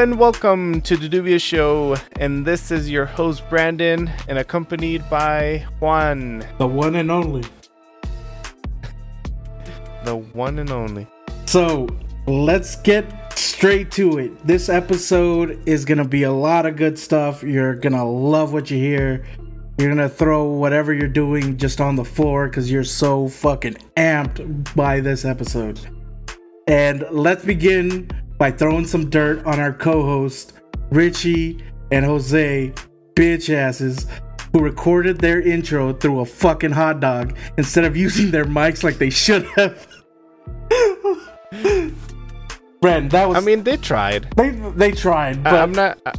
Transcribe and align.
And 0.00 0.18
welcome 0.18 0.80
to 0.80 0.96
the 0.96 1.10
Dude 1.10 1.26
Bs 1.26 1.42
Show, 1.42 1.94
and 2.18 2.42
this 2.42 2.70
is 2.70 2.88
your 2.88 3.04
host 3.04 3.42
Brandon, 3.50 4.10
and 4.28 4.38
accompanied 4.38 5.04
by 5.10 5.66
Juan, 5.78 6.42
The 6.56 6.66
one 6.66 6.96
and 6.96 7.10
only. 7.10 7.42
the 10.06 10.16
one 10.16 10.58
and 10.58 10.70
only. 10.70 11.06
So 11.44 11.86
let's 12.26 12.76
get 12.76 13.38
straight 13.38 13.90
to 13.90 14.16
it. 14.20 14.46
This 14.46 14.70
episode 14.70 15.60
is 15.66 15.84
gonna 15.84 16.08
be 16.08 16.22
a 16.22 16.32
lot 16.32 16.64
of 16.64 16.76
good 16.76 16.98
stuff. 16.98 17.42
You're 17.42 17.74
gonna 17.74 18.10
love 18.10 18.54
what 18.54 18.70
you 18.70 18.78
hear. 18.78 19.26
You're 19.76 19.90
gonna 19.90 20.08
throw 20.08 20.44
whatever 20.44 20.94
you're 20.94 21.08
doing 21.08 21.58
just 21.58 21.78
on 21.78 21.96
the 21.96 22.06
floor 22.06 22.48
because 22.48 22.72
you're 22.72 22.84
so 22.84 23.28
fucking 23.28 23.76
amped 23.98 24.74
by 24.74 25.00
this 25.00 25.26
episode. 25.26 25.78
And 26.66 27.04
let's 27.10 27.44
begin 27.44 28.08
by 28.40 28.50
throwing 28.50 28.86
some 28.86 29.08
dirt 29.10 29.44
on 29.44 29.60
our 29.60 29.72
co-host 29.72 30.54
Richie 30.90 31.62
and 31.92 32.04
Jose, 32.06 32.72
bitch 33.14 33.54
asses, 33.54 34.06
who 34.52 34.60
recorded 34.60 35.18
their 35.18 35.42
intro 35.42 35.92
through 35.92 36.20
a 36.20 36.24
fucking 36.24 36.70
hot 36.72 37.00
dog 37.00 37.36
instead 37.58 37.84
of 37.84 37.96
using 37.98 38.30
their 38.30 38.46
mics 38.46 38.82
like 38.82 38.96
they 38.96 39.10
should 39.10 39.44
have. 39.56 39.86
Brent, 42.80 43.12
that 43.12 43.28
was. 43.28 43.36
I 43.36 43.40
mean, 43.40 43.62
they 43.62 43.76
tried. 43.76 44.32
they 44.36 44.50
they 44.50 44.90
tried, 44.90 45.44
but 45.44 45.54
I'm 45.54 45.72
not. 45.72 46.00
I, 46.06 46.12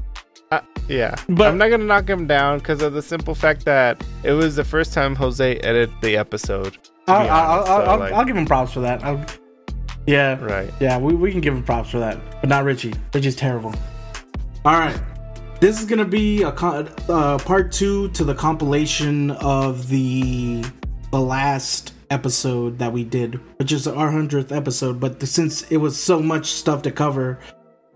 I, 0.52 0.62
yeah, 0.88 1.16
But- 1.28 1.48
I'm 1.48 1.58
not 1.58 1.70
gonna 1.70 1.86
knock 1.86 2.08
him 2.08 2.28
down 2.28 2.60
because 2.60 2.84
of 2.84 2.94
the 2.94 3.02
simple 3.02 3.34
fact 3.34 3.66
that 3.66 4.06
it 4.24 4.34
was 4.34 4.56
the 4.56 4.64
first 4.64 4.94
time 4.94 5.16
Jose 5.16 5.56
edited 5.58 5.90
the 6.02 6.18
episode. 6.18 6.78
I'll, 7.08 7.16
I'll, 7.18 7.22
honest, 7.22 7.32
I'll, 7.32 7.66
so, 7.66 7.72
I'll, 7.92 8.00
like- 8.00 8.14
I'll 8.14 8.26
give 8.26 8.38
him 8.38 8.46
props 8.46 8.74
for 8.74 8.82
that. 8.82 9.04
I'll, 9.04 9.26
yeah, 10.06 10.40
Right. 10.44 10.72
Yeah, 10.80 10.98
we, 10.98 11.14
we 11.14 11.32
can 11.32 11.42
give 11.42 11.54
him 11.54 11.64
props 11.64 11.90
for 11.90 12.00
that, 12.00 12.18
but 12.42 12.50
not 12.50 12.64
Richie. 12.64 12.94
Richie's 13.14 13.36
terrible. 13.36 13.74
All 14.64 14.74
right, 14.74 15.00
this 15.60 15.80
is 15.80 15.86
gonna 15.86 16.06
be 16.06 16.44
a 16.44 16.52
con- 16.52 16.90
uh, 17.10 17.38
part 17.40 17.72
two 17.72 18.10
to 18.10 18.24
the 18.24 18.36
compilation 18.36 19.32
of 19.32 19.88
the 19.88 20.64
the 21.12 21.20
last 21.20 21.94
episode 22.10 22.78
that 22.78 22.92
we 22.92 23.04
did, 23.04 23.40
which 23.58 23.72
is 23.72 23.88
our 23.88 24.12
hundredth 24.12 24.52
episode. 24.52 25.00
But 25.00 25.22
since 25.24 25.64
it 25.72 25.78
was 25.78 26.02
so 26.02 26.20
much 26.20 26.48
stuff 26.48 26.82
to 26.84 26.92
cover, 26.92 27.40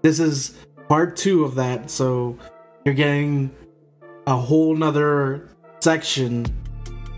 this 0.01 0.19
is 0.19 0.57
part 0.87 1.15
two 1.15 1.43
of 1.43 1.55
that. 1.55 1.89
So 1.89 2.37
you're 2.83 2.95
getting 2.95 3.51
a 4.27 4.35
whole 4.35 4.75
nother 4.75 5.49
section 5.79 6.45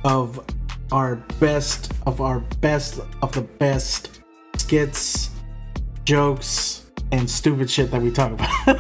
of 0.03 0.44
our 0.91 1.16
best 1.39 1.91
of 2.05 2.22
our 2.22 2.39
best 2.61 2.99
of 3.22 3.31
the 3.33 3.41
best 3.41 4.16
skits, 4.67 5.29
jokes, 6.03 6.91
and 7.13 7.29
stupid 7.29 7.71
shit 7.71 7.89
that 7.89 8.01
we 8.01 8.11
talk 8.11 8.33
about. 8.33 8.79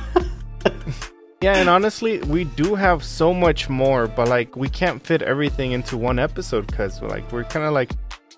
Yeah, 1.39 1.57
and 1.57 1.69
honestly, 1.69 2.19
we 2.23 2.45
do 2.45 2.73
have 2.73 3.03
so 3.03 3.31
much 3.31 3.69
more, 3.69 4.07
but 4.07 4.27
like 4.27 4.55
we 4.55 4.67
can't 4.67 4.99
fit 5.05 5.21
everything 5.21 5.71
into 5.71 5.95
one 5.95 6.17
episode 6.17 6.65
because 6.65 6.99
like 7.03 7.31
we're 7.31 7.43
kind 7.43 7.63
of 7.63 7.73
like 7.73 7.91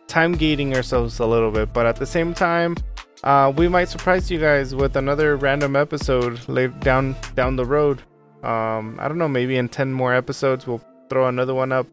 time 0.08 0.33
gating 0.33 0.75
ourselves 0.75 1.20
a 1.20 1.25
little 1.25 1.50
bit. 1.50 1.72
But 1.72 1.86
at 1.86 1.95
the 1.95 2.05
same 2.05 2.33
time, 2.33 2.75
uh, 3.23 3.53
we 3.55 3.70
might 3.70 3.86
surprise 3.86 4.30
you 4.30 4.38
guys 4.38 4.75
with 4.75 4.97
another 4.97 5.38
random 5.38 5.77
episode 5.77 6.42
down 6.82 7.15
down 7.36 7.55
the 7.55 7.65
road. 7.65 8.02
Um, 8.43 8.99
I 8.99 9.08
don't 9.08 9.17
know, 9.17 9.30
maybe 9.30 9.55
in 9.55 9.70
ten 9.70 9.93
more 9.93 10.14
episodes 10.14 10.67
we'll 10.67 10.83
throw 11.09 11.30
another 11.30 11.55
one 11.55 11.71
up, 11.71 11.88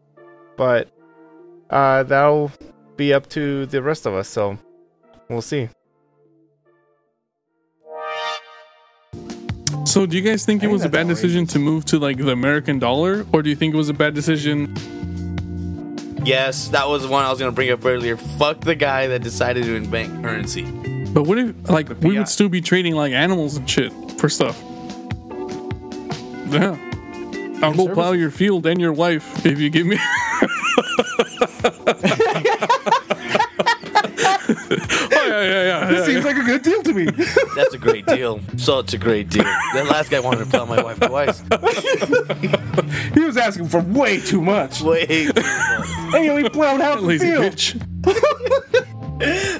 but 0.57 0.91
uh, 1.69 2.03
that'll 2.03 2.51
be 2.97 3.13
up 3.13 3.29
to 3.29 3.65
the 3.67 3.81
rest 3.81 4.05
of 4.05 4.13
us. 4.13 4.27
So 4.27 4.59
we'll 5.29 5.41
see. 5.41 5.69
So, 9.85 10.05
do 10.05 10.17
you 10.17 10.21
guys 10.21 10.45
think 10.45 10.59
it 10.59 10.65
think 10.65 10.73
was 10.73 10.81
a 10.81 10.89
that's 10.89 11.03
bad 11.03 11.07
decision 11.07 11.47
to 11.47 11.59
move 11.59 11.85
to 11.85 11.97
like 11.97 12.17
the 12.17 12.31
American 12.31 12.77
dollar, 12.77 13.25
or 13.31 13.41
do 13.41 13.49
you 13.49 13.55
think 13.55 13.73
it 13.73 13.77
was 13.77 13.89
a 13.89 13.93
bad 13.93 14.13
decision? 14.13 14.75
Yes, 16.25 16.67
that 16.69 16.87
was 16.87 17.07
one 17.07 17.23
I 17.23 17.29
was 17.29 17.39
gonna 17.39 17.53
bring 17.53 17.71
up 17.71 17.85
earlier. 17.85 18.17
Fuck 18.17 18.61
the 18.61 18.75
guy 18.75 19.07
that 19.07 19.23
decided 19.23 19.63
to 19.63 19.75
invent 19.75 20.21
currency. 20.21 20.63
But 21.13 21.23
what 21.23 21.37
if 21.37 21.69
like 21.69 21.89
we 22.01 22.17
would 22.17 22.27
still 22.27 22.49
be 22.49 22.59
trading 22.59 22.95
like 22.95 23.13
animals 23.13 23.55
and 23.55 23.69
shit 23.69 23.93
for 24.19 24.27
stuff? 24.27 24.61
Yeah, 26.49 26.77
I'll 27.63 27.73
go 27.73 27.93
plow 27.93 28.11
your 28.11 28.31
field 28.31 28.65
and 28.65 28.79
your 28.79 28.93
wife 28.93 29.45
if 29.45 29.59
you 29.59 29.69
give 29.69 29.87
me. 29.87 29.97
yeah, 35.27 35.41
yeah, 35.43 35.63
yeah. 35.63 35.91
yeah, 35.91 36.07
yeah. 36.07 36.19
like 36.23 36.37
a 36.37 36.43
good 36.43 36.61
deal 36.61 36.83
to 36.83 36.93
me. 36.93 37.05
That's 37.55 37.73
a 37.73 37.77
great 37.77 38.05
deal. 38.05 38.39
Such 38.57 38.93
a 38.93 38.97
great 38.97 39.29
deal. 39.29 39.43
That 39.43 39.87
last 39.89 40.09
guy 40.09 40.19
wanted 40.19 40.45
to 40.45 40.49
plow 40.49 40.65
my 40.65 40.81
wife 40.81 40.99
twice. 40.99 41.39
he 43.13 43.19
was 43.23 43.37
asking 43.37 43.67
for 43.69 43.81
way 43.81 44.19
too 44.19 44.41
much. 44.41 44.81
Wait, 44.81 45.07
Hey, 45.09 46.33
we 46.35 46.47
plowed 46.49 46.81
out 46.81 47.01
the 47.01 47.05
Lazy 47.05 47.31
field. 47.31 47.43
bitch. 47.43 47.75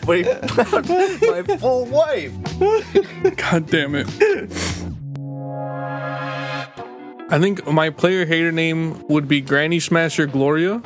but 0.06 0.18
he 0.18 0.24
plowed 0.48 1.48
my 1.48 1.58
full 1.58 1.86
wife. 1.86 2.32
God 3.38 3.66
damn 3.68 3.96
it. 3.96 4.08
I 7.30 7.40
think 7.40 7.68
my 7.68 7.90
player 7.90 8.26
hater 8.26 8.52
name 8.54 9.06
would 9.10 9.28
be 9.28 9.42
Granny 9.42 9.80
Smasher 9.82 10.28
Gloria, 10.28 10.82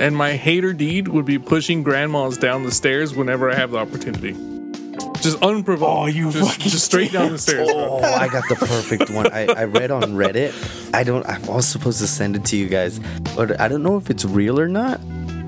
and 0.00 0.16
my 0.16 0.32
hater 0.32 0.72
deed 0.72 1.08
would 1.08 1.24
be 1.26 1.38
pushing 1.38 1.82
grandmas 1.82 2.38
down 2.38 2.64
the 2.64 2.72
stairs 2.72 3.14
whenever 3.14 3.50
I 3.50 3.54
have 3.54 3.70
the 3.72 3.78
opportunity. 3.78 4.32
Just 5.20 5.42
unprovoked. 5.42 5.90
Oh, 5.98 6.06
you 6.06 6.30
just, 6.32 6.50
fucking 6.50 6.70
just 6.70 6.86
straight 6.86 7.12
down 7.12 7.32
the 7.32 7.38
stairs. 7.38 7.70
bro. 7.70 7.76
Oh, 8.02 8.02
I 8.02 8.28
got 8.28 8.42
the 8.48 8.56
perfect 8.56 9.10
one. 9.10 9.30
I, 9.32 9.46
I 9.46 9.64
read 9.64 9.90
on 9.90 10.02
Reddit. 10.14 10.54
I 10.94 11.04
don't. 11.04 11.26
I 11.26 11.38
was 11.40 11.66
supposed 11.68 12.00
to 12.00 12.06
send 12.06 12.36
it 12.36 12.44
to 12.46 12.56
you 12.56 12.68
guys, 12.68 12.98
but 13.36 13.60
I 13.60 13.68
don't 13.68 13.82
know 13.82 13.96
if 13.98 14.08
it's 14.08 14.24
real 14.24 14.58
or 14.58 14.66
not. 14.68 14.98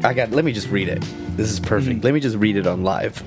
I 0.04 0.12
got. 0.12 0.30
Let 0.30 0.44
me 0.44 0.52
just 0.52 0.68
read 0.68 0.88
it. 0.88 1.00
This 1.38 1.50
is 1.50 1.58
perfect. 1.58 2.00
Mm. 2.00 2.04
Let 2.04 2.12
me 2.12 2.20
just 2.20 2.36
read 2.36 2.56
it 2.56 2.66
on 2.66 2.82
live. 2.84 3.22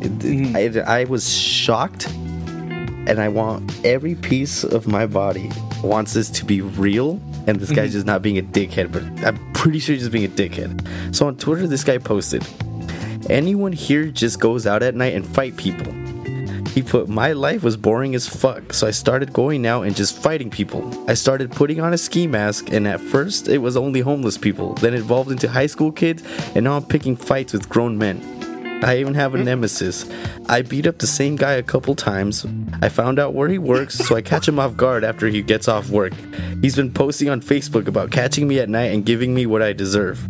It- 0.00 0.24
it- 0.24 0.44
mm. 0.54 0.86
I, 0.86 1.00
I 1.00 1.04
was 1.04 1.28
shocked, 1.28 2.06
and 2.08 3.18
I 3.20 3.28
want 3.28 3.84
every 3.84 4.14
piece 4.14 4.62
of 4.62 4.86
my 4.86 5.06
body 5.06 5.50
wants 5.82 6.12
this 6.12 6.30
to 6.30 6.44
be 6.44 6.60
real. 6.60 7.20
And 7.46 7.58
this 7.58 7.70
guy's 7.70 7.88
mm-hmm. 7.88 7.92
just 7.92 8.06
not 8.06 8.22
being 8.22 8.38
a 8.38 8.42
dickhead, 8.42 8.92
but 8.92 9.02
I'm 9.26 9.52
pretty 9.52 9.78
sure 9.78 9.94
he's 9.94 10.02
just 10.02 10.12
being 10.12 10.24
a 10.24 10.28
dickhead. 10.28 11.14
So 11.14 11.26
on 11.26 11.36
Twitter, 11.36 11.66
this 11.66 11.84
guy 11.84 11.98
posted, 11.98 12.46
"Anyone 13.28 13.72
here 13.72 14.06
just 14.06 14.40
goes 14.40 14.66
out 14.66 14.82
at 14.82 14.94
night 14.94 15.14
and 15.14 15.26
fight 15.26 15.56
people." 15.56 15.92
He 16.74 16.82
put, 16.82 17.08
My 17.08 17.32
life 17.32 17.64
was 17.64 17.76
boring 17.76 18.14
as 18.14 18.28
fuck, 18.28 18.72
so 18.72 18.86
I 18.86 18.92
started 18.92 19.32
going 19.32 19.66
out 19.66 19.82
and 19.82 19.96
just 19.96 20.16
fighting 20.16 20.50
people. 20.50 20.88
I 21.10 21.14
started 21.14 21.50
putting 21.50 21.80
on 21.80 21.92
a 21.92 21.98
ski 21.98 22.28
mask, 22.28 22.70
and 22.70 22.86
at 22.86 23.00
first 23.00 23.48
it 23.48 23.58
was 23.58 23.76
only 23.76 24.00
homeless 24.00 24.38
people, 24.38 24.74
then 24.74 24.94
it 24.94 25.00
evolved 25.00 25.32
into 25.32 25.48
high 25.48 25.66
school 25.66 25.90
kids, 25.90 26.22
and 26.54 26.64
now 26.64 26.76
I'm 26.76 26.84
picking 26.84 27.16
fights 27.16 27.52
with 27.52 27.68
grown 27.68 27.98
men. 27.98 28.39
I 28.82 28.98
even 28.98 29.14
have 29.14 29.34
a 29.34 29.38
hmm? 29.38 29.44
nemesis. 29.44 30.08
I 30.48 30.62
beat 30.62 30.86
up 30.86 30.98
the 30.98 31.06
same 31.06 31.36
guy 31.36 31.52
a 31.52 31.62
couple 31.62 31.94
times. 31.94 32.46
I 32.82 32.88
found 32.88 33.18
out 33.18 33.34
where 33.34 33.48
he 33.48 33.58
works, 33.58 33.96
so 33.96 34.16
I 34.16 34.22
catch 34.22 34.48
him 34.48 34.58
off 34.58 34.76
guard 34.76 35.04
after 35.04 35.26
he 35.26 35.42
gets 35.42 35.68
off 35.68 35.90
work. 35.90 36.12
He's 36.62 36.76
been 36.76 36.92
posting 36.92 37.28
on 37.28 37.40
Facebook 37.42 37.86
about 37.86 38.10
catching 38.10 38.48
me 38.48 38.58
at 38.58 38.68
night 38.68 38.92
and 38.92 39.04
giving 39.04 39.34
me 39.34 39.46
what 39.46 39.62
I 39.62 39.72
deserve. 39.72 40.28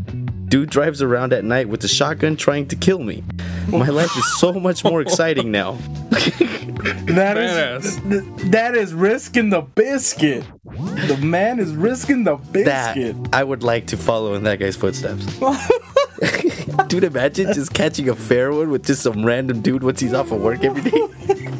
Dude 0.48 0.68
drives 0.68 1.00
around 1.00 1.32
at 1.32 1.44
night 1.44 1.68
with 1.68 1.84
a 1.84 1.88
shotgun 1.88 2.36
trying 2.36 2.66
to 2.68 2.76
kill 2.76 2.98
me. 2.98 3.22
My 3.68 3.88
life 3.88 4.16
is 4.16 4.40
so 4.40 4.52
much 4.52 4.82
more 4.82 5.00
exciting 5.00 5.50
now. 5.52 5.78
That 6.10 7.36
is 7.36 7.98
Badass. 8.00 8.50
that 8.50 8.74
is 8.74 8.92
risking 8.92 9.50
the 9.50 9.60
biscuit. 9.60 10.44
The 10.64 11.18
man 11.22 11.60
is 11.60 11.72
risking 11.72 12.24
the 12.24 12.36
biscuit. 12.36 12.64
that. 12.64 13.28
I 13.32 13.44
would 13.44 13.62
like 13.62 13.86
to 13.88 13.96
follow 13.96 14.34
in 14.34 14.42
that 14.42 14.58
guy's 14.58 14.76
footsteps. 14.76 15.24
dude, 16.88 17.04
imagine 17.04 17.52
just 17.52 17.72
catching 17.72 18.08
a 18.08 18.14
fair 18.14 18.52
one 18.52 18.70
with 18.70 18.84
just 18.84 19.02
some 19.02 19.24
random 19.24 19.60
dude 19.60 19.82
once 19.82 20.00
he's 20.00 20.12
off 20.12 20.30
of 20.32 20.40
work 20.40 20.64
every 20.64 20.82
day. 20.82 21.00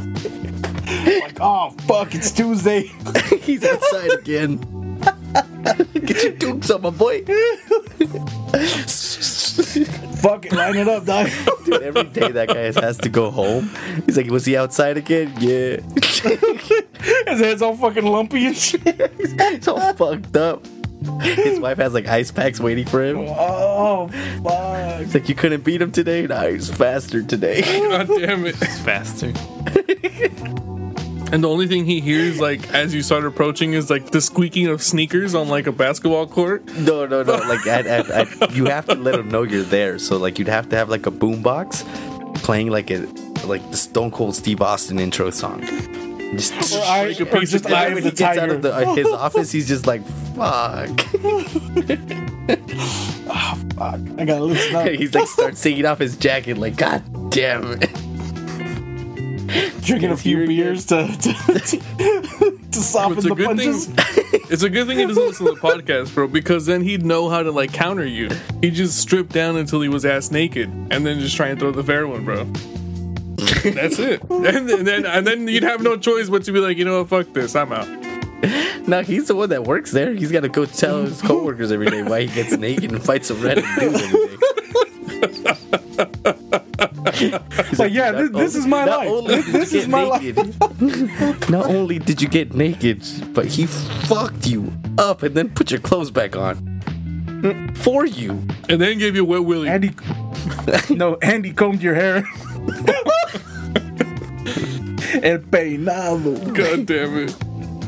Like, 1.01 1.39
oh 1.41 1.71
fuck, 1.87 2.15
it's 2.15 2.31
Tuesday. 2.31 2.83
he's 3.41 3.65
outside 3.65 4.13
again. 4.13 4.59
Get 5.95 6.23
your 6.25 6.33
dukes 6.33 6.71
on, 6.71 6.83
my 6.83 6.91
boy. 6.91 7.25
fuck 10.21 10.45
it, 10.45 10.53
line 10.53 10.77
it 10.77 10.89
up, 10.89 11.07
dog. 11.07 11.31
Dude, 11.65 11.83
every 11.83 12.05
day 12.05 12.31
that 12.33 12.49
guy 12.49 12.73
has 12.85 12.99
to 12.99 13.09
go 13.09 13.31
home. 13.31 13.71
He's 14.05 14.17
like, 14.17 14.31
was 14.31 14.45
he 14.45 14.57
outside 14.57 14.99
again? 14.99 15.33
Yeah. 15.39 15.77
His 17.29 17.41
head's 17.41 17.63
all 17.63 17.77
fucking 17.77 18.05
lumpy 18.05 18.47
and 18.47 18.57
shit. 18.57 18.83
It's 18.85 19.69
all 19.69 19.95
fucked 19.95 20.37
up. 20.37 20.67
His 21.23 21.59
wife 21.59 21.79
has 21.79 21.95
like 21.95 22.07
ice 22.07 22.31
packs 22.31 22.61
waiting 22.61 22.87
for 22.87 23.03
him. 23.03 23.19
Oh 23.19 24.09
fuck. 24.43 25.01
It's 25.01 25.15
like, 25.15 25.29
you 25.29 25.35
couldn't 25.35 25.65
beat 25.65 25.81
him 25.81 25.93
today? 25.93 26.27
Nah, 26.27 26.47
he's 26.47 26.71
faster 26.71 27.23
today. 27.23 27.63
God 27.89 28.07
damn 28.07 28.47
it. 28.47 28.57
He's 28.57 28.81
faster. 28.81 29.33
And 31.33 31.45
the 31.45 31.49
only 31.49 31.69
thing 31.69 31.85
he 31.85 32.01
hears, 32.01 32.41
like, 32.41 32.75
as 32.75 32.93
you 32.93 33.03
start 33.03 33.25
approaching, 33.25 33.73
is 33.75 33.89
like 33.89 34.11
the 34.11 34.21
squeaking 34.21 34.67
of 34.67 34.83
sneakers 34.83 35.33
on 35.35 35.49
like 35.49 35.69
a 35.69 35.73
basketball 35.73 36.27
court. 36.27 36.67
No, 36.75 37.07
no, 37.07 37.23
no. 37.23 37.37
Like, 37.51 37.67
at, 37.67 37.87
at, 37.87 38.11
at, 38.11 38.53
you 38.53 38.67
have 38.67 38.87
to 38.87 38.95
let 38.97 39.15
him 39.15 39.29
know 39.29 39.43
you're 39.43 39.63
there. 39.63 39.99
So, 39.99 40.17
like, 40.17 40.39
you'd 40.39 40.49
have 40.49 40.69
to 40.71 40.77
have 40.77 40.89
like 40.89 41.07
a 41.07 41.11
boombox 41.11 41.85
playing 42.43 42.71
like 42.71 42.91
a 42.91 43.07
like 43.47 43.69
the 43.71 43.77
Stone 43.77 44.11
Cold 44.11 44.35
Steve 44.35 44.61
Austin 44.61 44.99
intro 44.99 45.31
song. 45.31 45.63
Just, 46.33 46.75
Or 46.77 46.83
I, 46.83 47.05
Break 47.07 47.21
a 47.21 47.23
or 47.37 47.41
piece 47.41 47.51
just 47.51 47.65
of 47.67 47.73
eye 47.73 47.87
glass. 47.91 47.95
when 47.95 48.03
he 48.05 48.11
gets 48.13 48.39
out 48.39 48.51
of 48.51 48.63
the, 48.63 48.73
uh, 48.75 48.95
his 48.95 49.07
office, 49.09 49.51
he's 49.51 49.67
just 49.69 49.87
like, 49.87 50.05
"Fuck." 50.37 50.91
Oh, 53.29 53.59
fuck, 53.77 54.01
I 54.19 54.25
gotta 54.25 54.45
listen 54.45 54.77
up. 54.77 54.87
he's 54.91 55.15
like, 55.15 55.27
starts 55.29 55.63
taking 55.63 55.87
off 55.87 55.99
his 55.99 56.17
jacket, 56.17 56.57
like, 56.59 56.77
"God 56.77 57.03
damn 57.31 57.79
it." 57.81 57.91
Drinking 59.83 60.11
a 60.13 60.17
few 60.17 60.47
beers 60.47 60.87
to 60.87 61.09
to, 61.09 61.33
to, 61.33 62.59
to 62.71 62.79
soften 62.81 63.17
It's 63.19 63.27
a 63.27 63.31
the 63.31 63.35
good 63.35 63.47
punches. 63.47 63.87
thing. 63.87 64.41
It's 64.51 64.63
a 64.63 64.71
good 64.71 64.87
thing 64.87 64.99
he 64.99 65.07
doesn't 65.07 65.23
listen 65.27 65.47
to 65.47 65.53
the 65.55 65.61
podcast, 65.61 66.15
bro, 66.15 66.29
because 66.29 66.67
then 66.67 66.83
he'd 66.83 67.05
know 67.05 67.29
how 67.29 67.43
to 67.43 67.51
like 67.51 67.73
counter 67.73 68.07
you. 68.07 68.31
He 68.61 68.71
just 68.71 68.99
stripped 68.99 69.33
down 69.33 69.57
until 69.57 69.81
he 69.81 69.89
was 69.89 70.05
ass 70.05 70.31
naked, 70.31 70.69
and 70.93 71.05
then 71.05 71.19
just 71.19 71.35
try 71.37 71.49
and 71.49 71.59
throw 71.59 71.73
the 71.73 71.83
fair 71.83 72.07
one, 72.07 72.25
bro. 72.25 72.47
That's 73.65 73.99
it. 73.99 74.23
And 74.31 74.45
then, 74.45 74.71
and 74.71 74.87
then 74.87 75.07
and 75.07 75.27
then 75.27 75.49
you'd 75.49 75.63
have 75.63 75.83
no 75.83 75.97
choice 75.97 76.29
but 76.29 76.45
to 76.45 76.53
be 76.53 76.61
like, 76.61 76.77
you 76.77 76.85
know 76.85 77.01
what, 77.01 77.09
fuck 77.09 77.33
this, 77.35 77.55
I'm 77.57 77.73
out. 77.73 77.89
No, 78.87 79.03
he's 79.03 79.29
the 79.29 79.37
one 79.37 79.51
that 79.51 79.65
works 79.65 79.93
there. 79.93 80.15
He's 80.15 80.33
got 80.33 80.41
to 80.41 80.49
go 80.49 80.65
tell 80.65 81.03
his 81.03 81.21
coworkers 81.27 81.71
every 81.71 81.91
day 81.91 82.03
why 82.03 82.23
he 82.23 82.29
gets 82.29 82.57
naked 82.57 82.91
and 82.91 83.05
fights 83.05 83.29
a 83.31 83.35
random 83.35 83.65
dude 83.79 83.95
every 83.95 84.09
day. 84.09 84.37
He's 87.69 87.79
Like, 87.79 87.93
yeah, 87.93 88.13
this, 88.13 88.31
this 88.31 88.55
is 88.55 88.67
my 88.67 88.87
not 88.87 89.01
life. 89.01 89.09
only 89.09 89.35
This, 89.43 89.45
did 89.45 89.55
you 89.55 89.61
is 89.61 89.73
get 89.73 89.89
my 89.91 90.03
life. 90.03 90.23
naked, 90.23 91.51
not 91.51 91.67
only 91.67 91.99
did 91.99 92.23
you 92.23 92.29
get 92.29 92.55
naked, 92.55 93.05
but 93.35 93.45
he 93.45 93.67
fucked 93.67 94.47
you 94.47 94.73
up 94.99 95.23
and 95.23 95.35
then 95.35 95.51
put 95.51 95.71
your 95.71 95.81
clothes 95.81 96.11
back 96.11 96.35
on 96.35 96.57
mm. 97.43 97.77
for 97.77 98.07
you. 98.07 98.31
And 98.71 98.81
then 98.81 98.99
gave 98.99 99.15
you 99.17 99.23
a 99.23 99.27
wet 99.27 99.45
willy. 99.45 99.69
Andy, 99.69 99.91
no, 100.89 101.17
Andy 101.17 101.53
combed 101.53 101.83
your 101.83 101.95
hair. 101.95 102.25
El 105.23 105.39
peinado. 105.41 106.55
God 106.55 106.87
damn 106.87 107.19
it. 107.19 107.37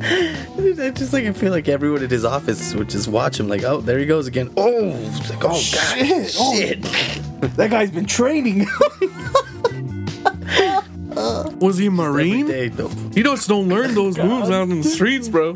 I 0.05 0.91
just 0.91 1.13
like 1.13 1.25
I 1.25 1.33
feel 1.33 1.53
like 1.53 1.69
everyone 1.69 2.03
in 2.03 2.11
his 2.11 2.25
office 2.25 2.75
would 2.75 2.91
just 2.91 3.07
watch 3.09 3.39
him 3.39 3.49
like, 3.49 3.63
oh, 3.63 3.81
there 3.81 3.99
he 3.99 4.07
goes 4.07 4.27
again. 4.27 4.51
Oh, 4.57 4.89
it's 4.91 5.31
like, 5.31 5.45
oh 5.45 5.49
god, 5.51 5.61
Shit, 5.61 6.35
oh. 6.39 7.49
That 7.57 7.71
guy's 7.71 7.91
been 7.91 8.07
training. 8.07 8.67
Was 11.61 11.79
he 11.79 11.87
a 11.87 11.91
Marine? 11.91 12.47
day, 12.47 12.69
though. 12.69 12.91
You 13.15 13.23
just 13.23 13.49
don't 13.49 13.69
learn 13.69 13.95
those 13.95 14.19
moves 14.19 14.51
out 14.51 14.69
in 14.69 14.81
the 14.81 14.89
streets, 14.89 15.29
bro. 15.29 15.55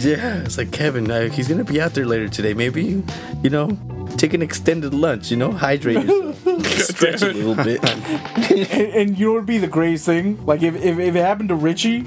Yeah, 0.00 0.40
it's 0.42 0.58
like 0.58 0.72
Kevin. 0.72 1.08
Uh, 1.10 1.28
he's 1.28 1.46
gonna 1.46 1.62
be 1.62 1.80
out 1.80 1.94
there 1.94 2.06
later 2.06 2.28
today. 2.28 2.54
Maybe 2.54 2.82
you, 2.84 3.04
you 3.42 3.50
know, 3.50 3.68
take 4.16 4.34
an 4.34 4.42
extended 4.42 4.94
lunch. 4.94 5.30
You 5.30 5.36
know, 5.36 5.52
hydrate 5.52 6.04
yourself, 6.06 6.66
stretch 6.66 7.22
a 7.22 7.32
little 7.32 7.54
bit. 7.54 7.82
and, 7.88 8.72
and 8.94 9.18
you 9.18 9.26
know 9.26 9.32
what 9.32 9.38
would 9.40 9.46
be 9.46 9.58
the 9.58 9.66
greatest 9.66 10.06
thing? 10.06 10.44
Like 10.46 10.62
if, 10.62 10.74
if, 10.76 10.98
if 10.98 11.14
it 11.16 11.20
happened 11.20 11.48
to 11.50 11.54
Richie 11.54 12.04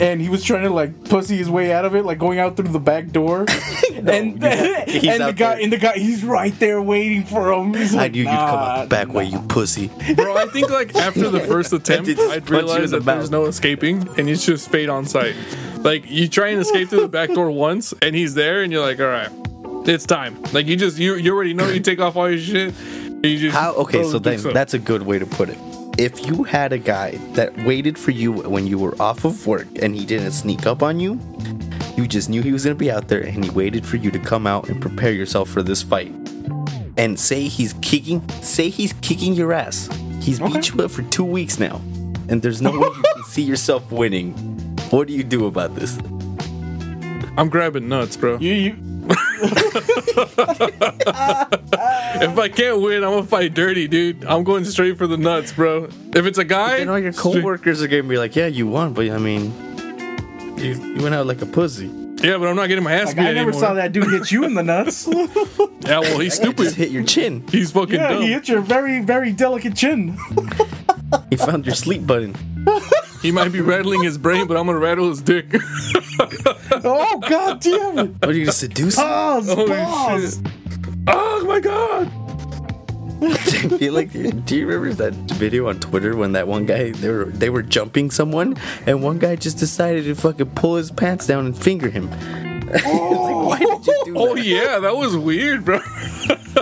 and 0.00 0.20
he 0.20 0.28
was 0.28 0.42
trying 0.42 0.62
to 0.62 0.70
like 0.70 1.04
pussy 1.04 1.36
his 1.36 1.48
way 1.50 1.72
out 1.72 1.84
of 1.84 1.94
it, 1.94 2.04
like 2.04 2.18
going 2.18 2.38
out 2.38 2.56
through 2.56 2.68
the 2.68 2.80
back 2.80 3.10
door. 3.10 3.46
and 3.94 4.32
you 4.34 4.38
got- 4.38 4.58
and 4.88 5.22
the 5.22 5.32
guy 5.36 5.54
there. 5.54 5.60
and 5.62 5.72
the 5.72 5.78
guy 5.78 5.98
he's 5.98 6.24
right 6.24 6.58
there 6.58 6.80
waiting 6.82 7.24
for 7.24 7.52
him. 7.52 7.74
He's 7.74 7.94
I 7.94 7.98
like, 7.98 8.12
knew 8.12 8.20
you'd 8.22 8.26
come 8.28 8.36
out 8.38 8.74
the 8.74 8.82
"Nah, 8.82 8.86
back 9.04 9.14
way, 9.14 9.24
you 9.26 9.38
pussy. 9.48 9.90
Bro, 10.16 10.36
I 10.36 10.46
think 10.46 10.70
like 10.70 10.94
after 10.96 11.28
the 11.28 11.40
first 11.40 11.72
attempt, 11.72 12.08
I'd 12.08 12.16
punch 12.16 12.48
you 12.50 12.56
realize 12.56 12.90
the 12.90 13.00
that 13.00 13.04
there's 13.14 13.30
no 13.30 13.44
escaping, 13.46 14.08
and 14.18 14.28
it's 14.28 14.44
just 14.44 14.70
fate 14.70 14.88
on 14.88 15.04
sight. 15.06 15.34
Like 15.78 16.10
you 16.10 16.28
try 16.28 16.48
and 16.48 16.60
escape 16.60 16.88
through 16.88 17.02
the 17.02 17.08
back 17.08 17.32
door 17.32 17.50
once, 17.50 17.92
and 18.02 18.14
he's 18.16 18.34
there, 18.34 18.62
and 18.62 18.72
you're 18.72 18.82
like, 18.84 18.98
all 19.00 19.06
right, 19.06 19.30
it's 19.88 20.06
time. 20.06 20.42
Like 20.52 20.66
you 20.66 20.76
just 20.76 20.98
you 20.98 21.14
you 21.14 21.34
already 21.34 21.54
know 21.54 21.68
you 21.68 21.80
take 21.80 22.00
off 22.00 22.16
all 22.16 22.30
your 22.30 22.38
shit. 22.38 22.74
You 23.22 23.38
just 23.38 23.56
How? 23.56 23.74
Okay, 23.74 24.02
so 24.04 24.18
then 24.18 24.44
up. 24.46 24.52
that's 24.52 24.74
a 24.74 24.78
good 24.78 25.02
way 25.02 25.18
to 25.18 25.26
put 25.26 25.48
it. 25.48 25.58
If 25.98 26.26
you 26.26 26.42
had 26.42 26.72
a 26.72 26.78
guy 26.78 27.12
that 27.34 27.56
waited 27.64 27.98
for 27.98 28.10
you 28.10 28.32
when 28.32 28.66
you 28.66 28.78
were 28.78 29.00
off 29.00 29.24
of 29.24 29.46
work 29.46 29.66
and 29.80 29.94
he 29.94 30.06
didn't 30.06 30.32
sneak 30.32 30.66
up 30.66 30.82
on 30.82 30.98
you, 30.98 31.20
you 31.96 32.08
just 32.08 32.28
knew 32.30 32.42
he 32.42 32.52
was 32.52 32.64
gonna 32.64 32.74
be 32.74 32.90
out 32.90 33.08
there 33.08 33.20
and 33.20 33.44
he 33.44 33.50
waited 33.50 33.86
for 33.86 33.96
you 33.96 34.10
to 34.10 34.18
come 34.18 34.46
out 34.46 34.68
and 34.68 34.80
prepare 34.80 35.12
yourself 35.12 35.48
for 35.48 35.62
this 35.62 35.82
fight. 35.82 36.12
And 36.96 37.18
say 37.18 37.44
he's 37.44 37.74
kicking, 37.74 38.26
say 38.40 38.68
he's 38.70 38.92
kicking 38.94 39.34
your 39.34 39.52
ass. 39.52 39.88
He's 40.20 40.40
beat 40.40 40.70
you 40.70 40.84
up 40.84 40.90
for 40.90 41.02
two 41.02 41.24
weeks 41.24 41.58
now, 41.58 41.80
and 42.28 42.42
there's 42.42 42.62
no 42.62 42.70
way 42.70 42.86
you 42.86 43.02
can 43.14 43.24
see 43.26 43.42
yourself 43.42 43.90
winning. 43.90 44.32
What 44.90 45.08
do 45.08 45.14
you 45.14 45.24
do 45.24 45.46
about 45.46 45.74
this? 45.74 45.98
I'm 47.36 47.48
grabbing 47.48 47.88
nuts, 47.88 48.16
bro. 48.16 48.38
You, 48.38 48.52
you, 48.52 48.91
If 52.22 52.38
I 52.38 52.48
can't 52.48 52.80
win, 52.80 53.02
I'm 53.04 53.10
gonna 53.10 53.24
fight 53.24 53.54
dirty, 53.54 53.88
dude. 53.88 54.24
I'm 54.24 54.44
going 54.44 54.64
straight 54.64 54.96
for 54.98 55.06
the 55.06 55.16
nuts, 55.16 55.52
bro. 55.52 55.84
If 56.14 56.26
it's 56.26 56.38
a 56.38 56.44
guy, 56.44 56.78
Then 56.78 56.88
all 56.88 56.98
your 56.98 57.12
straight- 57.12 57.34
coworkers 57.42 57.82
are 57.82 57.88
gonna 57.88 58.02
be 58.04 58.16
like, 58.18 58.36
"Yeah, 58.36 58.46
you 58.46 58.66
won, 58.66 58.92
but 58.92 59.10
I 59.10 59.18
mean, 59.18 59.52
you, 60.58 60.74
you 60.94 61.02
went 61.02 61.14
out 61.14 61.26
like 61.26 61.42
a 61.42 61.46
pussy." 61.46 61.86
yeah, 62.22 62.38
but 62.38 62.46
I'm 62.48 62.54
not 62.56 62.68
getting 62.68 62.84
my 62.84 62.92
ass 62.92 63.08
like, 63.08 63.16
beat 63.16 63.22
I 63.22 63.32
never 63.32 63.50
anymore. 63.50 63.60
saw 63.60 63.74
that 63.74 63.92
dude 63.92 64.08
hit 64.10 64.30
you 64.30 64.44
in 64.44 64.54
the 64.54 64.62
nuts. 64.62 65.08
Yeah, 65.84 65.98
well, 65.98 66.20
he's 66.20 66.38
That 66.38 66.54
just 66.56 66.70
stupid. 66.70 66.74
hit 66.74 66.90
your 66.92 67.02
chin. 67.02 67.42
He's 67.50 67.72
fucking 67.72 67.96
yeah, 67.96 68.10
dumb. 68.12 68.22
he 68.22 68.30
hit 68.32 68.48
your 68.48 68.60
very, 68.60 69.00
very 69.00 69.32
delicate 69.32 69.74
chin. 69.74 70.16
He 71.30 71.36
found 71.36 71.66
your 71.66 71.74
sleep 71.74 72.06
button. 72.06 72.34
He 73.22 73.30
might 73.30 73.52
be 73.52 73.60
rattling 73.60 74.02
his 74.02 74.18
brain, 74.18 74.46
but 74.46 74.56
I'm 74.56 74.66
gonna 74.66 74.78
rattle 74.78 75.08
his 75.08 75.22
dick. 75.22 75.54
Oh 76.84 77.20
god 77.28 77.60
damn 77.60 77.98
it! 77.98 78.10
What 78.20 78.30
are 78.30 78.32
you 78.32 78.44
gonna 78.44 78.52
seduce? 78.52 78.96
him? 78.96 79.04
Pause, 79.04 79.48
Holy 79.54 79.68
pause. 79.68 80.40
shit. 80.42 80.52
oh 81.06 81.44
my 81.46 81.60
god! 81.60 82.10
I 83.22 83.78
feel 83.78 83.92
like. 83.92 84.10
Do 84.10 84.56
you 84.56 84.66
remember 84.66 84.94
that 84.94 85.14
video 85.34 85.68
on 85.68 85.78
Twitter 85.80 86.16
when 86.16 86.32
that 86.32 86.48
one 86.48 86.66
guy 86.66 86.90
they 86.90 87.08
were 87.08 87.26
they 87.26 87.50
were 87.50 87.62
jumping 87.62 88.10
someone 88.10 88.56
and 88.86 89.02
one 89.02 89.18
guy 89.18 89.36
just 89.36 89.58
decided 89.58 90.04
to 90.04 90.14
fucking 90.14 90.50
pull 90.50 90.76
his 90.76 90.90
pants 90.90 91.26
down 91.26 91.46
and 91.46 91.56
finger 91.56 91.88
him. 91.88 92.10
It's 92.74 92.84
like, 92.84 93.46
why 93.46 93.58
did 93.58 93.86
you 93.86 94.02
do 94.06 94.16
oh, 94.16 94.34
that? 94.34 94.40
Oh 94.40 94.42
yeah, 94.42 94.78
that 94.78 94.96
was 94.96 95.14
weird, 95.16 95.64
bro. 95.64 95.78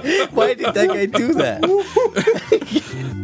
Why 0.31 0.55
did 0.55 0.75
that 0.75 0.89
guy 0.89 1.07
do 1.07 1.35
that? 1.35 1.61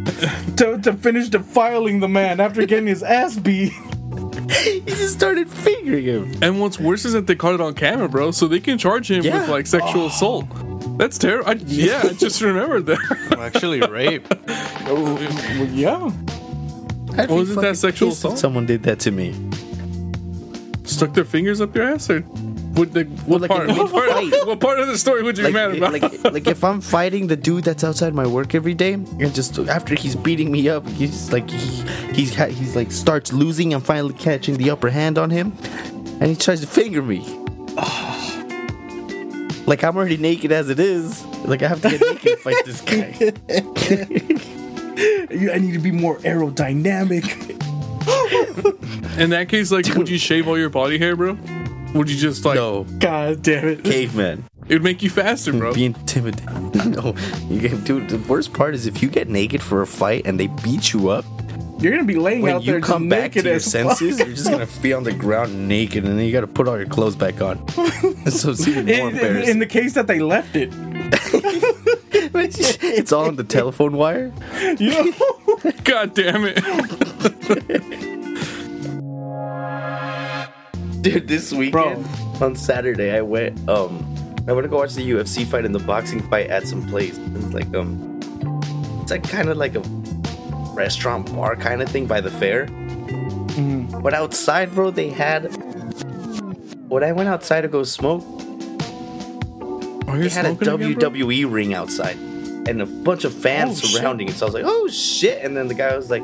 To, 0.57 0.79
to 0.81 0.93
finish 0.93 1.29
defiling 1.29 1.99
the 1.99 2.07
man 2.07 2.39
after 2.39 2.65
getting 2.65 2.87
his 2.87 3.03
ass 3.03 3.37
beat. 3.37 3.71
He 4.49 4.79
just 4.87 5.13
started 5.13 5.47
fingering 5.47 6.05
him. 6.05 6.33
And 6.41 6.59
what's 6.59 6.79
worse 6.79 7.05
is 7.05 7.13
that 7.13 7.27
they 7.27 7.35
caught 7.35 7.53
it 7.53 7.61
on 7.61 7.75
camera, 7.75 8.09
bro, 8.09 8.31
so 8.31 8.47
they 8.47 8.59
can 8.59 8.79
charge 8.79 9.11
him 9.11 9.23
Yeah. 9.23 9.41
with 9.41 9.49
like 9.49 9.67
sexual 9.67 10.03
oh. 10.03 10.07
assault. 10.07 10.47
That's 10.97 11.19
terrible. 11.19 11.53
Yeah, 11.67 12.01
I 12.03 12.13
just 12.13 12.41
remembered 12.41 12.87
that. 12.87 13.37
Actually, 13.39 13.81
rape. 13.81 14.27
Well, 14.85 15.21
yeah. 15.71 16.09
I'd 17.17 17.27
be 17.27 17.33
Wasn't 17.33 17.61
that 17.61 17.77
sexual 17.77 18.09
assault? 18.09 18.39
Someone 18.39 18.65
did 18.65 18.81
that 18.83 18.99
to 19.01 19.11
me. 19.11 19.35
Stuck 20.85 21.13
their 21.13 21.25
fingers 21.25 21.61
up 21.61 21.75
your 21.75 21.85
ass, 21.85 22.09
or 22.09 22.21
what? 22.73 22.93
The, 22.93 23.03
what 23.25 23.41
like 23.41 23.49
part? 23.51 23.69
in 23.69 23.75
What 23.77 23.91
part, 23.91 24.47
what 24.47 24.59
part 24.59 24.79
of 24.79 24.87
the 24.87 24.97
story 24.97 25.23
would 25.23 25.37
you 25.37 25.45
be 25.47 25.51
Like, 25.51 25.69
mad 25.71 25.77
about? 25.77 25.93
like, 26.23 26.33
like 26.33 26.47
if 26.47 26.63
I'm 26.63 26.81
fighting 26.81 27.27
the 27.27 27.35
dude 27.35 27.63
that's 27.63 27.83
outside 27.83 28.13
my 28.13 28.25
work 28.27 28.53
every 28.55 28.73
day, 28.73 28.93
and 28.93 29.33
just 29.33 29.57
after 29.59 29.95
he's 29.95 30.15
beating 30.15 30.51
me 30.51 30.69
up, 30.69 30.87
he's 30.89 31.31
like 31.31 31.49
he, 31.49 31.81
he's 32.13 32.35
ha- 32.35 32.45
he's 32.47 32.75
like 32.75 32.91
starts 32.91 33.31
losing. 33.33 33.73
I'm 33.73 33.81
finally 33.81 34.13
catching 34.13 34.57
the 34.57 34.69
upper 34.69 34.89
hand 34.89 35.17
on 35.17 35.29
him, 35.29 35.53
and 36.21 36.25
he 36.27 36.35
tries 36.35 36.61
to 36.61 36.67
finger 36.67 37.01
me. 37.01 37.25
Like 39.67 39.83
I'm 39.83 39.97
already 39.97 40.15
naked 40.15 40.53
as 40.53 40.69
it 40.69 40.79
is. 40.79 41.25
Like 41.43 41.61
I 41.61 41.67
have 41.67 41.81
to 41.81 41.89
get 41.89 41.99
naked 41.99 42.21
to 42.21 42.37
fight 42.37 42.63
this 42.65 42.79
guy. 42.81 43.33
You- 45.29 45.51
I 45.51 45.57
need 45.59 45.73
to 45.73 45.79
be 45.79 45.91
more 45.91 46.17
aerodynamic. 46.19 47.25
In 49.19 49.29
that 49.31 49.47
case, 49.49 49.71
like, 49.71 49.85
would 49.95 50.07
you 50.09 50.17
shave 50.17 50.47
all 50.47 50.57
your 50.57 50.69
body 50.69 50.97
hair, 50.97 51.15
bro? 51.15 51.37
Would 51.93 52.09
you 52.09 52.17
just 52.17 52.45
like? 52.45 52.55
No, 52.55 52.83
God 52.99 53.41
damn 53.41 53.67
it. 53.67 53.83
caveman. 53.83 54.43
It 54.67 54.73
would 54.75 54.83
make 54.83 55.01
you 55.01 55.09
faster, 55.09 55.53
bro. 55.53 55.73
Be 55.73 55.85
intimidated. 55.85 56.45
no, 56.95 57.15
you 57.49 57.61
get, 57.61 57.83
dude. 57.85 58.09
The 58.09 58.17
worst 58.29 58.51
part 58.53 58.75
is 58.75 58.85
if 58.85 59.01
you 59.01 59.09
get 59.09 59.29
naked 59.29 59.61
for 59.63 59.81
a 59.81 59.87
fight 59.87 60.23
and 60.25 60.39
they 60.39 60.47
beat 60.47 60.91
you 60.93 61.09
up. 61.09 61.23
You're 61.79 61.91
gonna 61.91 62.05
be 62.05 62.15
laying 62.15 62.41
when 62.41 62.55
out 62.55 62.65
there 62.65 62.73
When 62.75 62.81
you 62.81 62.87
come 62.87 63.07
back 63.07 63.33
to 63.33 63.43
your 63.43 63.59
senses, 63.59 64.17
fuck. 64.17 64.27
you're 64.27 64.35
just 64.35 64.49
gonna 64.49 64.67
be 64.81 64.93
on 64.93 65.03
the 65.03 65.13
ground 65.13 65.67
naked, 65.67 66.05
and 66.05 66.17
then 66.17 66.25
you 66.25 66.31
gotta 66.33 66.47
put 66.47 66.67
all 66.67 66.75
your 66.75 66.87
clothes 66.87 67.15
back 67.15 67.39
on. 67.39 67.65
so 68.29 68.49
it's 68.49 68.67
even 68.67 68.85
more 68.87 68.95
In, 68.95 68.99
in, 68.99 69.07
embarrassing. 69.15 69.49
in 69.51 69.59
the 69.59 69.65
case 69.67 69.93
that 69.93 70.07
they 70.07 70.19
left 70.19 70.55
it, 70.55 70.71
it's 72.33 73.11
all 73.11 73.25
on 73.27 73.35
the 73.35 73.43
telephone 73.43 73.95
wire. 73.95 74.33
you 74.79 74.89
know. 74.89 75.11
God 75.83 76.15
damn 76.15 76.43
it! 76.45 78.16
Dude, 81.13 81.27
this 81.27 81.51
weekend 81.53 82.03
Bro. 82.39 82.47
on 82.47 82.55
Saturday, 82.55 83.11
I 83.15 83.21
went. 83.21 83.67
Um, 83.69 84.03
I 84.47 84.53
went 84.53 84.63
to 84.65 84.69
go 84.69 84.77
watch 84.77 84.93
the 84.93 85.09
UFC 85.09 85.45
fight 85.45 85.65
and 85.65 85.75
the 85.75 85.79
boxing 85.79 86.21
fight 86.29 86.47
at 86.49 86.65
some 86.67 86.87
place. 86.87 87.17
It's 87.17 87.53
like 87.53 87.73
um, 87.75 88.19
it's 89.01 89.11
like 89.11 89.27
kind 89.27 89.49
of 89.49 89.57
like 89.57 89.75
a 89.75 89.81
restaurant 90.73 91.33
bar 91.35 91.55
kind 91.55 91.81
of 91.81 91.89
thing 91.89 92.05
by 92.07 92.21
the 92.21 92.31
fair. 92.31 92.67
But 94.01 94.13
outside, 94.13 94.73
bro, 94.73 94.91
they 94.91 95.09
had. 95.09 95.45
When 96.89 97.03
I 97.03 97.11
went 97.11 97.27
outside 97.27 97.61
to 97.61 97.67
go 97.67 97.83
smoke, 97.83 98.23
Are 100.07 100.15
you 100.17 100.23
they 100.23 100.29
had 100.29 100.45
a 100.45 100.55
smoking 100.55 100.91
again. 100.93 100.95
WWE 101.11 101.51
ring 101.51 101.73
outside 101.73 102.15
and 102.15 102.81
a 102.81 102.85
bunch 102.85 103.23
of 103.25 103.33
fans 103.33 103.83
Oh, 103.83 103.87
shit. 103.87 103.99
surrounding 104.01 104.29
it. 104.29 104.35
So 104.35 104.45
I 104.45 104.47
was 104.47 104.53
like, 104.53 104.63
oh 104.65 104.87
shit. 104.87 105.43
And 105.43 105.55
then 105.57 105.67
the 105.67 105.73
guy 105.73 105.95
was 105.97 106.09
like, 106.09 106.23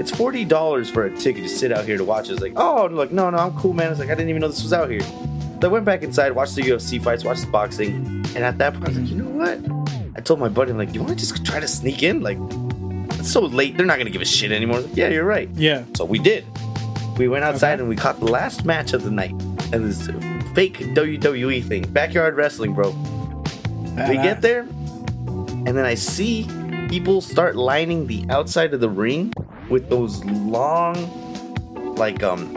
it's 0.00 0.10
forty 0.10 0.44
dollars 0.44 0.90
for 0.90 1.04
a 1.04 1.16
ticket 1.16 1.42
to 1.44 1.48
sit 1.48 1.70
out 1.70 1.84
here 1.84 1.96
to 1.98 2.04
watch. 2.04 2.28
It's 2.30 2.40
like, 2.40 2.54
oh, 2.56 2.86
like, 2.90 3.12
no, 3.12 3.30
no, 3.30 3.38
I'm 3.38 3.52
cool, 3.56 3.72
man. 3.74 3.90
It's 3.92 4.00
like 4.00 4.08
I 4.08 4.14
didn't 4.14 4.30
even 4.30 4.40
know 4.40 4.48
this 4.48 4.62
was 4.62 4.72
out 4.72 4.90
here. 4.90 5.00
So 5.02 5.58
I 5.64 5.66
went 5.68 5.84
back 5.84 6.02
inside, 6.02 6.32
watched 6.32 6.54
the 6.56 6.62
UFC 6.62 7.00
fights, 7.02 7.22
watched 7.22 7.44
the 7.44 7.50
boxing, 7.50 7.94
and 8.34 8.38
at 8.38 8.56
that 8.58 8.72
point, 8.72 8.86
I 8.86 8.88
was 8.88 8.98
like, 8.98 9.10
you 9.10 9.16
know 9.22 9.28
what? 9.28 9.58
I 10.16 10.20
told 10.22 10.40
my 10.40 10.48
buddy, 10.48 10.70
I'm 10.72 10.78
like, 10.78 10.94
you 10.94 11.00
want 11.00 11.10
to 11.12 11.16
just 11.16 11.44
try 11.44 11.60
to 11.60 11.68
sneak 11.68 12.02
in? 12.02 12.22
Like, 12.22 12.38
it's 13.20 13.30
so 13.30 13.42
late, 13.42 13.76
they're 13.76 13.84
not 13.86 13.98
gonna 13.98 14.08
give 14.10 14.22
a 14.22 14.24
shit 14.24 14.50
anymore. 14.52 14.80
Like, 14.80 14.96
yeah, 14.96 15.08
you're 15.08 15.24
right. 15.24 15.50
Yeah. 15.54 15.84
So 15.94 16.06
we 16.06 16.18
did. 16.18 16.46
We 17.18 17.28
went 17.28 17.44
outside 17.44 17.74
Okay. 17.74 17.80
and 17.80 17.88
we 17.90 17.96
caught 17.96 18.18
the 18.20 18.26
last 18.26 18.64
match 18.64 18.94
of 18.94 19.02
the 19.04 19.10
night. 19.10 19.32
And 19.72 19.84
this 19.84 20.06
fake 20.54 20.78
WWE 20.78 21.62
thing, 21.62 21.82
backyard 21.92 22.34
wrestling, 22.36 22.72
bro. 22.72 22.90
We 24.08 24.14
get 24.16 24.40
there, 24.40 24.60
and 24.60 25.66
then 25.76 25.84
I 25.84 25.94
see 25.94 26.44
people 26.90 27.20
start 27.20 27.56
lining 27.56 28.06
the 28.06 28.24
outside 28.30 28.74
of 28.74 28.80
the 28.80 28.88
ring 28.90 29.32
with 29.70 29.88
those 29.88 30.24
long, 30.24 30.96
like 31.96 32.22
um, 32.22 32.52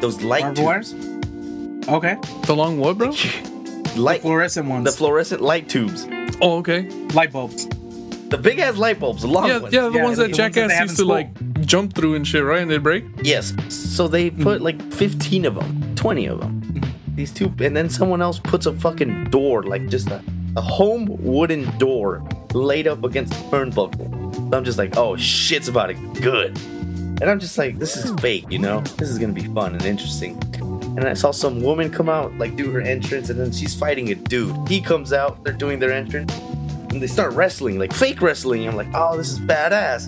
those 0.00 0.22
light 0.22 0.42
Barbed 0.42 0.58
wire? 0.58 0.82
tubes, 0.82 1.88
Okay. 1.88 2.16
The 2.46 2.54
long 2.54 2.78
what, 2.78 2.98
bro? 2.98 3.08
light, 3.96 4.20
Fluorescent 4.22 4.68
ones. 4.68 4.84
the 4.84 4.92
fluorescent 4.92 5.40
light 5.42 5.68
tubes, 5.68 6.06
Oh, 6.40 6.58
okay. 6.58 6.88
light 7.14 7.32
bulbs. 7.32 7.66
the 8.28 8.38
big 8.38 8.58
ass 8.60 8.76
light 8.76 9.00
bulbs, 9.00 9.22
the 9.22 9.28
long 9.28 9.48
Yeah, 9.48 9.58
ones. 9.58 9.74
yeah, 9.74 9.88
the 9.88 9.96
Yeah, 9.98 10.04
ones 10.04 10.16
the 10.18 10.22
that 10.24 10.28
ones 10.28 10.36
that 10.38 10.52
Jackass 10.52 10.80
used 10.80 11.00
in 11.00 11.06
to 11.06 11.12
like 11.12 11.60
jump 11.66 11.94
through 11.94 12.14
and 12.14 12.26
shit, 12.26 12.44
right? 12.44 12.60
And 12.62 12.70
they 12.70 12.78
break. 12.78 13.04
Yes. 13.22 13.54
So 13.68 14.08
they 14.08 14.30
put 14.30 14.60
like 14.62 14.80
15 14.92 15.44
of 15.46 15.54
them, 15.54 15.94
20 15.96 16.26
of 16.26 16.40
them. 16.40 16.60
These 17.14 17.32
two, 17.32 17.52
and 17.60 17.76
then 17.76 17.88
someone 17.90 18.22
else 18.22 18.38
puts 18.38 18.64
a 18.66 18.72
fucking 18.72 19.24
door, 19.24 19.62
like 19.64 19.88
just 19.88 20.08
a, 20.10 20.22
a 20.56 20.60
home 20.60 21.06
wooden 21.22 21.76
door 21.78 22.22
laid 22.52 22.86
up 22.86 23.04
against 23.04 23.32
the 23.32 23.56
turnbuckle. 23.56 24.50
So 24.50 24.56
I'm 24.56 24.64
just 24.64 24.78
like, 24.78 24.96
oh, 24.96 25.16
shit's 25.16 25.68
about 25.68 25.86
to 25.86 25.94
get 25.94 26.22
good. 26.22 26.58
And 27.20 27.24
I'm 27.24 27.38
just 27.40 27.56
like, 27.56 27.78
this 27.78 27.96
is 27.96 28.12
fake, 28.20 28.46
you 28.50 28.58
know? 28.58 28.80
This 28.98 29.08
is 29.08 29.18
gonna 29.18 29.32
be 29.32 29.44
fun 29.44 29.74
and 29.74 29.84
interesting. 29.84 30.40
And 30.96 31.04
I 31.04 31.14
saw 31.14 31.30
some 31.30 31.62
woman 31.62 31.90
come 31.90 32.08
out, 32.08 32.36
like 32.36 32.56
do 32.56 32.70
her 32.70 32.80
entrance, 32.80 33.30
and 33.30 33.40
then 33.40 33.52
she's 33.52 33.74
fighting 33.74 34.10
a 34.10 34.14
dude. 34.14 34.68
He 34.68 34.80
comes 34.80 35.12
out, 35.12 35.42
they're 35.42 35.54
doing 35.54 35.78
their 35.78 35.92
entrance, 35.92 36.34
and 36.90 37.00
they 37.00 37.06
start 37.06 37.32
wrestling, 37.32 37.78
like 37.78 37.92
fake 37.92 38.20
wrestling. 38.20 38.68
I'm 38.68 38.76
like, 38.76 38.88
oh, 38.92 39.16
this 39.16 39.30
is 39.30 39.40
badass. 39.40 40.06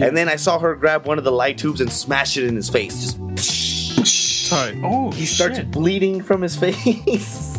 And 0.00 0.16
then 0.16 0.28
I 0.28 0.36
saw 0.36 0.58
her 0.58 0.74
grab 0.74 1.06
one 1.06 1.18
of 1.18 1.24
the 1.24 1.30
light 1.30 1.58
tubes 1.58 1.80
and 1.80 1.92
smash 1.92 2.36
it 2.36 2.44
in 2.44 2.56
his 2.56 2.68
face. 2.68 3.00
Just 3.00 3.18
Tight. 4.50 4.76
Oh, 4.82 5.10
he 5.12 5.24
starts 5.24 5.56
shit. 5.58 5.70
bleeding 5.70 6.22
from 6.22 6.42
his 6.42 6.56
face. 6.62 7.51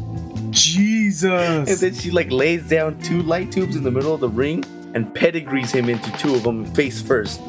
Jesus. 1.22 1.70
and 1.70 1.77
then 1.79 1.93
she 1.93 2.12
like 2.12 2.32
lays 2.32 2.67
down 2.67 3.00
two 3.00 3.22
light 3.24 3.51
tubes 3.51 3.75
in 3.75 3.84
the 3.84 3.91
middle 3.91 4.13
of 4.13 4.20
the 4.20 4.29
ring 4.29 4.63
and 4.96 5.13
pedigrees 5.13 5.72
him 5.72 5.89
into 5.89 6.12
two 6.17 6.34
of 6.36 6.43
them 6.43 6.65
face 6.74 7.01
first. 7.01 7.39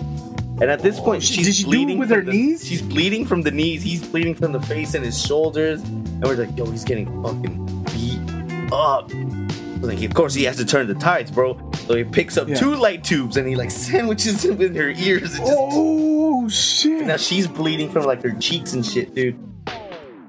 And 0.61 0.65
at 0.65 0.81
this 0.83 0.99
oh, 1.01 1.05
point, 1.05 1.23
she's 1.23 1.47
did 1.47 1.55
she 1.57 1.65
bleeding 1.65 1.99
with 1.99 2.11
her 2.11 2.21
the- 2.23 2.31
knees? 2.31 2.65
She's 2.67 2.81
bleeding 2.83 3.27
from 3.27 3.43
the 3.43 3.51
knees. 3.51 3.83
He's 3.83 4.07
bleeding 4.07 4.35
from 4.35 4.53
the 4.53 4.61
face 4.63 4.95
and 4.95 5.05
his 5.05 5.21
shoulders. 5.21 5.83
And 5.83 6.23
we're 6.23 6.37
like, 6.37 6.57
yo, 6.57 6.65
he's 6.67 6.85
getting 6.85 7.07
fucking 7.23 7.85
beat 7.87 8.73
up. 8.73 9.11
So 9.11 9.89
like, 9.89 10.03
of 10.03 10.15
course, 10.15 10.33
he 10.33 10.45
has 10.45 10.57
to 10.59 10.65
turn 10.65 10.87
the 10.87 10.95
tides, 10.95 11.31
bro. 11.31 11.59
So 11.87 11.97
he 11.97 12.05
picks 12.05 12.37
up 12.39 12.49
Yeah. 12.49 12.55
two 12.55 12.75
light 12.77 13.03
tubes 13.05 13.37
and 13.37 13.47
he 13.49 13.57
like 13.57 13.71
sandwiches 13.73 14.43
them 14.45 14.61
in 14.63 14.75
her 14.77 14.91
ears. 14.91 15.35
And 15.35 15.45
just 15.47 15.53
oh 15.55 16.49
shit. 16.49 17.05
now 17.07 17.17
she's 17.17 17.47
bleeding 17.49 17.91
from 17.91 18.05
like 18.05 18.23
her 18.23 18.33
cheeks 18.33 18.73
and 18.75 18.87
shit, 18.87 19.15
dude. 19.15 19.39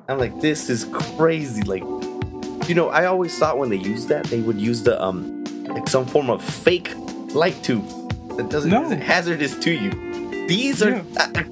I'm 0.08 0.20
like, 0.20 0.40
this 0.42 0.70
is 0.70 0.86
crazy. 0.92 1.62
Like, 1.64 1.84
you 2.68 2.76
know, 2.76 2.90
I 2.90 3.06
always 3.06 3.38
thought 3.38 3.58
when 3.58 3.70
they 3.70 3.76
used 3.78 4.10
that, 4.10 4.26
they 4.26 4.42
would 4.42 4.60
use 4.60 4.84
the 4.84 5.02
um, 5.02 5.44
like 5.66 5.88
some 5.88 6.06
form 6.06 6.30
of 6.30 6.44
fake 6.44 6.92
light 7.34 7.62
tube 7.64 7.88
that 8.38 8.50
doesn't 8.50 8.70
No. 8.72 8.90
hazardous 8.98 9.56
to 9.60 9.72
you. 9.72 9.92
These 10.48 10.82
are 10.84 10.90
Yeah. 10.92 11.04
uh, 11.18 11.44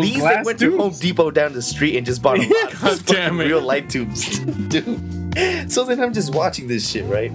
these 0.00 0.14
they 0.14 0.18
glass 0.20 0.44
went 0.44 0.58
to. 0.60 0.76
Home 0.76 0.92
Depot 0.98 1.30
down 1.30 1.52
the 1.52 1.62
street 1.62 1.96
and 1.96 2.04
just 2.04 2.20
bought 2.22 2.38
a 2.38 2.42
lot 2.48 2.72
of 2.74 2.80
God 2.80 2.90
these 2.92 3.02
damn 3.02 3.40
it. 3.40 3.44
real 3.46 3.60
light 3.60 3.88
tubes, 3.90 4.38
dude. 4.68 5.70
So 5.70 5.84
then 5.84 6.00
I'm 6.00 6.12
just 6.12 6.34
watching 6.34 6.66
this 6.68 6.88
shit, 6.90 7.04
right? 7.06 7.30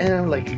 And 0.00 0.12
I'm 0.12 0.28
like, 0.30 0.48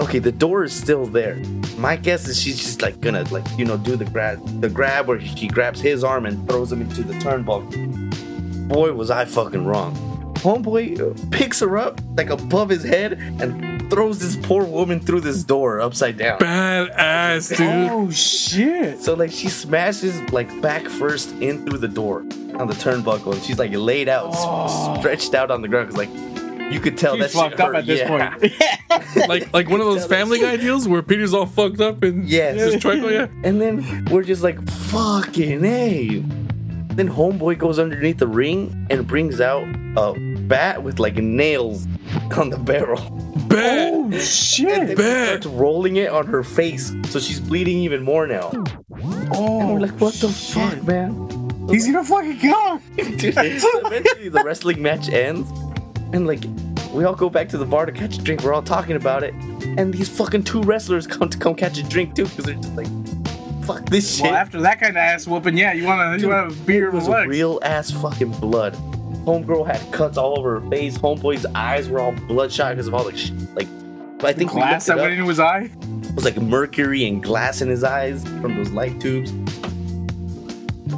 okay, 0.00 0.18
the 0.18 0.32
door 0.32 0.64
is 0.64 0.72
still 0.72 1.06
there. 1.06 1.36
My 1.76 1.96
guess 1.96 2.26
is 2.26 2.40
she's 2.40 2.58
just 2.58 2.82
like 2.82 3.00
gonna 3.00 3.22
like 3.30 3.44
you 3.56 3.64
know 3.64 3.76
do 3.76 3.94
the 3.96 4.04
grab 4.04 4.40
the 4.60 4.68
grab 4.68 5.06
where 5.06 5.20
she 5.20 5.46
grabs 5.48 5.80
his 5.80 6.02
arm 6.02 6.26
and 6.26 6.48
throws 6.48 6.72
him 6.72 6.80
into 6.82 7.02
the 7.02 7.14
turnbuckle. 7.14 8.68
Boy, 8.68 8.92
was 8.92 9.10
I 9.10 9.24
fucking 9.24 9.64
wrong. 9.64 9.94
Homeboy 10.38 11.30
picks 11.30 11.60
her 11.60 11.76
up 11.78 12.00
like 12.16 12.30
above 12.30 12.68
his 12.68 12.84
head 12.84 13.14
and 13.14 13.90
throws 13.90 14.18
this 14.18 14.36
poor 14.46 14.64
woman 14.64 15.00
through 15.00 15.20
this 15.20 15.42
door 15.44 15.80
upside 15.80 16.16
down. 16.18 16.38
Badass, 16.38 17.56
dude. 17.56 17.90
Oh 17.90 18.10
shit. 18.10 19.00
So 19.00 19.14
like 19.14 19.30
she 19.30 19.48
smashes 19.48 20.20
like 20.32 20.48
back 20.60 20.84
first 20.86 21.30
in 21.40 21.64
through 21.66 21.78
the 21.78 21.88
door 21.88 22.20
on 22.54 22.66
the 22.66 22.74
turnbuckle, 22.74 23.32
and 23.34 23.42
she's 23.42 23.58
like 23.58 23.72
laid 23.74 24.08
out, 24.08 24.30
Oh. 24.32 24.96
stretched 24.98 25.34
out 25.34 25.50
on 25.50 25.62
the 25.62 25.68
ground. 25.68 25.88
Cause 25.90 25.96
like 25.98 26.10
you 26.72 26.80
could 26.80 26.98
tell 26.98 27.14
She's 27.16 27.32
that 27.32 27.38
fucked 27.38 27.60
up 27.60 27.68
hurt. 27.68 27.76
at 27.76 27.86
this 27.86 28.00
yeah. 28.00 28.30
point. 28.36 28.52
Like 29.28 29.52
like 29.52 29.68
one 29.70 29.80
of 29.80 29.86
those 29.86 30.06
Family 30.06 30.38
Guy 30.40 30.56
deals 30.56 30.86
where 30.88 31.02
Peter's 31.02 31.32
all 31.34 31.46
fucked 31.46 31.80
up 31.80 32.02
and 32.02 32.28
Yes. 32.28 32.56
just 32.72 32.80
trickle, 32.82 33.10
yeah. 33.10 33.26
And 33.44 33.60
then 33.60 34.04
we're 34.10 34.22
just 34.22 34.42
like 34.42 34.60
fucking 34.70 35.60
hey. 35.62 36.24
Then 36.98 37.08
homeboy 37.08 37.58
goes 37.58 37.78
underneath 37.78 38.18
the 38.18 38.26
ring 38.26 38.86
and 38.90 39.06
brings 39.06 39.40
out 39.40 39.62
a 39.96 40.14
bat 40.48 40.82
with 40.82 40.98
like 40.98 41.14
nails 41.16 41.86
on 42.36 42.50
the 42.50 42.58
barrel. 42.58 43.00
Bad. 43.48 43.92
oh 43.94 44.02
And 44.04 44.12
then 44.12 44.20
shit. 44.20 44.88
he 44.90 44.94
Bet. 44.96 45.28
starts 45.42 45.46
rolling 45.46 45.94
it 45.96 46.10
on 46.10 46.26
her 46.26 46.42
face, 46.42 46.92
so 47.08 47.20
she's 47.20 47.38
bleeding 47.38 47.78
even 47.78 48.02
more 48.02 48.26
now. 48.26 48.50
And 48.50 48.68
Oh, 49.32 49.74
we're 49.74 49.80
like, 49.80 49.92
what 50.00 50.12
the 50.14 50.26
oh, 50.26 50.30
shit. 50.32 50.54
fuck, 50.74 50.82
man? 50.88 51.68
He's 51.70 51.86
gonna 51.86 52.02
fucking 52.02 52.38
go. 52.40 52.80
Dude, 52.96 53.34
so 53.60 53.68
eventually 53.86 54.28
the 54.28 54.42
wrestling 54.44 54.82
match 54.82 55.08
ends, 55.08 55.48
and 56.12 56.26
like 56.26 56.42
we 56.92 57.04
all 57.04 57.14
go 57.14 57.30
back 57.30 57.48
to 57.50 57.58
the 57.58 57.64
bar 57.66 57.86
to 57.86 57.92
catch 57.92 58.18
a 58.18 58.22
drink. 58.22 58.42
We're 58.42 58.54
all 58.54 58.62
talking 58.62 58.96
about 58.96 59.22
it, 59.22 59.34
and 59.76 59.94
these 59.94 60.08
fucking 60.08 60.42
two 60.44 60.62
wrestlers 60.62 61.06
come 61.06 61.28
to 61.28 61.38
come 61.38 61.54
catch 61.54 61.78
a 61.78 61.82
drink 61.84 62.14
too, 62.16 62.24
because 62.24 62.44
they're 62.46 62.54
just 62.56 62.74
like, 62.74 62.88
"Fuck 63.68 63.86
this 63.86 64.16
shit." 64.16 64.24
Well, 64.24 64.34
after 64.34 64.60
that 64.62 64.80
kind 64.80 64.90
of 64.92 64.96
ass 64.96 65.26
whooping, 65.26 65.56
yeah, 65.56 65.72
you 65.72 65.84
wanna 65.84 66.18
you 66.18 66.28
wanna 66.28 66.52
beat 66.66 66.78
her 66.80 66.90
was 66.90 67.08
with 67.08 67.26
real 67.26 67.60
ass 67.62 67.90
fucking 67.90 68.32
blood. 68.32 68.74
Homegirl 69.24 69.66
had 69.66 69.92
cuts 69.92 70.16
all 70.16 70.38
over 70.38 70.58
her 70.60 70.70
face. 70.70 70.96
Homeboy's 70.96 71.46
eyes 71.54 71.88
were 71.88 72.00
all 72.00 72.12
bloodshot 72.12 72.72
because 72.72 72.88
of 72.88 72.94
all 72.94 73.04
the 73.04 73.16
sh- 73.16 73.30
like. 73.54 73.68
I 74.24 74.32
think 74.32 74.52
we 74.52 74.60
glass 74.60 74.88
looked 74.88 74.98
that 74.98 75.02
went 75.02 75.12
into 75.12 75.28
his 75.28 75.38
eye. 75.38 75.70
It 76.02 76.14
was 76.14 76.24
like 76.24 76.36
mercury 76.38 77.06
and 77.06 77.22
glass 77.22 77.60
in 77.60 77.68
his 77.68 77.84
eyes 77.84 78.24
from 78.40 78.56
those 78.56 78.70
light 78.70 79.00
tubes. 79.00 79.30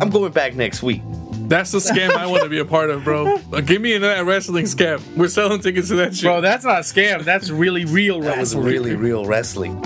I'm 0.00 0.08
going 0.08 0.32
back 0.32 0.54
next 0.54 0.82
week. 0.82 1.02
That's 1.50 1.72
the 1.72 1.78
scam 1.78 2.12
I 2.12 2.26
want 2.26 2.44
to 2.44 2.48
be 2.48 2.60
a 2.60 2.64
part 2.64 2.90
of, 2.90 3.02
bro. 3.02 3.36
Give 3.66 3.82
me 3.82 3.98
that 3.98 4.24
wrestling 4.24 4.66
scam. 4.66 5.02
We're 5.16 5.28
selling 5.28 5.60
tickets 5.60 5.88
to 5.88 5.96
that 5.96 6.14
shit. 6.14 6.22
Bro, 6.22 6.42
that's 6.42 6.64
not 6.64 6.78
a 6.78 6.82
scam. 6.82 7.24
That's 7.24 7.50
really 7.50 7.84
real 7.84 8.20
wrestling. 8.20 8.30
That 8.36 8.40
was 8.40 8.56
really 8.56 8.94
real 8.94 9.26
wrestling. 9.26 9.82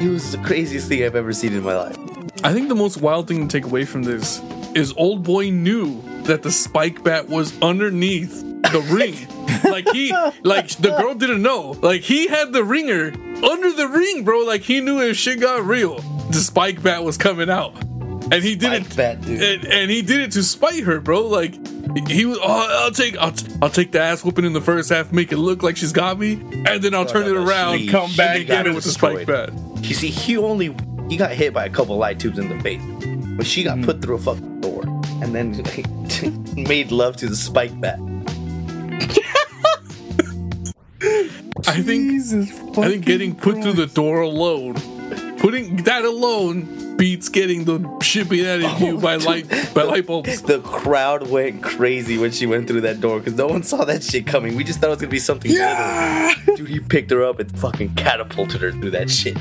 It 0.00 0.08
was 0.08 0.32
the 0.32 0.38
craziest 0.38 0.88
thing 0.88 1.04
I've 1.04 1.14
ever 1.14 1.32
seen 1.34 1.52
in 1.52 1.62
my 1.62 1.76
life. 1.76 1.96
I 2.42 2.54
think 2.54 2.68
the 2.70 2.74
most 2.74 3.02
wild 3.02 3.28
thing 3.28 3.46
to 3.46 3.52
take 3.60 3.66
away 3.66 3.84
from 3.84 4.02
this 4.02 4.40
is 4.74 4.94
old 4.96 5.22
boy 5.22 5.50
knew 5.50 6.00
that 6.22 6.42
the 6.42 6.50
spike 6.50 7.04
bat 7.04 7.28
was 7.28 7.60
underneath 7.60 8.40
the 8.72 8.80
ring. 8.90 9.14
like 9.70 9.86
he 9.90 10.10
like 10.42 10.68
the 10.78 10.96
girl 10.98 11.14
didn't 11.14 11.42
know. 11.42 11.72
Like 11.82 12.00
he 12.00 12.28
had 12.28 12.54
the 12.54 12.64
ringer 12.64 13.12
under 13.44 13.72
the 13.72 13.88
ring, 13.88 14.24
bro. 14.24 14.38
Like 14.40 14.62
he 14.62 14.80
knew 14.80 15.02
if 15.02 15.18
shit 15.18 15.38
got 15.40 15.64
real, 15.64 15.98
the 16.30 16.40
spike 16.40 16.82
bat 16.82 17.04
was 17.04 17.18
coming 17.18 17.50
out. 17.50 17.74
And 18.32 18.42
he 18.42 18.54
did 18.54 18.72
it 18.72 18.96
bat. 18.96 19.18
And, 19.26 19.66
and 19.66 19.90
he 19.90 20.00
did 20.00 20.20
it 20.20 20.32
to 20.32 20.42
spite 20.42 20.84
her, 20.84 21.00
bro. 21.00 21.26
Like 21.26 21.54
he 22.08 22.24
was 22.24 22.38
oh, 22.40 22.84
I'll 22.84 22.90
take 22.92 23.18
I'll, 23.18 23.32
t- 23.32 23.52
I'll 23.60 23.68
take 23.68 23.92
the 23.92 24.00
ass 24.00 24.24
whooping 24.24 24.44
in 24.46 24.52
the 24.54 24.60
first 24.62 24.88
half, 24.88 25.12
make 25.12 25.30
it 25.32 25.36
look 25.38 25.62
like 25.62 25.76
she's 25.76 25.92
got 25.92 26.18
me, 26.18 26.34
and 26.64 26.80
then 26.82 26.94
I'll 26.94 27.04
turn 27.04 27.26
it 27.26 27.36
around, 27.36 27.88
come 27.90 28.14
back, 28.16 28.38
and 28.38 28.46
get 28.46 28.66
it 28.66 28.74
with 28.74 28.84
the 28.84 28.90
spike 28.90 29.26
bat. 29.26 29.50
You 29.82 29.94
see, 29.94 30.08
he 30.08 30.36
only 30.36 30.74
he 31.08 31.16
got 31.16 31.32
hit 31.32 31.52
by 31.52 31.64
a 31.64 31.70
couple 31.70 31.96
light 31.96 32.20
tubes 32.20 32.38
in 32.38 32.48
the 32.48 32.60
face, 32.60 32.82
but 33.36 33.46
she 33.46 33.62
got 33.62 33.76
mm-hmm. 33.76 33.86
put 33.86 34.02
through 34.02 34.16
a 34.16 34.18
fucking 34.18 34.60
door 34.60 34.82
and 35.22 35.34
then 35.34 35.50
made 36.68 36.92
love 36.92 37.16
to 37.16 37.26
the 37.26 37.36
spike 37.36 37.78
bat. 37.80 37.98
I 41.66 41.82
think 41.82 42.10
Jesus 42.10 42.50
I 42.78 42.88
think 42.88 43.04
getting 43.04 43.34
put 43.34 43.62
through 43.62 43.74
the 43.74 43.86
door 43.86 44.20
alone, 44.20 44.74
putting 45.38 45.76
that 45.84 46.04
alone 46.04 46.96
beats 46.96 47.30
getting 47.30 47.64
the 47.64 47.98
shit 48.02 48.28
beat 48.28 48.46
out 48.46 48.58
of 48.60 48.82
oh, 48.82 48.86
you 48.86 48.98
by 48.98 49.16
light 49.16 49.48
by 49.74 49.82
light 49.82 50.06
bulbs. 50.06 50.42
The 50.42 50.60
crowd 50.60 51.28
went 51.30 51.62
crazy 51.62 52.18
when 52.18 52.30
she 52.30 52.46
went 52.46 52.68
through 52.68 52.82
that 52.82 53.00
door 53.00 53.18
because 53.18 53.34
no 53.34 53.46
one 53.46 53.62
saw 53.62 53.84
that 53.84 54.02
shit 54.02 54.26
coming. 54.26 54.54
We 54.54 54.64
just 54.64 54.80
thought 54.80 54.88
it 54.88 54.90
was 54.90 54.98
gonna 55.00 55.10
be 55.10 55.18
something 55.18 55.50
Yeah. 55.50 56.34
little. 56.46 56.56
Dude, 56.56 56.68
he 56.68 56.80
picked 56.80 57.10
her 57.10 57.24
up 57.24 57.40
and 57.40 57.58
fucking 57.58 57.94
catapulted 57.94 58.60
her 58.60 58.72
through 58.72 58.90
that 58.90 59.10
shit. 59.10 59.36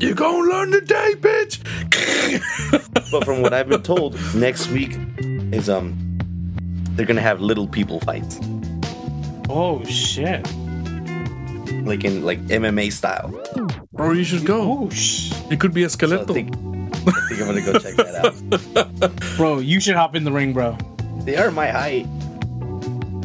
You 0.00 0.14
gonna 0.14 0.48
learn 0.50 0.72
today, 0.72 1.14
bitch. 1.18 1.60
But 3.10 3.24
from 3.24 3.42
what 3.42 3.52
I've 3.54 3.68
been 3.68 3.82
told, 3.82 4.18
next 4.34 4.68
week 4.70 4.98
is 5.52 5.68
um 5.68 5.94
they're 6.96 7.06
gonna 7.06 7.20
have 7.20 7.40
little 7.40 7.68
people 7.68 8.00
fights. 8.00 8.40
Oh 9.48 9.84
shit. 9.84 10.44
Like 11.86 12.02
in 12.04 12.24
like 12.24 12.40
MMA 12.48 12.90
style. 12.92 13.30
Bro, 13.92 14.12
you 14.12 14.24
should 14.24 14.44
go. 14.44 14.60
Oh, 14.84 14.90
sh- 14.90 15.32
It 15.50 15.60
could 15.60 15.72
be 15.72 15.84
a 15.84 15.88
So 15.90 16.06
I 16.20 16.24
think, 16.24 16.56
I 16.56 17.10
think 17.28 17.40
I'm 17.40 17.46
gonna 17.46 17.62
go 17.62 17.78
check 17.78 17.94
that 17.96 18.14
out. 19.04 19.12
bro, 19.36 19.58
you 19.58 19.78
should 19.80 19.94
hop 19.94 20.16
in 20.16 20.24
the 20.24 20.32
ring, 20.32 20.52
bro. 20.52 20.76
They 21.24 21.36
are 21.36 21.50
my 21.52 21.68
height. 21.68 22.06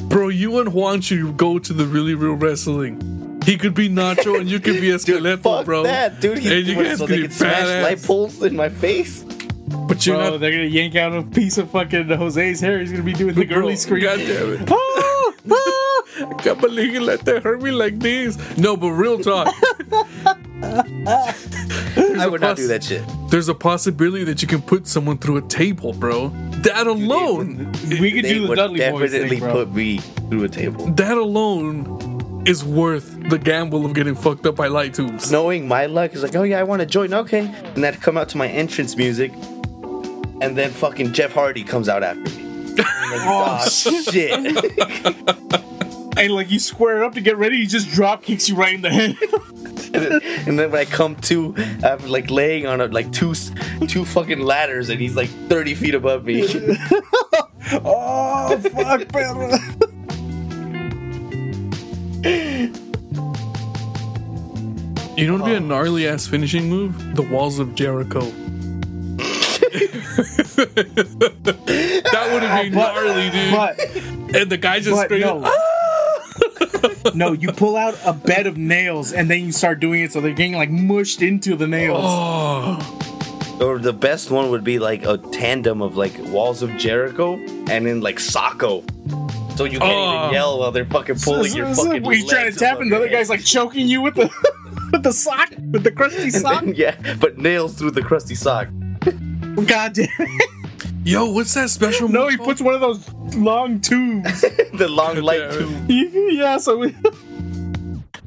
Bro, 0.09 0.29
you 0.29 0.59
and 0.59 0.71
Juan 0.73 1.01
should 1.01 1.35
go 1.37 1.57
to 1.57 1.73
the 1.73 1.85
really 1.85 2.13
real 2.13 2.33
wrestling. 2.33 2.99
He 3.49 3.57
could 3.57 3.73
be 3.73 3.89
Nacho 3.89 4.39
and 4.39 4.47
you 4.47 4.59
could 4.59 4.79
be 4.79 4.91
a 4.91 4.99
Dude, 4.99 5.41
bro. 5.41 5.81
that, 5.83 6.19
dude. 6.21 6.37
He, 6.37 6.55
And 6.59 6.67
you 6.67 6.75
guys 6.75 6.99
so 6.99 7.07
could 7.07 7.13
they 7.15 7.21
be 7.21 7.27
can 7.29 7.31
smash 7.31 7.63
badass. 7.63 7.83
light 7.83 8.03
poles 8.03 8.43
in 8.43 8.55
my 8.55 8.69
face. 8.69 9.23
But 9.87 10.05
you're 10.05 10.17
Bro, 10.17 10.37
they're 10.37 10.51
gonna 10.51 10.63
yank 10.65 10.95
out 10.95 11.13
a 11.15 11.23
piece 11.23 11.57
of 11.57 11.71
fucking 11.71 12.09
Jose's 12.09 12.59
hair. 12.59 12.79
He's 12.79 12.91
gonna 12.91 13.03
be 13.03 13.13
doing 13.13 13.33
the 13.33 13.45
Bro, 13.45 13.55
girly 13.61 13.75
scream. 13.75 14.03
God 14.03 14.17
damn 14.19 14.53
it. 14.53 14.69
Ah, 15.01 15.33
ah. 15.51 16.03
I 16.31 16.33
can't 16.43 16.59
believe 16.61 16.93
you 16.93 16.99
let 17.01 17.21
that 17.25 17.43
hurt 17.43 17.61
me 17.61 17.71
like 17.71 17.97
this. 17.99 18.37
No, 18.57 18.75
but 18.77 18.91
real 18.91 19.17
talk. 19.19 19.47
I 20.63 22.27
would 22.29 22.41
not 22.41 22.57
do 22.57 22.67
that 22.67 22.83
shit. 22.83 23.03
There's 23.29 23.47
a 23.49 23.55
possibility 23.55 24.23
that 24.25 24.41
you 24.41 24.47
can 24.47 24.61
put 24.61 24.85
someone 24.87 25.17
through 25.17 25.37
a 25.37 25.41
table, 25.43 25.93
bro. 25.93 26.29
That 26.63 26.87
alone, 26.87 27.71
we 27.89 28.11
could 28.11 28.25
They 28.25 28.33
do 28.33 28.41
the 28.43 28.47
would 28.49 28.55
Dudley 28.57 28.79
Boys 28.91 29.11
definitely 29.11 29.29
thing, 29.29 29.39
bro. 29.39 29.53
put 29.65 29.73
me 29.73 29.97
through 30.29 30.43
a 30.43 30.49
table. 30.49 30.85
that 30.91 31.17
alone 31.17 32.08
is 32.49 32.65
worth 32.65 33.29
the 33.29 33.37
gamble 33.37 33.85
of 33.85 33.93
getting 33.93 34.15
fucked 34.15 34.43
up 34.47 34.55
by 34.55 34.65
light 34.65 34.95
tubes. 34.95 35.31
Knowing 35.31 35.67
my 35.67 35.85
luck 35.85 36.15
is 36.15 36.23
like, 36.23 36.35
oh 36.35 36.41
yeah, 36.41 36.59
I 36.59 36.63
want 36.63 36.79
to 36.79 36.85
join. 36.87 37.13
Okay, 37.13 37.45
and 37.45 37.83
that 37.83 38.01
come 38.01 38.17
out 38.17 38.27
to 38.29 38.37
my 38.37 38.47
entrance 38.47 38.97
music, 38.97 39.31
and 40.41 40.57
then 40.57 40.71
fucking 40.71 41.13
Jeff 41.13 41.31
Hardy 41.31 41.63
comes 41.63 41.87
out 41.87 42.01
after 42.01 42.21
me. 42.21 42.73
Like, 42.73 42.85
Oh, 43.11 43.67
shit! 43.69 44.31
and 46.17 46.33
like 46.33 46.49
you 46.49 46.57
square 46.57 46.97
it 46.97 47.03
up 47.03 47.13
to 47.13 47.21
get 47.21 47.37
ready, 47.37 47.57
he 47.57 47.67
just 47.67 47.89
drop 47.91 48.23
kicks 48.23 48.49
you 48.49 48.55
right 48.55 48.73
in 48.73 48.81
the 48.81 48.89
head. 48.89 49.15
and 50.47 50.57
then 50.57 50.71
when 50.71 50.81
I 50.81 50.85
come 50.85 51.17
to, 51.17 51.53
I'm 51.83 52.07
like 52.07 52.31
laying 52.31 52.65
on 52.65 52.81
a, 52.81 52.87
like 52.87 53.11
two 53.11 53.35
two 53.87 54.05
fucking 54.05 54.39
ladders, 54.39 54.89
and 54.89 54.99
he's 54.99 55.15
like 55.15 55.29
30 55.49 55.75
feet 55.75 55.93
above 55.93 56.25
me. 56.25 56.47
oh 57.83 58.57
fuck, 58.57 59.13
man. 59.13 59.79
You 65.19 65.27
know 65.27 65.33
what 65.33 65.41
would 65.41 65.49
be 65.49 65.55
a 65.55 65.57
oh. 65.57 65.67
gnarly 65.67 66.07
ass 66.07 66.27
finishing 66.27 66.69
move? 66.69 67.15
The 67.15 67.23
walls 67.23 67.59
of 67.59 67.75
Jericho. 67.75 68.21
that 70.59 72.29
would 72.31 72.43
have 72.43 72.63
been 72.63 72.73
gnarly, 72.73 73.29
dude. 73.29 73.51
But 73.51 73.79
and 74.33 74.49
the 74.49 74.57
guy 74.57 74.79
just 74.79 74.91
but 74.95 75.07
screaming, 75.07 75.41
no. 75.41 75.41
Ah! 75.43 77.11
no, 77.13 77.33
you 77.33 77.51
pull 77.51 77.75
out 77.75 77.99
a 78.05 78.13
bed 78.13 78.47
of 78.47 78.55
nails 78.55 79.11
and 79.11 79.29
then 79.29 79.45
you 79.45 79.51
start 79.51 79.81
doing 79.81 80.03
it 80.03 80.13
so 80.13 80.21
they're 80.21 80.31
getting 80.31 80.53
like 80.53 80.69
mushed 80.69 81.21
into 81.21 81.57
the 81.57 81.67
nails. 81.67 81.99
Oh, 82.01 83.57
or 83.61 83.77
the 83.77 83.91
best 83.91 84.31
one 84.31 84.51
would 84.51 84.63
be 84.63 84.79
like 84.79 85.03
a 85.03 85.17
tandem 85.17 85.81
of 85.81 85.97
like 85.97 86.13
Walls 86.27 86.61
of 86.61 86.77
Jericho 86.77 87.33
and 87.35 87.85
then 87.85 87.99
like 87.99 88.19
Socko. 88.19 88.89
So 89.57 89.65
you 89.65 89.79
can't 89.79 89.91
Oh. 89.91 90.23
even 90.23 90.33
yell 90.33 90.59
while 90.59 90.71
they're 90.71 90.85
fucking 90.85 91.19
pulling 91.19 91.53
your 91.53 91.75
fucking. 91.75 92.09
He's 92.09 92.29
trying 92.29 92.49
to 92.49 92.57
tap 92.57 92.75
above 92.75 92.83
and 92.83 92.91
the 92.93 92.95
other 92.95 93.09
guy's 93.09 93.29
like 93.29 93.43
choking 93.43 93.89
you 93.89 94.01
with 94.01 94.15
the 94.15 94.31
with 94.91 95.03
the 95.03 95.11
sock, 95.11 95.49
with 95.71 95.83
the 95.83 95.91
crusty 95.91 96.29
sock. 96.29 96.63
yeah, 96.73 96.95
but 97.19 97.37
nails 97.37 97.75
through 97.75 97.91
the 97.91 98.01
crusty 98.01 98.35
sock. 98.35 98.67
God 99.65 99.93
damn 99.93 100.07
it. 100.19 100.49
yo, 101.03 101.25
what's 101.31 101.53
that 101.55 101.69
special 101.69 102.07
move? 102.07 102.13
No, 102.13 102.27
he 102.27 102.37
called? 102.37 102.49
puts 102.49 102.61
one 102.61 102.73
of 102.73 102.81
those 102.81 103.11
long 103.35 103.79
tubes. 103.81 104.41
the 104.73 104.87
long 104.87 105.17
light 105.17 105.51
tube. 105.51 105.89
yeah, 105.89 106.57
so 106.57 106.77
we, 106.77 106.95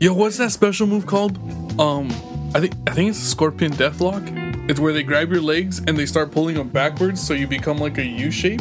Yo, 0.00 0.12
what's 0.12 0.36
that 0.38 0.50
special 0.50 0.86
move 0.86 1.06
called? 1.06 1.38
Um, 1.80 2.10
I 2.54 2.60
think 2.60 2.74
I 2.86 2.92
think 2.92 3.10
it's 3.10 3.20
a 3.20 3.24
Scorpion 3.26 3.72
Deathlock. 3.72 4.68
It's 4.68 4.78
where 4.80 4.92
they 4.92 5.02
grab 5.02 5.30
your 5.30 5.40
legs 5.40 5.78
and 5.86 5.96
they 5.96 6.06
start 6.06 6.32
pulling 6.32 6.56
them 6.56 6.68
backwards, 6.68 7.20
so 7.24 7.34
you 7.34 7.46
become 7.46 7.78
like 7.78 7.98
a 7.98 8.04
U 8.04 8.30
shape. 8.30 8.60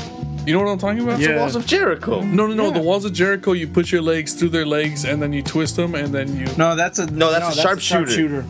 You 0.51 0.57
know 0.57 0.63
what 0.65 0.71
I'm 0.73 0.79
talking 0.79 0.99
about? 1.01 1.17
Yeah. 1.21 1.37
Walls 1.39 1.55
of 1.55 1.65
Jericho. 1.65 2.19
No, 2.23 2.45
no, 2.45 2.53
no. 2.53 2.65
Yeah. 2.67 2.71
The 2.73 2.81
walls 2.81 3.05
of 3.05 3.13
Jericho. 3.13 3.53
You 3.53 3.67
put 3.69 3.89
your 3.89 4.01
legs 4.01 4.33
through 4.33 4.49
their 4.49 4.65
legs 4.65 5.05
and 5.05 5.21
then 5.21 5.31
you 5.31 5.41
twist 5.41 5.77
them 5.77 5.95
and 5.95 6.13
then 6.13 6.35
you. 6.35 6.45
no, 6.57 6.75
that's 6.75 6.99
a 6.99 7.05
No, 7.09 7.31
that's 7.31 7.57
a 7.57 7.61
sharpshooter. 7.61 8.41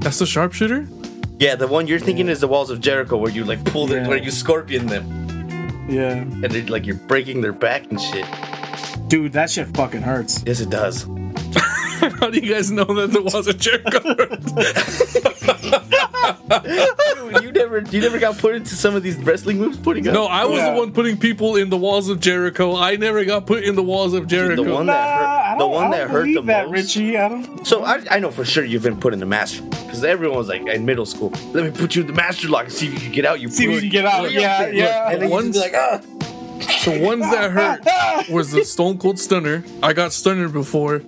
That's 0.00 0.18
the 0.18 0.26
sharpshooter. 0.26 0.88
Yeah, 1.38 1.54
the 1.54 1.68
one 1.68 1.86
you're 1.86 2.00
thinking 2.00 2.28
is 2.28 2.40
the 2.40 2.48
Walls 2.48 2.68
of 2.70 2.80
Jericho, 2.80 3.16
where 3.16 3.30
you 3.30 3.44
like 3.44 3.64
pull 3.64 3.86
them, 3.86 4.02
Yeah. 4.02 4.08
where 4.08 4.18
you 4.18 4.32
scorpion 4.32 4.86
them, 4.86 5.86
Yeah, 5.88 6.14
and 6.16 6.50
they, 6.50 6.62
like 6.62 6.84
you're 6.84 6.96
breaking 6.96 7.42
their 7.42 7.52
back 7.52 7.88
and 7.88 8.00
shit. 8.00 8.26
dude, 9.06 9.34
that 9.34 9.50
shit 9.52 9.68
fucking 9.76 10.02
hurts. 10.02 10.42
Yes, 10.44 10.58
it 10.58 10.70
does. 10.70 11.04
How 12.18 12.28
do 12.28 12.40
you 12.40 12.52
guys 12.52 12.72
know 12.72 12.84
that 12.86 13.12
the 13.12 13.22
walls 13.22 13.46
of 13.46 13.56
Jericho? 13.56 14.00
Dude, 15.42 17.42
you 17.42 17.52
never, 17.52 17.78
you 17.80 18.00
never 18.00 18.18
got 18.18 18.38
put 18.38 18.54
into 18.54 18.74
some 18.74 18.94
of 18.94 19.02
these 19.02 19.16
wrestling 19.18 19.58
moves. 19.58 19.78
Putting 19.78 20.06
up. 20.08 20.14
no, 20.14 20.26
I 20.26 20.44
was 20.44 20.58
Yeah. 20.58 20.72
the 20.72 20.78
one 20.78 20.92
putting 20.92 21.16
people 21.16 21.56
in 21.56 21.70
the 21.70 21.76
walls 21.76 22.08
of 22.08 22.20
Jericho. 22.20 22.76
I 22.76 22.96
never 22.96 23.24
got 23.24 23.46
put 23.46 23.64
in 23.64 23.74
the 23.74 23.82
walls 23.82 24.14
of 24.14 24.26
Jericho. 24.26 24.64
the 24.64 24.72
one 24.72 24.86
that 24.86 25.50
hurt, 25.50 25.58
the 25.58 25.66
one 25.66 25.90
that 25.90 26.10
hurt 26.10 26.26
the 26.26 26.32
believe 26.34 26.46
that, 26.46 26.70
most. 26.70 26.96
Richie. 26.96 27.18
I 27.18 27.28
don't. 27.28 27.66
So 27.66 27.84
I, 27.84 28.02
I 28.10 28.18
know 28.18 28.30
for 28.30 28.44
sure 28.44 28.64
you've 28.64 28.82
been 28.82 28.98
put 29.00 29.12
in 29.12 29.20
the 29.20 29.26
master 29.26 29.62
because 29.62 30.04
everyone 30.04 30.38
was 30.38 30.48
like 30.48 30.66
in 30.66 30.84
middle 30.84 31.06
school. 31.06 31.30
Let 31.52 31.64
me 31.64 31.70
put 31.70 31.94
you 31.94 32.02
in 32.02 32.06
the 32.08 32.14
master 32.14 32.48
lock 32.48 32.64
and 32.64 32.72
see 32.72 32.88
if 32.88 32.94
you 32.94 33.00
can 33.00 33.12
get 33.12 33.26
out. 33.26 33.40
You 33.40 33.48
See 33.48 33.64
if 33.64 33.70
you 33.74 33.80
can 33.80 33.88
get 33.90 34.04
out. 34.06 34.22
Look, 34.24 34.32
Yeah, 34.32 34.62
look, 34.66 34.74
yeah. 34.74 35.10
And 35.10 35.22
then 35.22 35.30
you 35.30 35.40
just 35.40 35.52
be 35.52 35.58
like, 35.58 35.74
ah. 35.74 36.00
The 36.84 37.00
ones 37.04 37.22
that 37.22 37.50
hurt 37.50 38.28
was 38.30 38.50
the 38.50 38.64
Stone 38.64 38.98
Cold 38.98 39.18
Stunner. 39.18 39.64
I 39.82 39.92
got 39.92 40.12
stunner 40.12 40.48
before. 40.48 41.00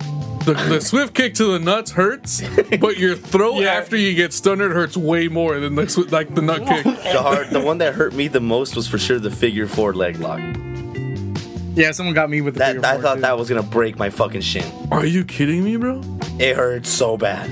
The, 0.45 0.53
the 0.69 0.79
swift 0.81 1.13
kick 1.15 1.33
to 1.35 1.45
the 1.53 1.59
nuts 1.59 1.91
hurts, 1.91 2.41
but 2.79 2.97
your 2.97 3.15
throw 3.15 3.59
Yeah. 3.61 3.73
after 3.73 3.97
you 3.97 4.13
get 4.13 4.31
stunnered 4.31 4.73
hurts 4.73 4.95
way 4.95 5.27
more 5.27 5.59
than 5.59 5.73
the 5.75 5.83
swi- 5.83 6.11
like 6.11 6.33
the 6.35 6.41
nut 6.41 6.65
kick. 6.67 6.83
The 7.15 7.21
hard, 7.21 7.49
the 7.49 7.59
one 7.61 7.79
that 7.79 7.93
hurt 7.95 8.13
me 8.13 8.27
the 8.27 8.39
most 8.41 8.75
was 8.75 8.87
for 8.87 8.97
sure 8.97 9.17
the 9.19 9.31
figure 9.31 9.67
four 9.67 9.93
leg 9.93 10.17
lock. 10.19 10.39
Yeah, 11.75 11.91
someone 11.91 12.13
got 12.15 12.29
me 12.29 12.41
with 12.41 12.53
the 12.55 12.59
That 12.59 12.73
figure 12.75 12.87
I 12.87 12.93
four, 12.93 13.01
thought 13.01 13.15
too. 13.15 13.21
that 13.21 13.37
was 13.37 13.49
gonna 13.49 13.63
break 13.63 13.97
my 13.97 14.09
fucking 14.09 14.41
shin. 14.41 14.63
Are 14.91 15.05
you 15.05 15.25
kidding 15.25 15.63
me, 15.63 15.77
bro? 15.77 16.01
It 16.39 16.55
hurt 16.55 16.85
so 16.85 17.17
bad. 17.17 17.49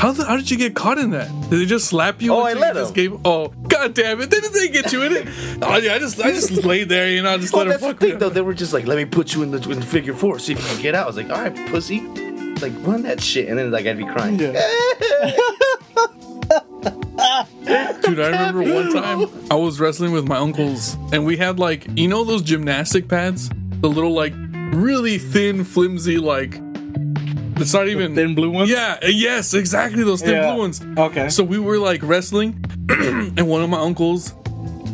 How 0.00 0.12
the, 0.12 0.24
how 0.24 0.36
did 0.36 0.50
you 0.50 0.56
get 0.56 0.74
caught 0.74 0.96
in 0.96 1.10
that? 1.10 1.28
Did 1.50 1.60
they 1.60 1.66
just 1.66 1.86
slap 1.86 2.22
you? 2.22 2.32
Oh, 2.32 2.40
I 2.40 2.54
let 2.54 2.72
them. 2.74 2.90
Gave, 2.94 3.20
oh, 3.26 3.48
god 3.68 3.92
damn 3.92 4.18
it! 4.22 4.30
Didn't 4.30 4.54
they 4.54 4.68
get 4.70 4.92
you 4.94 5.02
in 5.02 5.12
it? 5.12 5.28
Oh 5.62 5.76
yeah, 5.76 5.94
I 5.94 5.98
just 5.98 6.18
I 6.18 6.30
just 6.30 6.50
laid 6.64 6.88
there, 6.88 7.10
you 7.10 7.22
know, 7.22 7.32
I 7.32 7.36
just 7.36 7.52
Well, 7.52 7.66
let 7.66 7.72
her 7.74 7.78
that's 7.78 7.82
the 7.82 7.88
fuck 7.88 8.00
me. 8.02 8.08
thing 8.10 8.18
though. 8.18 8.30
They 8.30 8.40
were 8.40 8.54
just 8.54 8.72
like, 8.72 8.86
"Let 8.86 8.96
me 8.96 9.04
put 9.04 9.34
you 9.34 9.42
in 9.42 9.50
the, 9.50 9.58
in 9.70 9.82
figure 9.82 10.14
four, 10.14 10.38
see 10.38 10.52
if 10.54 10.58
you 10.62 10.66
can 10.68 10.80
get 10.82 10.94
out." 10.94 11.04
I 11.04 11.06
was 11.06 11.16
like, 11.16 11.28
"All 11.28 11.36
right, 11.36 11.54
pussy." 11.68 12.00
Like 12.62 12.72
run 12.80 13.02
that 13.02 13.20
shit, 13.20 13.50
and 13.50 13.58
then 13.58 13.70
like 13.70 13.84
I'd 13.86 13.98
be 13.98 14.06
crying. 14.06 14.38
Yeah. 14.38 14.52
Dude, 18.02 18.18
I 18.20 18.28
remember 18.30 18.62
one 18.74 18.90
time 18.92 19.28
I 19.50 19.54
was 19.54 19.78
wrestling 19.78 20.12
with 20.12 20.26
my 20.26 20.38
uncles, 20.38 20.94
and 21.12 21.26
we 21.26 21.36
had 21.36 21.58
like 21.58 21.86
you 21.98 22.08
know 22.08 22.24
those 22.24 22.40
gymnastic 22.40 23.06
pads, 23.06 23.50
the 23.82 23.88
little 23.88 24.12
like 24.12 24.32
really 24.72 25.18
thin, 25.18 25.62
flimsy 25.64 26.16
like. 26.16 26.58
It's 27.60 27.74
not 27.74 27.88
even 27.88 28.14
thin 28.14 28.34
blue 28.34 28.50
ones? 28.50 28.70
Yeah, 28.70 28.98
uh, 29.02 29.06
yes, 29.08 29.54
exactly 29.54 30.02
those 30.04 30.20
thin 30.22 30.34
Yeah. 30.34 30.50
blue 30.52 30.60
ones. 30.62 30.80
Okay. 30.96 31.28
So 31.28 31.42
we 31.44 31.58
were 31.58 31.78
like 31.78 32.02
wrestling, 32.02 32.62
and 32.88 33.48
one 33.48 33.62
of 33.62 33.70
my 33.70 33.80
uncles, 33.80 34.34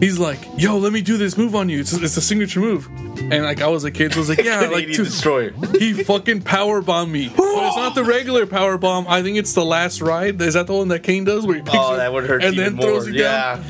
he's 0.00 0.18
like, 0.18 0.38
"Yo, 0.56 0.76
let 0.78 0.92
me 0.92 1.00
do 1.02 1.16
this 1.16 1.36
move 1.38 1.54
on 1.54 1.68
you. 1.68 1.80
It's, 1.80 1.92
it's 1.92 2.16
a 2.16 2.20
signature 2.20 2.60
move." 2.60 2.88
And 3.18 3.44
like 3.44 3.62
I 3.62 3.66
was 3.68 3.84
a 3.84 3.90
kid, 3.90 4.12
so 4.12 4.18
I 4.18 4.20
was 4.20 4.28
like, 4.28 4.38
"Yeah, 4.44 4.60
like 4.60 4.86
to 4.86 4.94
two, 4.94 5.04
destroyer. 5.04 5.50
he 5.78 5.92
fucking 6.04 6.42
power 6.42 6.82
bombed 6.82 7.12
me. 7.12 7.28
But 7.34 7.44
it's 7.66 7.76
not 7.76 7.94
the 7.94 8.04
regular 8.04 8.46
power 8.46 8.76
bomb. 8.78 9.06
I 9.08 9.22
think 9.22 9.38
it's 9.38 9.54
the 9.54 9.64
last 9.64 10.00
ride. 10.00 10.40
Is 10.42 10.54
that 10.54 10.66
the 10.66 10.74
one 10.74 10.88
that 10.88 11.02
Kane 11.02 11.24
does 11.24 11.46
where 11.46 11.56
he 11.56 11.62
picks 11.62 11.74
Oh, 11.76 11.92
you 11.92 11.96
that 11.96 12.12
would 12.12 12.24
hurt 12.26 12.44
and 12.44 12.54
even 12.54 12.76
then 12.76 12.82
throws 12.82 13.06
more. 13.06 13.14
you 13.14 13.22
down? 13.22 13.64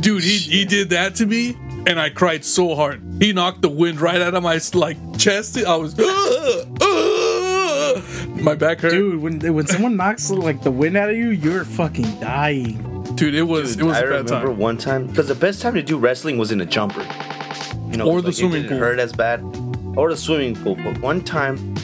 Dude, 0.00 0.22
he, 0.22 0.36
he 0.36 0.64
did 0.66 0.90
that 0.90 1.14
to 1.16 1.26
me, 1.26 1.56
and 1.86 1.98
I 1.98 2.10
cried 2.10 2.44
so 2.44 2.74
hard. 2.74 3.00
He 3.20 3.32
knocked 3.32 3.62
the 3.62 3.70
wind 3.70 4.00
right 4.02 4.20
out 4.20 4.34
of 4.34 4.42
my 4.42 4.60
like 4.74 4.98
chest. 5.18 5.56
I 5.56 5.76
was 5.76 5.94
my 8.42 8.54
back 8.54 8.80
hurt. 8.80 8.90
Dude, 8.90 9.12
Dude, 9.12 9.22
when 9.22 9.54
when 9.54 9.66
someone 9.66 9.96
knocks 9.96 10.30
like 10.30 10.62
the 10.62 10.70
wind 10.70 10.96
out 10.96 11.10
of 11.10 11.16
you, 11.16 11.30
you're 11.30 11.64
fucking 11.64 12.20
dying. 12.20 12.78
Dude, 13.16 13.34
it 13.34 13.42
was 13.42 13.76
it 13.78 13.82
was 13.84 13.96
I 13.96 14.00
a 14.00 14.02
bad 14.02 14.08
remember 14.30 14.48
time. 14.48 14.58
one 14.58 14.76
time 14.78 15.06
because 15.06 15.28
the 15.28 15.34
best 15.34 15.60
time 15.62 15.74
to 15.74 15.82
do 15.82 15.98
wrestling 15.98 16.38
was 16.38 16.50
in 16.52 16.60
a 16.60 16.66
jumper, 16.66 17.02
you 17.90 17.96
know, 17.98 18.06
Or 18.06 18.14
'cause, 18.14 18.22
the 18.22 18.28
like, 18.28 18.34
swimming 18.34 18.56
it 18.56 18.62
didn't 18.62 18.78
pool. 18.78 18.78
hurt 18.78 18.98
as 18.98 19.12
bad, 19.12 19.40
or 19.96 20.10
the 20.10 20.16
swimming 20.16 20.54
pool. 20.56 20.76
But 20.76 20.98
one 21.00 21.20
time 21.22 21.74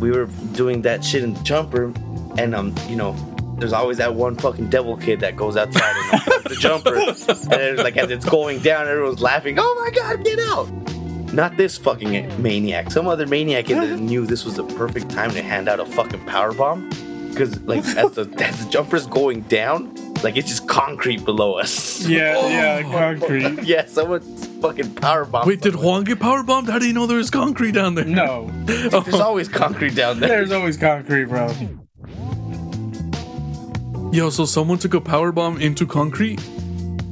we 0.00 0.10
were 0.10 0.26
doing 0.52 0.82
that 0.82 1.04
shit 1.04 1.22
in 1.22 1.34
the 1.34 1.40
jumper, 1.42 1.92
and 2.38 2.54
um, 2.54 2.74
you 2.88 2.96
know, 2.96 3.14
there's 3.58 3.72
always 3.72 3.98
that 3.98 4.14
one 4.14 4.34
fucking 4.36 4.70
devil 4.70 4.96
kid 4.96 5.20
that 5.20 5.36
goes 5.36 5.56
outside 5.56 5.94
and 6.12 6.44
the 6.44 6.56
jumper, 6.58 6.94
and 6.96 7.60
it's 7.62 7.82
like 7.82 7.96
as 7.96 8.10
it's 8.10 8.24
going 8.24 8.60
down, 8.60 8.86
everyone's 8.88 9.20
laughing. 9.20 9.56
Oh 9.58 9.82
my 9.84 9.90
god, 9.90 10.24
get 10.24 10.38
out! 10.38 10.68
Not 11.32 11.56
this 11.56 11.76
fucking 11.76 12.42
maniac. 12.42 12.90
Some 12.90 13.06
other 13.06 13.26
maniac 13.26 13.68
in 13.70 13.80
there 13.80 13.96
knew 14.10 14.26
this 14.26 14.44
was 14.44 14.54
the 14.54 14.64
perfect 14.64 15.10
time 15.10 15.30
to 15.32 15.42
hand 15.42 15.68
out 15.68 15.80
a 15.80 15.86
fucking 15.86 16.24
power 16.24 16.52
bomb. 16.52 16.88
Because 17.30 17.60
like 17.62 17.84
as 17.96 18.12
the 18.12 18.32
as 18.38 18.64
the 18.64 18.70
jumper's 18.70 19.06
going 19.06 19.42
down, 19.42 19.94
like 20.22 20.36
it's 20.36 20.48
just 20.48 20.68
concrete 20.68 21.24
below 21.24 21.54
us. 21.58 22.06
Yeah, 22.06 22.48
yeah, 22.48 22.82
oh, 22.86 22.90
concrete. 22.90 23.62
Yeah, 23.64 23.86
someone 23.86 24.20
fucking 24.60 24.94
power 24.94 25.24
bomb. 25.24 25.46
Wait, 25.46 25.60
did 25.60 25.76
Juan 25.76 26.04
get 26.04 26.18
power 26.18 26.42
bombed? 26.42 26.68
How 26.68 26.78
do 26.78 26.86
you 26.86 26.92
know 26.92 27.06
there 27.06 27.18
was 27.18 27.30
concrete 27.30 27.72
down 27.72 27.94
there? 27.94 28.04
No, 28.04 28.50
There's 28.64 28.94
oh. 28.94 29.22
always 29.22 29.48
concrete 29.48 29.94
down 29.94 30.20
there. 30.20 30.28
there's 30.28 30.52
always 30.52 30.76
concrete, 30.76 31.26
bro. 31.26 31.52
Yo, 34.10 34.30
so 34.30 34.46
someone 34.46 34.78
took 34.78 34.94
a 34.94 35.00
power 35.00 35.30
bomb 35.32 35.60
into 35.60 35.86
concrete? 35.86 36.40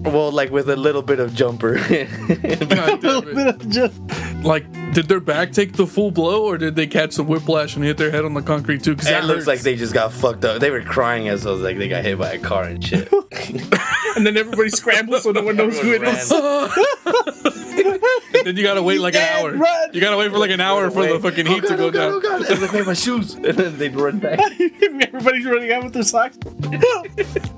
Well, 0.07 0.31
like 0.33 0.51
with 0.51 0.69
a 0.71 0.77
little 0.77 1.03
bit 1.03 1.19
of 1.21 1.35
jumper. 1.35 1.75
God 1.77 3.01
damn 3.01 3.39
it. 3.39 3.69
Just 3.69 4.01
Like, 4.43 4.65
did 4.93 5.09
their 5.09 5.21
back 5.21 5.53
take 5.53 5.75
the 5.75 5.87
full 5.87 6.11
blow, 6.11 6.45
or 6.45 6.59
did 6.59 6.75
they 6.77 6.87
catch 6.87 7.17
the 7.17 7.23
whiplash 7.25 7.77
and 7.77 7.85
hit 7.85 7.97
their 7.99 8.11
head 8.11 8.25
on 8.25 8.35
the 8.35 8.43
concrete 8.43 8.83
too? 8.83 8.95
Because 8.95 9.09
it 9.09 9.13
that 9.13 9.25
looks 9.25 9.39
hurts. 9.41 9.47
like 9.47 9.61
they 9.61 9.77
just 9.77 9.93
got 9.95 10.13
fucked 10.13 10.45
up. 10.45 10.61
They 10.61 10.71
were 10.71 10.83
crying 10.83 11.29
as 11.29 11.47
I 11.47 11.51
was 11.51 11.61
like 11.61 11.79
they 11.79 11.89
got 11.89 12.05
hit 12.05 12.19
by 12.19 12.33
a 12.33 12.39
car 12.39 12.65
and 12.65 12.83
shit. 12.85 13.13
and 14.17 14.27
then 14.27 14.37
everybody 14.37 14.71
scrambles 14.71 15.23
so 15.25 15.33
no 15.33 15.43
one 15.43 15.57
knows 15.57 15.79
who 15.79 15.93
it 15.93 16.03
is. 16.03 16.33
Everyone 16.33 18.01
then 18.45 18.57
you 18.57 18.63
gotta 18.63 18.83
wait 18.83 19.01
like 19.01 19.15
an 19.15 19.23
hour. 19.23 19.53
run. 19.53 19.91
You 19.93 20.01
gotta 20.01 20.17
wait 20.17 20.31
for 20.31 20.39
like 20.39 20.51
an 20.51 20.61
hour 20.61 20.91
for 20.91 21.05
the 21.07 21.13
Wait. 21.15 21.23
fucking 21.23 21.47
Oh 21.49 21.55
heat 21.55 21.63
God, 21.63 21.69
to 21.69 21.77
go 21.77 21.87
oh 21.87 21.91
God, 21.91 21.99
down. 21.99 22.13
Oh 22.13 22.21
god! 22.21 22.47
I 22.47 22.51
was 22.51 22.63
like, 22.63 22.73
"Wait, 22.73 22.87
my 22.87 22.95
shoes!" 22.95 23.35
And 23.47 23.57
then 23.57 23.79
they'd 23.79 23.95
run 23.95 24.19
back. 24.19 24.39
Everybody's 24.41 25.45
running 25.47 25.73
out 25.73 25.85
with 25.85 25.93
their 25.93 26.03
socks. 26.03 26.39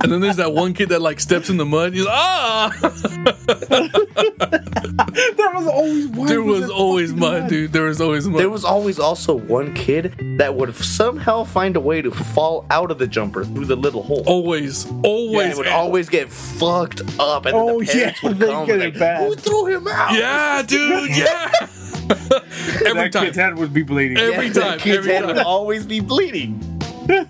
And 0.01 0.12
then 0.12 0.21
there's 0.21 0.37
that 0.37 0.53
one 0.53 0.75
kid 0.75 0.91
that 0.91 1.01
like 1.01 1.21
steps 1.21 1.51
in 1.51 1.57
the 1.57 1.64
mud. 1.64 1.95
He's 1.95 2.05
like, 2.05 2.14
ah. 2.14 2.71
there 5.37 5.51
was 5.55 5.67
always 5.67 6.07
one. 6.09 6.29
there 6.29 6.43
with 6.43 6.61
was 6.62 6.71
always 6.71 7.11
fucking 7.11 7.17
mud, 7.18 7.48
dude. 7.48 7.72
There 7.72 7.85
was 7.85 8.00
always 8.00 8.26
mud. 8.28 8.40
There 8.40 8.50
was 8.50 8.64
always 8.64 8.98
also 8.98 9.35
one 9.35 9.74
kid 9.74 10.14
that 10.38 10.54
would 10.54 10.74
somehow 10.76 11.44
find 11.44 11.76
a 11.76 11.81
way 11.81 12.00
to 12.02 12.11
fall 12.11 12.64
out 12.70 12.90
of 12.90 12.98
the 12.98 13.07
jumper 13.07 13.44
through 13.44 13.66
the 13.66 13.76
little 13.76 14.02
hole. 14.02 14.22
always, 14.26 14.87
Yeah, 14.87 14.92
always, 15.04 15.52
it 15.52 15.57
would 15.59 15.66
always 15.68 16.09
get 16.09 16.31
fucked 16.31 17.02
up, 17.18 17.46
and 17.46 17.54
Oh, 17.57 17.81
the 17.81 17.87
parents 17.87 18.22
yeah, 18.22 18.28
would 18.28 18.38
they 18.40 18.46
come 18.46 18.66
get 18.66 18.78
like, 18.81 18.94
it 18.94 18.98
bad. 18.98 19.26
"Who 19.28 19.35
threw 19.35 19.66
him 19.66 19.88
out?" 19.88 20.14
Yeah, 20.14 20.62
dude. 20.66 21.16
Yeah. 21.16 21.50
every 22.11 22.92
that 22.94 23.12
time. 23.12 23.24
kid's 23.24 23.37
head 23.37 23.59
would 23.59 23.74
be 23.74 23.83
bleeding. 23.83 24.16
Every 24.18 24.46
Yeah, 24.46 24.52
time, 24.52 24.62
that 24.62 24.78
kid's 24.81 24.98
every 24.98 25.12
head 25.12 25.20
time. 25.24 25.37
would 25.37 25.44
always 25.44 25.87
be 25.87 26.00
bleeding. 26.00 26.59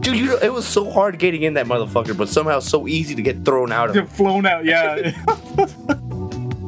Dude, 0.00 0.16
you 0.16 0.26
know, 0.26 0.38
it 0.40 0.52
was 0.52 0.66
so 0.66 0.90
hard 0.90 1.18
getting 1.18 1.42
in 1.42 1.54
that 1.54 1.66
motherfucker, 1.66 2.16
but 2.16 2.28
somehow 2.30 2.60
so 2.60 2.86
easy 2.88 3.14
to 3.16 3.20
get 3.20 3.44
thrown 3.44 3.72
out 3.72 3.90
of 3.90 3.96
it. 3.96 3.98
They're 3.98 4.06
flown 4.06 4.46
out. 4.46 4.64
Yeah. 4.64 5.12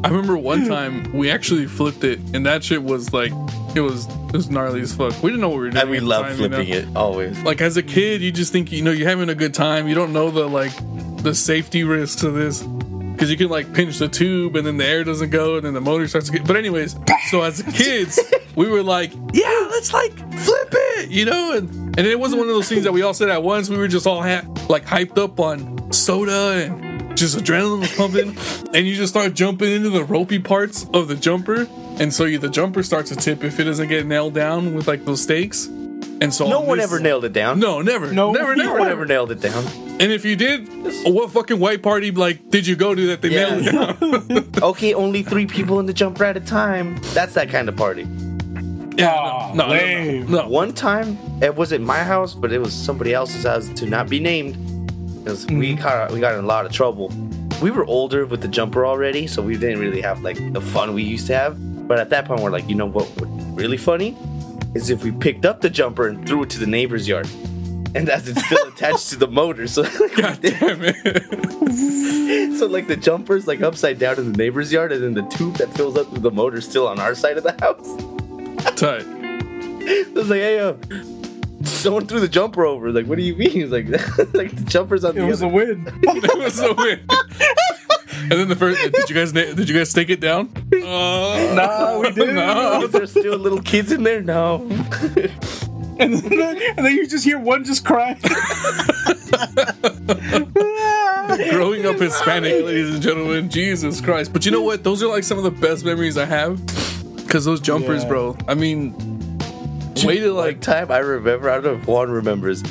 I 0.03 0.09
remember 0.09 0.37
one 0.37 0.67
time 0.67 1.13
we 1.13 1.31
actually 1.31 1.67
flipped 1.67 2.05
it, 2.05 2.19
and 2.35 2.47
that 2.47 2.65
shit 2.65 2.83
was 2.83 3.13
like, 3.13 3.33
it 3.75 3.81
was 3.81 4.07
it 4.07 4.33
was 4.33 4.49
gnarly 4.49 4.81
as 4.81 4.95
fuck. 4.95 5.23
We 5.23 5.31
didn't 5.31 5.43
know 5.43 5.51
what 5.51 5.59
we 5.59 5.65
were 5.67 5.71
doing. 5.71 5.83
And 5.83 5.91
we 5.91 6.01
love 6.01 6.27
time, 6.27 6.41
you 6.41 6.49
know? 6.49 6.57
flipping 6.57 6.75
it 6.75 6.97
always. 6.97 7.39
Like 7.43 7.61
as 7.61 7.77
a 7.77 7.83
kid, 7.83 8.21
you 8.23 8.33
just 8.33 8.53
think 8.53 8.73
you 8.73 8.83
know 8.83 8.93
you're 8.93 9.09
having 9.09 9.29
a 9.29 9.35
good 9.35 9.53
time. 9.53 9.89
You 9.89 9.95
don't 9.95 10.13
know 10.13 10.31
the 10.31 10.49
like 10.49 10.73
the 11.23 11.35
safety 11.35 11.85
risks 11.85 12.23
of 12.23 12.35
this 12.35 12.63
because 12.63 13.31
you 13.31 13.37
can 13.37 13.51
like 13.51 13.75
pinch 13.75 13.99
the 13.99 14.09
tube 14.09 14.57
and 14.57 14.67
then 14.67 14.79
the 14.79 14.87
air 14.87 15.05
doesn't 15.05 15.29
go 15.29 15.57
and 15.57 15.67
then 15.67 15.75
the 15.75 15.81
motor 15.81 16.09
starts 16.09 16.29
to 16.29 16.39
get. 16.39 16.47
But 16.47 16.57
anyways, 16.57 16.97
so 17.29 17.43
as 17.43 17.63
kids, 17.63 18.19
we 18.57 18.69
were 18.69 18.83
like, 18.83 19.13
yeah, 19.35 19.69
let's 19.71 19.93
like 19.93 20.17
flip 20.39 20.69
it, 20.73 21.11
you 21.11 21.27
know, 21.27 21.53
and 21.53 21.69
and 21.99 22.07
it 22.07 22.19
wasn't 22.19 22.39
one 22.39 22.49
of 22.49 22.55
those 22.55 22.69
things 22.69 22.85
that 22.85 22.93
we 22.93 23.03
all 23.03 23.13
said 23.13 23.29
at 23.29 23.43
once. 23.43 23.69
We 23.69 23.77
were 23.77 23.89
just 23.89 24.07
all 24.07 24.23
ha- 24.23 24.47
like 24.71 24.87
hyped 24.87 25.19
up 25.19 25.39
on 25.39 25.93
soda 25.93 26.65
and 26.65 26.90
just 27.15 27.37
adrenaline 27.37 27.81
was 27.81 27.95
pumping, 27.97 28.37
and 28.75 28.87
you 28.87 28.95
just 28.97 29.13
start 29.13 29.35
jumping 29.35 29.71
into 29.71 29.91
the 29.91 30.05
ropey 30.05 30.39
parts 30.39 30.87
of 30.95 31.09
the 31.09 31.17
jumper, 31.17 31.67
and 31.99 32.13
so 32.13 32.25
you, 32.25 32.39
the 32.39 32.49
jumper 32.49 32.83
starts 32.83 33.11
to 33.11 33.17
tip 33.17 33.45
if 33.45 33.61
it 33.61 33.65
doesn't 33.65 33.89
get 33.89 34.07
nailed 34.07 34.35
down 34.35 34.75
with 34.75 34.89
like 34.89 35.05
those 35.05 35.23
stakes. 35.23 35.67
And 36.23 36.35
so 36.35 36.47
No 36.49 36.61
on 36.61 36.67
one 36.67 36.79
this- 36.79 36.85
ever 36.87 37.01
nailed 37.01 37.25
it 37.25 37.33
down. 37.33 37.59
no, 37.61 37.81
never. 37.81 38.13
No, 38.13 38.31
never, 38.33 38.55
no 38.55 38.63
never, 38.63 38.73
one 38.79 38.83
never. 38.89 38.91
ever 38.91 39.07
nailed 39.07 39.31
it 39.33 39.41
down. 39.41 39.65
And 40.01 40.13
if 40.13 40.25
you 40.25 40.37
did, 40.37 40.69
what 41.07 41.31
fucking 41.31 41.59
white 41.59 41.83
party 41.83 42.11
like 42.11 42.51
did 42.51 42.67
you 42.67 42.77
go 42.77 42.95
to 42.95 43.07
that 43.07 43.23
they 43.23 43.31
Yeah. 43.31 43.57
nailed 43.59 43.67
it 44.03 44.53
down? 44.53 44.63
Okay, 44.63 44.93
only 44.93 45.23
three 45.23 45.47
people 45.47 45.81
in 45.81 45.87
the 45.87 45.95
jumper 45.95 46.25
at 46.25 46.37
a 46.37 46.41
time. 46.41 46.99
That's 47.15 47.33
that 47.35 47.49
kind 47.49 47.71
of 47.71 47.77
party. 47.77 48.07
yeah, 48.99 49.15
ah, 49.15 49.51
Aw, 49.51 49.55
no, 49.55 49.67
no, 49.69 49.69
no, 49.69 49.73
lame. 49.81 50.31
no, 50.31 50.43
no. 50.43 50.49
One 50.49 50.75
time, 50.75 51.17
it 51.43 51.55
wasn't 51.57 51.85
my 51.87 52.01
house, 52.03 52.35
but 52.35 52.53
it 52.53 52.59
was 52.61 52.75
somebody 52.75 53.15
else's 53.15 53.45
house 53.45 53.69
to 53.71 53.87
not 53.87 54.09
be 54.11 54.21
named. 54.21 54.57
Because 55.23 55.47
we 55.47 55.75
got 55.75 56.11
we 56.11 56.21
got 56.21 56.35
in 56.35 56.45
a 56.45 56.47
lot 56.47 56.67
of 56.67 56.73
trouble. 56.73 57.13
We 57.63 57.71
were 57.71 57.85
older 57.85 58.25
with 58.25 58.41
the 58.41 58.49
jumper 58.49 58.87
already, 58.87 59.27
so 59.27 59.43
we 59.43 59.57
didn't 59.57 59.79
really 59.79 60.01
have 60.01 60.23
like 60.23 60.53
the 60.53 60.61
fun 60.61 60.95
we 60.95 61.03
used 61.03 61.27
to 61.27 61.35
have. 61.37 61.89
But 61.89 61.99
at 61.99 62.11
that 62.11 62.25
point, 62.25 62.41
we're 62.43 62.51
like, 62.51 62.69
you 62.69 62.75
know 62.75 62.87
what 62.87 63.09
would 63.21 63.37
be 63.37 63.45
really 63.63 63.77
funny 63.77 64.17
is 64.75 64.91
if 64.91 65.03
we 65.03 65.11
picked 65.11 65.45
up 65.45 65.61
the 65.61 65.71
jumper 65.71 66.09
and 66.09 66.27
threw 66.27 66.45
it 66.45 66.51
to 66.51 66.59
the 66.59 66.67
neighbor's 66.67 67.09
yard. 67.09 67.29
And 67.93 68.09
as 68.09 68.29
it's 68.29 68.45
still 68.45 68.69
attached 68.69 69.11
to 69.11 69.17
the 69.17 69.27
motor, 69.27 69.67
so 69.67 69.83
God 70.17 70.41
damn 70.41 70.81
it. 70.83 72.57
so 72.59 72.67
like 72.67 72.87
the 72.87 72.97
jumper's 72.97 73.49
like 73.49 73.63
upside 73.63 73.99
down 73.99 74.19
in 74.19 74.33
the 74.33 74.39
neighbor's 74.39 74.73
yard, 74.73 74.93
and 74.93 75.03
then 75.03 75.15
the 75.15 75.29
tube 75.37 75.57
that 75.57 75.73
fills 75.75 75.97
up 75.97 76.11
with 76.13 76.23
the 76.23 76.31
motor's 76.31 76.69
still 76.69 76.87
on 76.87 77.01
our 77.01 77.15
side 77.15 77.37
of 77.37 77.43
the 77.43 77.53
house. 77.61 77.97
Tight. 78.77 79.05
I 79.07 80.13
was 80.15 80.31
like, 80.31 80.41
hey, 80.41 80.61
uh, 80.61 80.75
someone 81.63 82.07
threw 82.07 82.21
the 82.21 82.29
jumper 82.29 82.65
over. 82.65 82.91
Like, 82.93 83.07
what 83.07 83.17
do 83.19 83.23
you 83.25 83.35
mean? 83.37 83.51
He's 83.51 83.71
like, 83.71 83.89
like 84.35 84.55
the 84.57 84.65
jumper's 84.67 85.05
on 85.05 85.15
the 85.15 85.21
floor. 85.21 85.31
It 85.33 85.37
the 85.39 85.43
was 85.43 85.43
a 85.43 85.49
win. 85.49 85.87
It 86.03 86.39
was 86.39 86.55
so 86.55 86.75
weird. 86.75 87.01
And 88.23 88.33
then 88.33 88.49
the 88.49 88.57
first, 88.57 88.81
did 88.93 89.09
you 89.09 89.15
guys 89.15 89.33
did 89.33 89.69
you 89.69 89.77
guys 89.77 89.93
take 89.93 90.11
it 90.11 90.21
down? 90.21 90.51
Uh, 90.75 91.55
Nah, 91.55 91.99
we 92.01 92.11
didn't. 92.13 92.35
No. 92.35 92.83
Is 92.83 92.91
there 92.93 93.07
still 93.07 93.37
little 93.39 93.63
kids 93.63 93.93
in 93.93 94.03
there? 94.03 94.21
No. 94.23 94.67
And 95.99 96.15
then, 96.15 96.63
and 96.77 96.87
then 96.87 96.95
you 96.97 97.07
just 97.07 97.25
hear 97.25 97.39
one 97.39 97.63
just 97.65 97.85
cry. 97.85 98.15
Growing 101.51 101.87
up 101.87 101.97
Hispanic, 101.99 102.65
ladies 102.65 102.91
and 102.95 103.03
gentlemen, 103.03 103.49
Jesus 103.51 104.01
Christ! 104.01 104.33
But 104.33 104.45
you 104.45 104.51
know 104.53 104.63
what? 104.63 104.83
Those 104.85 105.03
are 105.03 105.09
like 105.09 105.25
some 105.25 105.39
of 105.39 105.45
the 105.45 105.51
best 105.51 105.85
memories 105.85 106.17
I 106.17 106.25
have. 106.25 106.59
Cause 107.29 107.45
those 107.45 107.61
jumpers, 107.61 108.03
Yeah. 108.03 108.09
bro. 108.09 108.37
I 108.49 108.55
mean, 108.55 108.93
way 110.05 110.19
to 110.19 110.33
Like 110.33 110.61
time 110.61 110.91
I 110.91 110.99
remember, 110.99 111.51
I 111.51 111.55
don't 111.55 111.65
know 111.65 111.75
if 111.75 111.87
Juan 111.87 112.11
remembers. 112.11 112.63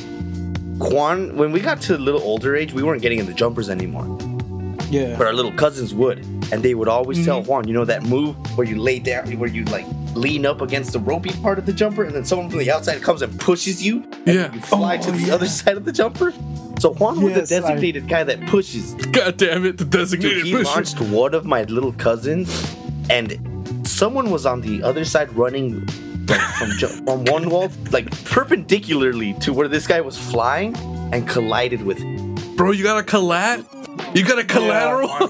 Juan, 0.80 1.36
when 1.36 1.52
we 1.52 1.60
got 1.60 1.82
to 1.82 1.96
a 1.96 1.98
little 1.98 2.22
older 2.22 2.56
age, 2.56 2.74
we 2.74 2.84
weren't 2.84 3.02
getting 3.02 3.20
in 3.20 3.26
the 3.26 3.34
jumpers 3.34 3.70
anymore. 3.70 4.06
yeah. 4.90 5.16
But 5.18 5.28
our 5.28 5.34
little 5.34 5.52
cousins 5.54 5.94
would. 5.94 6.20
And 6.52 6.64
they 6.64 6.74
would 6.74 6.88
always 6.88 7.24
tell 7.26 7.42
Mm-hmm. 7.42 7.50
Juan, 7.50 7.68
you 7.68 7.74
know 7.74 7.86
that 7.86 8.04
move 8.04 8.36
where 8.58 8.66
you 8.66 8.82
lay 8.82 8.98
down, 9.00 9.32
where 9.38 9.50
you 9.50 9.64
like 9.66 9.86
lean 10.16 10.46
up 10.46 10.62
against 10.62 10.94
the 10.94 11.00
ropey 11.00 11.32
part 11.44 11.60
of 11.60 11.66
the 11.68 11.74
jumper, 11.74 12.04
and 12.04 12.16
then 12.16 12.26
someone 12.26 12.50
from 12.50 12.58
the 12.60 12.72
outside 12.72 13.02
comes 13.04 13.22
and 13.22 13.40
pushes 13.40 13.84
you, 13.86 14.04
and 14.26 14.36
Yeah. 14.36 14.54
you 14.54 14.60
fly 14.62 14.98
Oh, 14.98 15.02
to 15.04 15.12
the 15.12 15.20
yeah. 15.28 15.34
other 15.36 15.46
side 15.48 15.78
of 15.78 15.86
the 15.86 15.92
jumper. 15.92 16.34
So 16.80 16.94
Juan 16.94 17.22
was 17.22 17.36
Yes, 17.36 17.50
the 17.50 17.58
I- 17.58 17.60
designated 17.60 18.08
guy 18.08 18.24
that 18.24 18.48
pushes. 18.48 18.94
God 19.12 19.38
damn 19.38 19.66
it, 19.66 19.78
the 19.78 19.84
Dude, 19.84 19.92
designated 19.92 20.46
he 20.46 20.52
pusher. 20.54 20.64
launched 20.64 21.00
one 21.02 21.34
of 21.36 21.46
my 21.46 21.64
little 21.64 21.92
cousins, 21.94 22.50
and 23.12 23.38
someone 23.86 24.32
was 24.32 24.46
on 24.48 24.62
the 24.62 24.82
other 24.82 25.06
side 25.06 25.32
running 25.34 25.88
like, 26.30 26.42
from, 26.58 26.70
ju- 26.78 26.88
from 26.88 27.26
one 27.26 27.50
wall, 27.50 27.70
like 27.92 28.10
perpendicularly 28.26 29.34
to 29.36 29.54
where 29.54 29.68
this 29.68 29.88
guy 29.88 30.02
was 30.02 30.18
flying, 30.18 30.76
and 31.12 31.28
collided 31.28 31.82
with 31.84 31.98
him. 31.98 32.36
Bro, 32.56 32.72
you 32.72 32.84
got 32.84 33.00
a 33.00 33.04
collat? 33.04 33.66
You 34.16 34.24
got 34.24 34.40
a 34.40 34.44
collateral? 34.44 35.10
Juan 35.10 35.30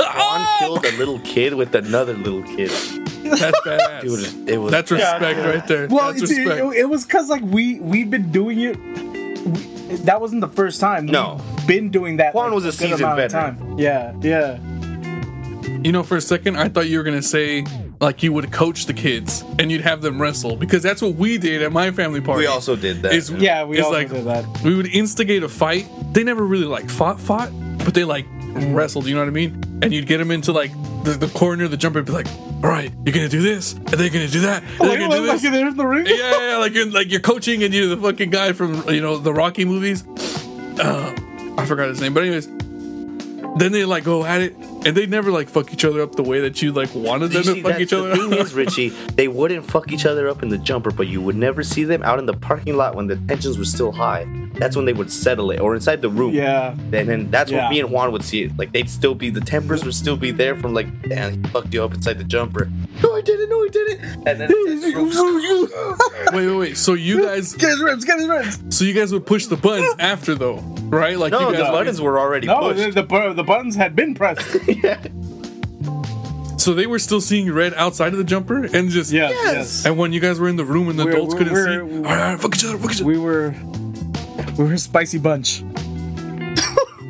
ah! 0.00 0.56
killed 0.58 0.84
a 0.84 0.96
little 0.98 1.20
kid 1.20 1.54
with 1.54 1.74
another 1.74 2.14
little 2.14 2.42
kid. 2.42 2.70
That's 2.70 3.60
badass. 3.60 4.00
Dude, 4.02 4.48
it 4.48 4.58
was. 4.58 4.70
That's 4.70 4.90
respect 4.90 5.22
Yeah. 5.38 5.48
right 5.48 5.66
there. 5.66 5.88
Well, 5.88 6.12
That's 6.12 6.22
it's, 6.22 6.32
it, 6.32 6.46
respect. 6.46 6.74
it 6.76 6.84
was 6.88 7.04
because 7.04 7.28
like 7.28 7.42
we 7.42 7.80
we've 7.80 8.10
been 8.10 8.30
doing 8.32 8.60
it. 8.60 8.76
We, 8.78 9.96
that 10.04 10.20
wasn't 10.20 10.40
the 10.40 10.48
first 10.48 10.80
time. 10.80 11.06
No. 11.06 11.40
We've 11.58 11.66
been 11.66 11.90
doing 11.90 12.16
that. 12.18 12.34
Juan 12.34 12.46
like, 12.46 12.54
was 12.54 12.64
a 12.64 12.68
good 12.68 12.90
seasoned 12.90 13.02
of 13.02 13.16
veteran. 13.16 13.56
time. 13.56 13.78
Yeah, 13.78 14.14
yeah. 14.20 14.58
You 15.82 15.92
know, 15.92 16.02
for 16.02 16.16
a 16.16 16.20
second, 16.20 16.56
I 16.56 16.68
thought 16.68 16.88
you 16.88 16.98
were 16.98 17.04
gonna 17.04 17.22
say 17.22 17.64
like 18.00 18.22
you 18.22 18.32
would 18.32 18.50
coach 18.50 18.86
the 18.86 18.94
kids 18.94 19.44
and 19.58 19.70
you'd 19.70 19.82
have 19.82 20.00
them 20.00 20.20
wrestle 20.20 20.56
because 20.56 20.82
that's 20.82 21.02
what 21.02 21.14
we 21.16 21.36
did 21.38 21.62
at 21.62 21.70
my 21.72 21.90
family 21.90 22.20
party. 22.20 22.40
we 22.40 22.46
also 22.46 22.74
did 22.76 23.02
that. 23.02 23.12
It's- 23.12 23.30
Yeah, 23.30 23.64
we 23.64 23.78
also 23.80 23.92
like- 23.92 24.08
did 24.10 24.24
that. 24.24 24.44
we 24.64 24.74
would 24.74 24.86
instigate 24.86 25.42
a 25.42 25.48
fight. 25.48 25.86
They 26.14 26.24
never 26.24 26.44
really 26.44 26.64
like 26.66 26.88
fought, 26.88 27.20
fought, 27.20 27.50
but 27.84 27.92
they 27.94 28.04
like 28.04 28.24
wrestled. 28.52 29.06
You 29.06 29.14
know 29.14 29.20
what 29.20 29.28
I 29.28 29.32
mean? 29.32 29.62
And 29.82 29.92
you'd 29.92 30.06
get 30.06 30.18
them 30.18 30.30
into 30.30 30.52
like 30.52 30.72
the, 31.04 31.12
the 31.12 31.28
corner 31.28 31.64
of 31.64 31.70
the 31.70 31.76
jumper, 31.78 31.98
and 32.00 32.06
be 32.06 32.12
like, 32.12 32.26
"All 32.62 32.68
right, 32.70 32.92
you're 33.06 33.14
gonna 33.14 33.28
do 33.28 33.40
this, 33.40 33.72
and 33.72 33.86
they're 33.88 34.10
gonna 34.10 34.28
do 34.28 34.40
that, 34.40 34.62
and 34.62 34.70
they're 34.80 34.88
Like, 34.90 34.98
gonna 34.98 35.16
do 35.16 35.26
this." 35.26 35.44
like 35.44 35.76
the 35.76 35.86
ring. 35.86 36.06
yeah, 36.06 36.14
yeah, 36.16 36.50
yeah, 36.50 36.56
like 36.58 36.74
you're 36.74 36.84
like 36.90 37.10
you're 37.10 37.20
coaching 37.20 37.62
and 37.62 37.72
you're 37.72 37.86
the 37.86 37.96
fucking 37.96 38.28
guy 38.30 38.52
from 38.52 38.86
you 38.90 39.00
know 39.00 39.16
the 39.16 39.32
Rocky 39.32 39.64
movies. 39.64 40.04
Uh, 40.78 41.14
I 41.56 41.64
forgot 41.64 41.88
his 41.88 42.00
name, 42.02 42.12
but 42.12 42.22
anyways, 42.24 42.48
then 43.56 43.72
they 43.72 43.84
like 43.86 44.04
go 44.04 44.24
at 44.26 44.42
it, 44.42 44.54
and 44.84 44.96
they 44.96 45.06
never 45.06 45.30
like 45.30 45.48
fuck 45.48 45.72
each 45.72 45.84
other 45.84 46.00
up 46.00 46.14
the 46.16 46.22
way 46.22 46.40
that 46.40 46.62
you 46.62 46.72
like 46.72 46.94
wanted 46.94 47.32
You 47.32 47.42
them 47.42 47.42
to 47.42 47.52
see, 47.54 47.62
fuck 47.62 47.80
each 47.80 47.92
other 47.92 48.08
the 48.10 48.16
thing 48.16 48.32
up. 48.34 48.38
is, 48.40 48.54
Richie, 48.54 48.88
they 49.14 49.28
wouldn't 49.28 49.64
fuck 49.70 49.92
each 49.92 50.06
other 50.06 50.28
up 50.28 50.42
in 50.42 50.48
the 50.48 50.58
jumper, 50.58 50.90
but 50.90 51.06
you 51.08 51.20
would 51.20 51.36
never 51.36 51.62
see 51.62 51.84
them 51.84 52.02
out 52.02 52.18
in 52.18 52.26
the 52.26 52.34
parking 52.34 52.76
lot 52.76 52.94
when 52.94 53.06
the 53.06 53.16
tensions 53.16 53.58
were 53.58 53.64
still 53.64 53.92
high. 53.92 54.26
That's 54.54 54.74
when 54.76 54.84
they 54.84 54.92
would 54.92 55.10
settle 55.12 55.50
it, 55.52 55.60
or 55.60 55.74
inside 55.74 56.02
the 56.02 56.10
room. 56.10 56.32
Yeah. 56.34 56.72
And 56.92 57.08
then 57.08 57.30
that's 57.30 57.50
Yeah. 57.50 57.62
when 57.64 57.70
me 57.70 57.80
and 57.80 57.90
Juan 57.90 58.12
would 58.12 58.24
see 58.24 58.42
it. 58.42 58.52
Like 58.58 58.72
they'd 58.72 58.90
still 58.90 59.14
be 59.14 59.30
the 59.30 59.40
tempers 59.40 59.84
would 59.84 59.94
still 59.94 60.16
be 60.16 60.32
there 60.32 60.54
from 60.56 60.74
like, 60.74 61.08
damn, 61.08 61.32
he 61.42 61.48
fucked 61.50 61.72
you 61.72 61.82
up 61.84 61.94
inside 61.94 62.18
the 62.18 62.24
jumper. 62.24 62.68
No, 63.02 63.14
I 63.16 63.20
didn't. 63.22 63.48
No, 63.48 63.64
I 63.64 63.68
didn't. 63.68 64.00
And 64.26 64.40
then 64.40 64.50
inside 64.66 64.92
the 64.92 64.96
room, 66.32 66.36
wait, 66.36 66.46
wait, 66.46 66.56
wait. 66.58 66.76
So 66.76 66.94
you 66.94 67.22
guys, 67.22 67.54
Get 67.54 67.70
his 67.70 67.80
ribs. 67.80 68.04
Get 68.04 68.18
his 68.18 68.28
ribs. 68.28 68.58
so 68.76 68.84
you 68.84 68.92
guys 68.92 69.12
would 69.12 69.24
push 69.24 69.46
the 69.46 69.56
buttons 69.56 69.94
after 69.98 70.34
though, 70.34 70.56
right? 70.88 71.16
Like 71.18 71.30
no, 71.32 71.50
you 71.50 71.56
the 71.56 71.62
guys, 71.62 71.70
buttons 71.70 72.00
were 72.00 72.18
already 72.18 72.46
No, 72.48 72.58
pushed. 72.60 72.94
the, 72.94 73.02
the 73.02 73.32
the 73.34 73.44
buttons 73.44 73.76
had 73.76 73.94
been 73.96 74.14
pressed. 74.14 74.56
Yeah. 74.68 74.98
So 76.58 76.74
they 76.74 76.86
were 76.86 76.98
still 76.98 77.22
seeing 77.22 77.50
red 77.50 77.72
outside 77.74 78.12
of 78.12 78.18
the 78.18 78.24
jumper 78.24 78.64
and 78.64 78.90
just 78.90 79.10
Yeah. 79.12 79.30
Yes. 79.30 79.86
And 79.86 79.96
when 79.96 80.12
you 80.12 80.20
guys 80.20 80.38
were 80.38 80.48
in 80.48 80.56
the 80.56 80.64
room 80.64 80.88
and 80.90 80.98
the 80.98 81.04
We're- 81.06 81.16
adults 81.16 81.34
we're- 81.34 81.44
couldn't 81.48 81.54
we're- 81.54 81.88
see, 81.88 81.96
all 81.96 82.02
right, 82.02 82.20
all 82.20 82.32
right, 82.32 82.40
fuck 82.40 82.54
each 82.54 82.64
other, 82.66 82.76
fuck 82.76 82.90
each 82.92 82.96
other. 83.00 83.06
We 83.06 83.16
were 83.18 83.54
we 84.56 84.64
were 84.64 84.72
a 84.72 84.78
spicy 84.78 85.18
bunch. 85.18 85.62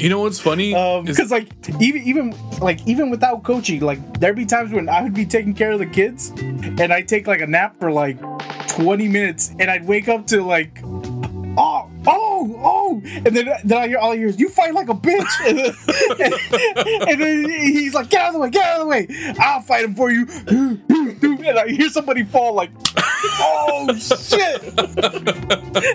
You 0.01 0.09
know 0.09 0.21
what's 0.21 0.41
funny? 0.41 0.75
Um, 0.75 1.05
because 1.05 1.31
like 1.31 1.49
even 1.79 2.03
even 2.05 2.59
like 2.59 2.87
even 2.87 3.11
without 3.11 3.43
coaching, 3.43 3.81
like 3.83 4.19
there'd 4.19 4.35
be 4.35 4.47
times 4.47 4.73
when 4.73 4.89
I 4.89 5.03
would 5.03 5.13
be 5.13 5.27
taking 5.27 5.53
care 5.53 5.73
of 5.73 5.79
the 5.79 5.85
kids, 5.87 6.31
and 6.31 6.91
I'd 6.91 7.07
take 7.07 7.27
like 7.27 7.43
a 7.43 7.47
nap 7.47 7.79
for 7.79 7.93
like 7.93 8.19
twenty 8.67 9.09
minutes, 9.09 9.55
and 9.59 9.71
I'd 9.71 9.87
wake 9.87 10.09
up 10.09 10.27
to 10.29 10.43
like, 10.43 10.81
and 13.27 13.37
then 13.37 13.49
then 13.65 13.79
I 13.79 13.89
hear 13.89 13.99
all 13.99 14.13
I 14.13 14.15
you 14.15 14.49
fight 14.49 14.75
like 14.75 14.89
a 14.89 14.95
bitch, 14.95 15.31
and 15.47 15.59
then, 16.19 17.09
and 17.09 17.21
then 17.21 17.51
he's 17.51 17.95
like 17.95 18.11
get 18.11 18.23
out 18.23 18.29
of 18.29 18.35
the 18.35 18.41
way, 18.41 18.51
get 18.51 18.65
out 18.65 18.81
of 18.81 18.87
the 18.87 18.87
way, 18.87 19.07
I'll 19.39 19.63
fight 19.63 19.85
him 19.85 19.95
for 19.95 20.11
you, 20.11 20.27
and 20.47 21.59
I 21.59 21.69
hear 21.69 21.91
somebody 21.91 22.25
fall 22.25 22.55
like. 22.55 22.71
Oh 23.23 23.95
shit! 23.97 24.63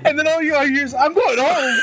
and 0.05 0.19
then 0.19 0.27
all 0.27 0.41
you 0.41 0.55
all 0.55 0.65
hear 0.65 0.83
is 0.85 0.93
I'm 0.93 1.13
going 1.13 1.39
home. 1.39 1.79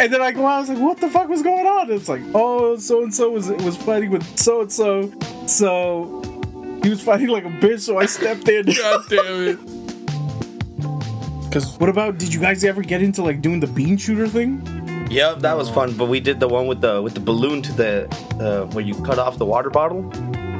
And 0.00 0.12
then 0.12 0.22
I 0.22 0.32
go 0.32 0.46
out, 0.46 0.56
I 0.56 0.60
was 0.60 0.68
like, 0.70 0.78
what 0.78 0.98
the 0.98 1.10
fuck 1.10 1.28
was 1.28 1.42
going 1.42 1.66
on? 1.66 1.90
It's 1.90 2.08
like, 2.08 2.22
oh, 2.34 2.76
so 2.76 3.02
and 3.02 3.14
so 3.14 3.30
was 3.30 3.48
was 3.48 3.76
fighting 3.76 4.10
with 4.10 4.38
so 4.38 4.62
and 4.62 4.72
so. 4.72 5.12
So 5.46 6.22
he 6.82 6.88
was 6.88 7.02
fighting 7.02 7.28
like 7.28 7.44
a 7.44 7.50
bitch, 7.50 7.80
so 7.80 7.98
I 7.98 8.06
stepped 8.06 8.48
in. 8.48 8.66
God 8.66 9.04
damn 9.08 9.48
it. 9.48 9.79
Cause 11.50 11.76
what 11.78 11.90
about 11.90 12.18
did 12.18 12.32
you 12.32 12.40
guys 12.40 12.62
ever 12.64 12.80
get 12.82 13.02
into 13.02 13.22
like 13.22 13.42
doing 13.42 13.58
the 13.60 13.66
bean 13.66 13.96
shooter 13.96 14.28
thing? 14.28 14.62
Yep, 15.10 15.40
that 15.40 15.56
was 15.56 15.68
fun. 15.68 15.92
But 15.96 16.06
we 16.06 16.20
did 16.20 16.38
the 16.38 16.46
one 16.46 16.68
with 16.68 16.80
the 16.80 17.02
with 17.02 17.14
the 17.14 17.20
balloon 17.20 17.60
to 17.62 17.72
the 17.72 18.06
uh, 18.40 18.66
where 18.72 18.84
you 18.84 18.94
cut 19.02 19.18
off 19.18 19.36
the 19.38 19.44
water 19.46 19.68
bottle. 19.70 20.08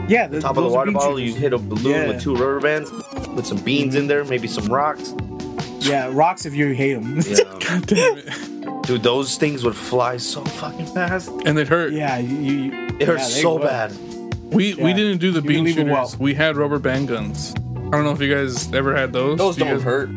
Yeah, 0.08 0.26
the, 0.26 0.40
Top 0.40 0.56
of 0.56 0.64
the 0.64 0.68
water 0.70 0.86
bean 0.90 0.94
bottle, 0.94 1.20
you 1.20 1.32
hit 1.34 1.52
a 1.52 1.58
balloon 1.58 1.94
Yeah. 1.94 2.08
with 2.08 2.20
two 2.20 2.32
rubber 2.34 2.58
bands, 2.58 2.90
with 3.36 3.46
some 3.46 3.58
beans 3.58 3.94
in 3.94 4.08
there, 4.08 4.24
maybe 4.24 4.48
some 4.48 4.66
rocks. 4.66 5.14
Yeah, 5.78 6.10
rocks 6.12 6.44
if 6.46 6.54
you 6.54 6.72
hate 6.72 6.94
them. 6.94 7.20
Yeah. 7.20 7.36
God 7.60 7.86
damn 7.86 8.18
it. 8.18 8.82
Dude, 8.82 9.04
those 9.04 9.36
things 9.36 9.62
would 9.64 9.76
fly 9.76 10.16
so 10.16 10.44
fucking 10.44 10.86
fast. 10.86 11.30
And 11.46 11.56
it 11.56 11.68
hurt. 11.68 11.92
yeah, 11.92 12.18
you, 12.18 12.36
you, 12.36 12.72
It 12.98 13.06
hurt 13.06 13.18
yeah, 13.18 13.24
so 13.24 13.52
would. 13.54 13.62
bad. 13.62 13.92
We 14.52 14.74
we 14.74 14.92
didn't 14.92 15.18
do 15.18 15.30
the 15.30 15.40
You 15.42 15.48
bean 15.48 15.64
leave 15.64 15.74
shooters. 15.76 15.92
well. 15.92 16.12
We 16.18 16.34
had 16.34 16.56
rubber 16.56 16.80
band 16.80 17.06
guns. 17.06 17.54
I 17.54 17.90
don't 17.92 18.02
know 18.02 18.10
if 18.10 18.20
you 18.20 18.34
guys 18.34 18.72
ever 18.74 18.96
had 18.96 19.12
those. 19.12 19.38
Those 19.38 19.56
You 19.58 19.64
don't 19.66 19.74
guys- 19.76 19.84
hurt. 19.84 20.10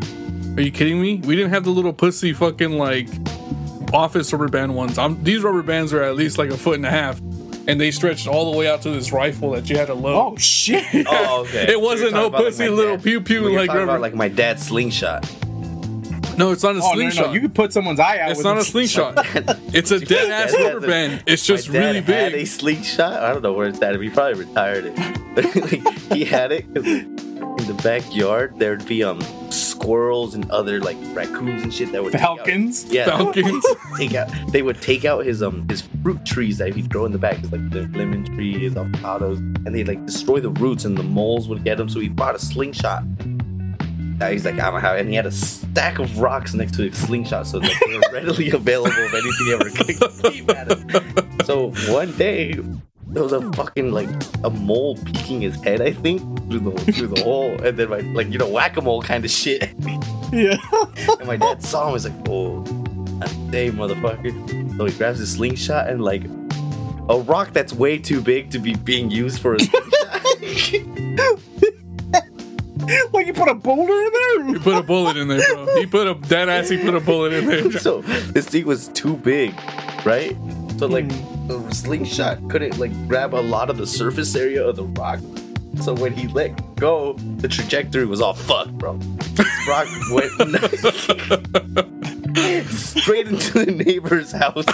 Are 0.56 0.62
you 0.62 0.72
kidding 0.72 1.02
me? 1.02 1.16
We 1.18 1.36
didn't 1.36 1.52
have 1.52 1.64
the 1.64 1.72
little 1.72 1.94
pussy 1.94 2.32
fucking 2.34 2.78
like 2.78 3.08
office 3.94 4.32
rubber 4.32 4.48
band 4.50 4.76
ones. 4.76 4.98
I'm, 4.98 5.24
these 5.24 5.42
rubber 5.42 5.64
bands 5.64 5.94
are 5.94 6.04
at 6.04 6.16
least 6.16 6.38
like 6.38 6.50
a 6.52 6.58
foot 6.58 6.76
and 6.76 6.86
a 6.86 6.90
half, 6.92 7.20
and 7.68 7.80
they 7.82 7.90
stretched 7.92 8.28
all 8.28 8.52
the 8.52 8.58
way 8.58 8.68
out 8.68 8.82
to 8.84 8.92
this 8.92 9.12
rifle 9.12 9.52
that 9.52 9.70
you 9.70 9.78
had 9.78 9.88
to 9.88 9.94
load. 9.96 10.16
Oh 10.34 10.38
shit! 10.38 10.84
Oh, 11.10 11.42
okay. 11.48 11.72
It 11.72 11.82
wasn't 11.82 12.12
So 12.12 12.30
no 12.30 12.32
pussy 12.32 12.66
my 12.66 12.70
little 12.70 12.96
dad- 12.98 13.04
pew 13.04 13.22
pew 13.22 13.44
well, 13.44 13.54
like 13.54 13.70
rubber. 13.70 13.84
about 13.84 14.02
like 14.02 14.14
my 14.14 14.28
dad's 14.28 14.64
slingshot. 14.68 15.24
no, 16.38 16.52
it's 16.52 16.62
not 16.64 16.76
a 16.76 16.80
Oh 16.80 16.82
no, 16.82 16.88
no, 16.90 16.94
slingshot. 16.94 17.28
no! 17.28 17.34
You 17.34 17.42
could 17.42 17.56
put 17.56 17.74
someone's 17.74 18.00
eye 18.00 18.20
out. 18.20 18.30
it's 18.32 18.38
with 18.40 18.46
not 18.46 18.58
a 18.60 18.64
slingshot. 18.64 19.14
it's 19.74 19.90
a 19.92 20.00
dead 20.00 20.30
ass 20.30 20.54
rubber 20.54 20.86
band. 20.88 21.24
It's 21.26 21.46
just 21.46 21.68
my 21.70 21.74
dad 21.80 22.08
really 22.08 22.14
Had 22.24 22.34
a 22.36 22.46
slingshot. 22.46 23.14
I 23.24 23.34
don't 23.34 23.42
know 23.42 23.54
where 23.54 23.68
it's 23.70 23.82
at. 23.82 24.00
He 24.00 24.10
probably 24.12 24.44
retired 24.46 24.86
it. 24.86 24.98
like, 25.36 26.12
he 26.14 26.26
had 26.26 26.52
it 26.52 26.66
in 26.76 27.16
the 27.16 27.80
backyard. 27.84 28.54
There'd 28.60 28.86
be 28.86 29.04
um 29.04 29.20
squirrels 29.84 30.34
and 30.34 30.50
other 30.50 30.80
like 30.80 30.98
raccoons 31.14 31.62
and 31.64 31.74
shit 31.74 31.92
that 31.92 32.04
would 32.04 32.14
take 32.14 32.22
out- 32.22 32.38
Falcons. 32.38 32.86
Yeah, 32.90 33.06
Falcons. 33.18 33.66
take 33.98 34.16
out. 34.16 34.30
They 34.50 34.62
would 34.62 34.82
take 34.82 35.06
out 35.06 35.26
his 35.26 35.44
um 35.44 35.68
his 35.70 35.84
fruit 36.02 36.26
trees 36.26 36.58
that 36.60 36.74
he'd 36.76 36.90
grow 36.90 37.06
in 37.06 37.12
the 37.12 37.18
back, 37.18 37.40
It's 37.40 37.52
like 37.52 37.70
the 37.70 37.82
lemon 37.98 38.24
tree, 38.36 38.58
his 38.58 38.74
avocados, 38.76 39.38
and 39.66 39.76
they 39.76 39.84
like 39.84 40.06
destroy 40.06 40.40
the 40.40 40.50
roots, 40.50 40.86
and 40.86 40.98
the 40.98 41.04
moles 41.04 41.48
would 41.50 41.64
get 41.64 41.80
him. 41.80 41.90
So 41.90 42.00
he 42.00 42.10
bought 42.10 42.36
a 42.36 42.40
slingshot. 42.40 43.04
He's 44.30 44.46
like, 44.46 44.58
I 44.58 44.72
don't 44.72 44.80
have, 44.80 44.98
and 45.00 45.10
he 45.10 45.16
had 45.16 45.26
a 45.26 45.32
stack 45.32 46.00
of 46.00 46.18
rocks 46.20 46.54
next 46.54 46.76
to 46.76 46.84
his 46.90 46.98
slingshot, 46.98 47.46
so 47.46 47.58
like 47.58 47.78
they 47.86 47.96
were 47.98 48.02
readily 48.14 48.52
available 48.52 48.94
if 48.96 49.14
anything 49.14 49.48
ever 49.52 49.70
came 50.32 50.50
at 50.50 50.72
him. 50.72 51.46
So 51.46 51.72
one 51.92 52.16
day. 52.16 52.58
There 53.14 53.22
was 53.22 53.32
a 53.32 53.42
fucking 53.54 53.92
like 53.92 54.10
a 54.44 54.50
mole 54.50 54.98
peeking 54.98 55.42
his 55.42 55.56
head, 55.64 55.82
I 55.82 55.92
think, 55.92 56.20
through 56.50 56.62
the 56.62 56.72
through 56.94 57.10
the 57.10 57.22
hole, 57.22 57.52
and 57.62 57.78
then 57.78 57.90
my 57.90 58.00
like 58.00 58.30
you 58.30 58.40
know 58.40 58.50
whack 58.50 58.76
a 58.76 58.82
mole 58.82 59.04
kind 59.04 59.24
of 59.24 59.30
shit. 59.30 59.72
Yeah. 60.32 60.58
And 61.20 61.28
my 61.28 61.38
dad 61.38 61.62
saw 61.62 61.88
him. 61.88 61.94
He's 61.94 62.06
like, 62.06 62.28
"Oh, 62.28 62.64
day, 63.52 63.70
motherfucker!" 63.70 64.78
So 64.78 64.86
he 64.86 64.98
grabs 64.98 65.20
his 65.20 65.34
slingshot 65.34 65.90
and 65.90 66.04
like 66.04 66.24
a 67.08 67.20
rock 67.20 67.54
that's 67.54 67.72
way 67.72 68.00
too 68.00 68.20
big 68.20 68.50
to 68.50 68.58
be 68.58 68.74
being 68.74 69.12
used 69.12 69.40
for 69.40 69.54
a 69.54 69.60
slingshot. 69.60 70.42
like 73.14 73.28
you 73.28 73.34
put 73.34 73.48
a 73.48 73.54
boulder 73.54 73.94
in 73.94 74.12
there. 74.12 74.46
He 74.48 74.60
put 74.60 74.76
a 74.76 74.82
bullet 74.82 75.18
in 75.18 75.28
there, 75.28 75.54
bro. 75.54 75.76
He 75.76 75.86
put 75.86 76.08
a 76.08 76.16
dead 76.16 76.50
ass. 76.50 76.70
He 76.70 76.78
put 76.78 76.96
a 76.96 77.00
bullet 77.00 77.34
in 77.34 77.46
there. 77.46 77.72
so 77.80 78.02
this 78.02 78.48
thing 78.48 78.66
was 78.66 78.88
too 78.90 79.18
big, 79.18 79.54
right? 80.04 80.36
So 80.80 80.88
like 80.88 81.12
hmm. 81.12 81.33
The 81.48 81.70
slingshot 81.74 82.48
couldn't 82.50 82.78
like 82.80 82.92
grab 83.08 83.34
a 83.34 83.38
lot 83.42 83.70
of 83.70 83.78
the 83.78 83.88
surface 83.88 84.36
area 84.36 84.66
of 84.66 84.76
the 84.76 84.84
rock. 84.84 85.20
So 85.82 85.94
when 85.94 86.14
he 86.14 86.28
let 86.28 86.76
go, 86.76 87.14
the 87.38 87.48
trajectory 87.48 88.06
was 88.06 88.22
all 88.22 88.34
fucked, 88.36 88.78
bro. 88.78 88.98
This 88.98 89.68
rock 89.68 89.88
went 90.12 90.32
straight 92.70 93.28
into 93.28 93.66
the 93.66 93.72
neighbor's 93.86 94.32
house. 94.32 94.66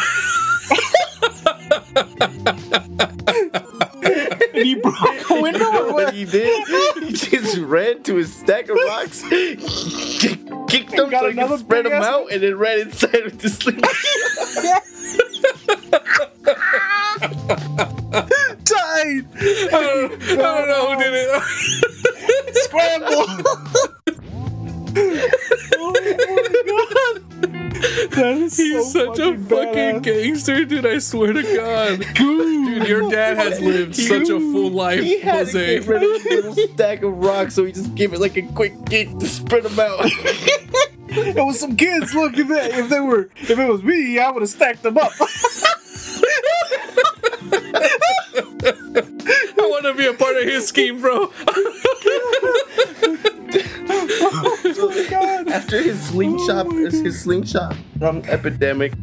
And 4.54 4.66
he 4.68 4.76
broke 4.76 4.96
a 5.30 5.30
You 5.36 5.42
window. 5.42 5.60
know 5.60 5.92
what 5.94 6.14
he 6.14 6.26
did? 6.26 6.68
He 7.06 7.14
just 7.14 7.58
ran 7.60 8.04
to 8.04 8.16
his 8.16 8.34
stack 8.36 8.68
of 8.70 8.78
rocks, 8.88 9.22
kick- 9.30 9.60
kicked 10.68 10.92
them 10.92 11.10
so 11.12 11.30
he 11.30 11.36
could 11.36 11.60
spread 11.60 11.86
them 11.86 12.02
out, 12.04 12.30
and 12.32 12.44
then 12.44 12.58
ran 12.58 12.80
inside 12.82 13.24
with 13.24 13.40
the 13.40 13.50
sling. 13.50 13.80
Died. 18.64 19.26
I 19.36 19.70
don't, 19.72 20.22
I 20.24 20.36
don't 20.36 20.68
know 20.68 20.84
who 20.94 20.96
did 21.04 21.14
it. 21.14 22.56
Scramble. 22.64 23.26
oh 25.78 25.92
my 25.94 26.64
god. 26.68 27.16
That 28.12 28.36
is 28.38 28.58
He's 28.58 28.92
so 28.92 29.14
such 29.14 29.20
a 29.20 29.38
fucking 29.38 30.02
badass. 30.02 30.04
gangster, 30.04 30.66
dude. 30.66 30.86
I 30.86 30.98
swear 31.00 31.34
to 31.34 31.42
God. 31.44 32.06
Dude, 32.16 32.88
your 32.88 33.10
dad 33.10 33.38
has 33.38 33.60
lived 33.62 33.96
such 33.96 34.24
a 34.30 34.40
full 34.40 34.72
life, 34.72 35.02
He 35.02 35.20
had 35.20 35.48
to 35.48 35.52
Jose. 35.54 35.80
get 35.80 35.88
rid 35.88 36.04
of 36.04 36.22
his 36.22 36.26
little 36.46 36.68
stack 36.74 37.04
of 37.04 37.14
rocks, 37.18 37.56
so 37.56 37.64
he 37.66 37.72
just 37.72 37.96
gave 37.96 38.14
it 38.14 38.20
like 38.20 38.36
a 38.38 38.42
quick 38.42 38.74
kick 38.86 39.18
to 39.20 39.28
spread 39.28 39.64
them 39.64 39.80
out. 39.80 40.06
It 41.12 41.36
was 41.43 41.60
some 41.60 41.76
kids. 41.76 42.13
Look, 42.13 42.38
if 42.38 42.48
they, 42.48 42.72
if 42.74 42.89
they 42.89 43.00
were, 43.00 43.30
if 43.38 43.50
it 43.52 43.67
was 43.69 43.84
me, 43.84 44.19
I 44.19 44.30
would 44.32 44.41
have 44.41 44.50
stacked 44.50 44.84
them 44.84 44.98
up. 44.98 45.12
I 48.72 49.56
want 49.58 49.86
to 49.86 49.93
be 49.95 50.06
a 50.08 50.13
part 50.13 50.36
of 50.38 50.43
his 50.43 50.67
scheme, 50.67 51.02
bro. 51.02 51.32
oh 53.91 55.08
god. 55.10 55.48
After 55.50 55.82
his 55.82 56.00
slingshot, 56.08 56.67
Oh 56.67 56.72
his 56.89 57.22
slingshot 57.22 57.76
from 57.98 58.17
epidemic, 58.26 58.93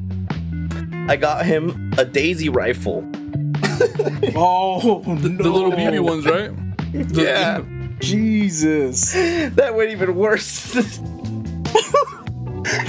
I 1.09 1.16
got 1.16 1.45
him 1.47 1.92
a 1.99 2.05
daisy 2.05 2.49
rifle. 2.49 3.05
Oh 4.38 5.03
no. 5.07 5.14
The 5.14 5.51
little 5.51 5.71
BB 5.73 6.01
ones, 6.01 6.25
right? 6.27 6.51
The- 6.92 7.23
Yeah. 7.23 7.62
Jesus. 8.01 9.12
That 9.55 9.75
went 9.75 9.90
even 9.90 10.14
worse. 10.16 10.75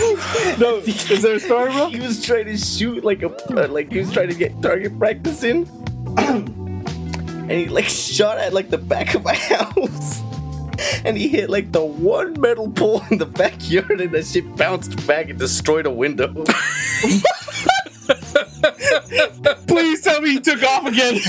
No, 0.60 0.78
is 0.78 1.22
there 1.22 1.36
a 1.36 1.40
story, 1.40 1.72
bro? 1.72 1.90
he 1.90 2.00
was 2.00 2.24
trying 2.26 2.46
to 2.46 2.58
shoot 2.58 3.04
like 3.04 3.22
a 3.24 3.30
uh, 3.54 3.68
like 3.68 3.92
he 3.92 4.00
was 4.00 4.12
trying 4.12 4.30
to 4.30 4.36
get 4.36 4.62
target 4.62 4.98
practice 4.98 5.44
in. 5.44 5.68
And 7.50 7.52
he 7.52 7.68
like 7.68 7.86
shot 7.86 8.38
at 8.40 8.52
like 8.54 8.70
the 8.70 8.78
back 8.78 9.16
of 9.16 9.24
my 9.24 9.34
house. 9.56 10.22
And 11.06 11.16
he 11.18 11.30
hit 11.30 11.50
like 11.50 11.72
the 11.72 11.80
one 11.84 12.40
metal 12.42 12.70
pole 12.70 13.02
in 13.10 13.20
the 13.20 13.26
backyard 13.26 14.02
and 14.02 14.12
that 14.12 14.26
shit 14.26 14.54
bounced 14.58 15.08
back 15.08 15.30
and 15.30 15.40
destroyed 15.40 15.86
a 15.86 15.90
window 15.92 16.28
Please 19.68 20.02
tell 20.02 20.22
me 20.22 20.32
he 20.34 20.40
took 20.40 20.64
off 20.64 20.86
again. 20.88 21.16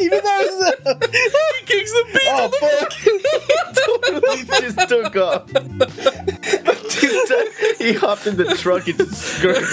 Even 0.00 0.20
though 0.22 0.40
it's 0.40 0.60
He 1.58 1.64
kicks 1.66 1.92
the 1.92 2.04
beat. 2.12 2.22
oh 2.26 2.48
fuck 2.60 2.92
he 2.92 3.10
totally 3.74 4.44
just 4.60 4.78
took 4.88 5.16
off 5.16 5.46
This 7.00 7.28
time, 7.28 7.48
he 7.78 7.92
hopped 7.92 8.26
in 8.26 8.36
the 8.36 8.44
truck 8.56 8.88
and 8.88 8.98
just 8.98 9.14
skirted 9.14 9.64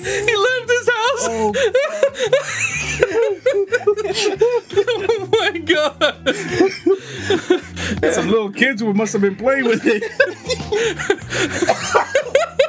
He 0.00 0.36
left 0.36 0.70
his 0.70 0.88
house. 0.88 1.26
oh, 1.28 1.52
Oh 4.72 5.28
my 5.32 5.58
god. 5.58 6.14
some 8.14 8.28
little 8.28 8.50
kids 8.50 8.80
who 8.80 8.94
must 8.94 9.12
have 9.12 9.22
been 9.22 9.36
playing 9.36 9.64
with 9.64 9.82
it. 9.84 10.02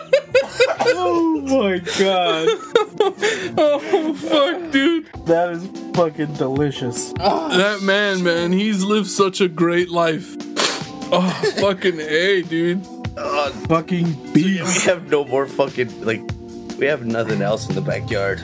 oh 0.93 1.41
my 1.41 1.79
god. 1.99 2.47
Oh 3.57 4.13
fuck, 4.13 4.71
dude. 4.71 5.07
That 5.25 5.49
is 5.51 5.67
fucking 5.95 6.33
delicious. 6.33 7.11
That 7.13 7.81
man, 7.81 8.23
man, 8.23 8.51
he's 8.51 8.83
lived 8.83 9.07
such 9.07 9.41
a 9.41 9.47
great 9.47 9.89
life. 9.89 10.35
Oh 11.11 11.53
fucking 11.59 11.99
a, 11.99 12.43
dude. 12.43 12.85
fucking 13.67 14.33
B. 14.33 14.61
We 14.61 14.81
have 14.85 15.09
no 15.09 15.25
more 15.25 15.47
fucking 15.47 16.05
like. 16.05 16.21
We 16.77 16.85
have 16.85 17.05
nothing 17.05 17.41
else 17.41 17.67
in 17.67 17.75
the 17.75 17.81
backyard. 17.81 18.41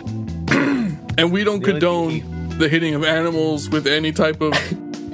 And 1.19 1.31
we 1.31 1.43
don't 1.43 1.61
The 1.63 1.71
condone 1.73 2.47
the 2.57 2.67
hitting 2.69 2.95
of 2.95 3.03
animals 3.03 3.69
with 3.69 3.85
any 3.85 4.11
type 4.11 4.41
of 4.41 4.53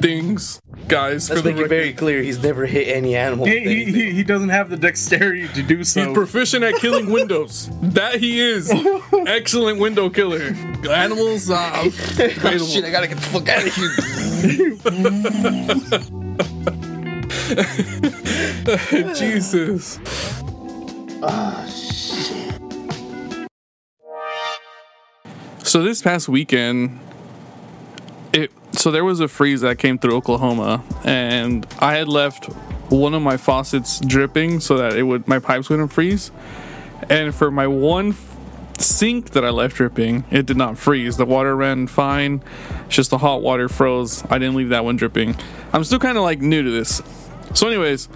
things, 0.03 0.61
guys. 0.89 1.29
Let's 1.29 1.39
for 1.41 1.47
the 1.47 1.51
make 1.51 1.59
it 1.59 1.63
record. 1.63 1.69
very 1.69 1.93
clear. 1.93 2.21
He's 2.21 2.43
never 2.43 2.65
hit 2.65 2.89
any 2.89 3.15
animal. 3.15 3.45
He, 3.45 3.59
he, 3.61 3.85
he, 3.85 4.11
he 4.11 4.21
doesn't 4.23 4.49
have 4.49 4.69
the 4.69 4.75
dexterity 4.75 5.47
to 5.47 5.63
do 5.63 5.85
so. 5.85 6.03
He's 6.05 6.13
proficient 6.13 6.65
at 6.65 6.75
killing 6.75 7.09
windows. 7.09 7.69
that 7.81 8.19
he 8.19 8.41
is. 8.41 8.69
Excellent 9.27 9.79
window 9.79 10.09
killer. 10.09 10.53
Animals, 10.91 11.49
uh, 11.49 11.71
Oh, 11.83 11.89
shit! 11.89 12.83
I 12.83 12.91
gotta 12.91 13.07
get 13.07 13.15
the 13.17 13.23
fuck 13.23 13.47
out 13.47 13.65
of 13.65 13.73
here. 13.73 13.91
Jesus. 19.15 19.99
Oh, 21.21 21.69
shit. 21.69 22.59
So 25.65 25.81
this 25.81 26.01
past 26.01 26.27
weekend, 26.27 26.99
it 28.33 28.51
so 28.83 28.91
there 28.91 29.05
was 29.05 29.21
a 29.21 29.29
freeze 29.29 29.61
that 29.61 29.77
came 29.77 29.97
through 29.97 30.13
Oklahoma, 30.13 30.83
and 31.05 31.65
I 31.79 31.95
had 31.95 32.09
left 32.09 32.47
one 32.91 33.13
of 33.13 33.21
my 33.21 33.37
faucets 33.37 34.01
dripping 34.01 34.59
so 34.59 34.75
that 34.75 34.97
it 34.97 35.03
would 35.03 35.25
my 35.25 35.39
pipes 35.39 35.69
wouldn't 35.69 35.93
freeze. 35.93 36.31
And 37.09 37.33
for 37.33 37.49
my 37.49 37.65
one 37.65 38.09
f- 38.09 38.35
sink 38.79 39.29
that 39.29 39.45
I 39.45 39.51
left 39.51 39.77
dripping, 39.77 40.25
it 40.31 40.45
did 40.45 40.57
not 40.57 40.77
freeze. 40.77 41.15
The 41.15 41.23
water 41.23 41.55
ran 41.55 41.87
fine. 41.87 42.43
It's 42.87 42.97
just 42.97 43.11
the 43.11 43.19
hot 43.19 43.41
water 43.41 43.69
froze. 43.69 44.21
I 44.29 44.37
didn't 44.37 44.55
leave 44.55 44.67
that 44.69 44.83
one 44.83 44.97
dripping. 44.97 45.37
I'm 45.71 45.85
still 45.85 45.99
kind 45.99 46.17
of 46.17 46.25
like 46.25 46.41
new 46.41 46.61
to 46.61 46.69
this. 46.69 47.01
So, 47.53 47.67
anyways, 47.67 48.09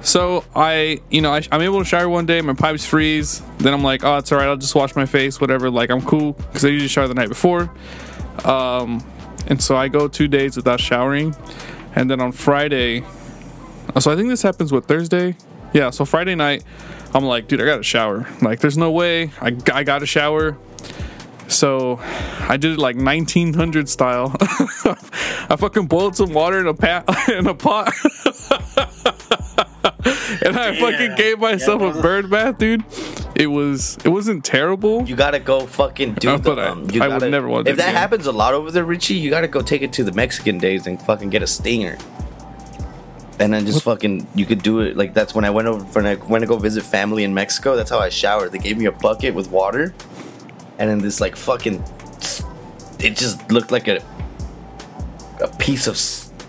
so 0.00 0.42
I, 0.56 1.02
you 1.10 1.20
know, 1.20 1.34
I, 1.34 1.42
I'm 1.52 1.60
able 1.60 1.80
to 1.80 1.84
shower 1.84 2.08
one 2.08 2.24
day, 2.24 2.40
my 2.40 2.54
pipes 2.54 2.86
freeze. 2.86 3.42
Then 3.58 3.74
I'm 3.74 3.84
like, 3.84 4.04
oh, 4.04 4.16
it's 4.16 4.32
all 4.32 4.38
right. 4.38 4.48
I'll 4.48 4.56
just 4.56 4.74
wash 4.74 4.96
my 4.96 5.04
face, 5.04 5.38
whatever. 5.38 5.68
Like 5.68 5.90
I'm 5.90 6.00
cool 6.00 6.32
because 6.32 6.64
I 6.64 6.68
usually 6.68 6.88
shower 6.88 7.08
the 7.08 7.14
night 7.14 7.28
before. 7.28 7.70
Um, 8.46 9.04
and 9.46 9.62
so 9.62 9.76
I 9.76 9.88
go 9.88 10.08
two 10.08 10.28
days 10.28 10.56
without 10.56 10.80
showering, 10.80 11.34
and 11.94 12.10
then 12.10 12.20
on 12.20 12.32
Friday, 12.32 13.04
oh, 13.94 14.00
so 14.00 14.10
I 14.12 14.16
think 14.16 14.28
this 14.28 14.42
happens 14.42 14.72
with 14.72 14.86
Thursday. 14.86 15.36
Yeah, 15.72 15.90
so 15.90 16.04
Friday 16.04 16.34
night, 16.34 16.64
I'm 17.14 17.24
like, 17.24 17.48
dude, 17.48 17.60
I 17.60 17.64
gotta 17.64 17.82
shower. 17.82 18.26
Like, 18.40 18.60
there's 18.60 18.78
no 18.78 18.90
way 18.90 19.30
I, 19.40 19.56
I 19.72 19.84
gotta 19.84 20.06
shower. 20.06 20.56
So 21.48 21.98
I 22.48 22.56
did 22.56 22.72
it 22.72 22.78
like 22.78 22.96
1900 22.96 23.88
style. 23.88 24.34
I 24.40 25.56
fucking 25.58 25.86
boiled 25.86 26.16
some 26.16 26.32
water 26.32 26.60
in 26.60 26.66
a 26.66 26.74
pat 26.74 27.04
in 27.28 27.46
a 27.46 27.54
pot. 27.54 27.92
and 30.44 30.56
I 30.58 30.78
fucking 30.78 31.14
gave 31.16 31.38
myself 31.38 31.80
a 31.82 32.00
bird 32.00 32.28
bath, 32.30 32.58
dude. 32.58 32.84
It 33.34 33.46
was 33.46 33.96
it 34.04 34.08
wasn't 34.08 34.44
terrible. 34.44 35.08
You 35.08 35.14
gotta 35.16 35.38
go 35.38 35.66
fucking 35.66 36.14
do 36.14 36.30
Uh, 36.30 36.36
the. 36.38 36.50
I- 36.52 36.66
Um, 36.68 36.90
you 36.90 37.02
I 37.02 37.08
would 37.08 37.14
gotta, 37.20 37.30
never 37.30 37.48
want 37.48 37.68
If 37.68 37.76
that 37.76 37.82
again. 37.90 37.94
happens 37.94 38.26
a 38.26 38.32
lot 38.32 38.52
over 38.54 38.70
there, 38.70 38.84
Richie, 38.84 39.14
you 39.14 39.30
gotta 39.30 39.48
go 39.48 39.62
take 39.62 39.82
it 39.82 39.92
to 39.94 40.04
the 40.04 40.12
Mexican 40.12 40.58
days 40.58 40.86
and 40.86 41.00
fucking 41.00 41.30
get 41.30 41.42
a 41.42 41.46
stinger. 41.46 41.98
And 43.38 43.52
then 43.52 43.64
just 43.66 43.82
fucking, 43.82 44.26
you 44.34 44.44
could 44.46 44.62
do 44.62 44.80
it 44.80 44.96
like 44.96 45.14
that's 45.14 45.34
when 45.34 45.44
I 45.44 45.50
went 45.50 45.66
over 45.68 45.82
when 45.84 46.06
I 46.06 46.14
went 46.16 46.42
to 46.42 46.46
go 46.46 46.58
visit 46.58 46.84
family 46.84 47.24
in 47.24 47.32
Mexico. 47.34 47.74
That's 47.76 47.90
how 47.90 47.98
I 47.98 48.08
showered. 48.08 48.52
They 48.52 48.58
gave 48.58 48.76
me 48.78 48.84
a 48.86 48.92
bucket 48.92 49.34
with 49.34 49.50
water, 49.50 49.94
and 50.78 50.88
then 50.90 50.98
this 50.98 51.20
like 51.20 51.34
fucking, 51.34 51.82
it 53.00 53.16
just 53.16 53.50
looked 53.50 53.72
like 53.72 53.88
a 53.88 54.00
a 55.40 55.48
piece 55.58 55.86
of 55.88 55.96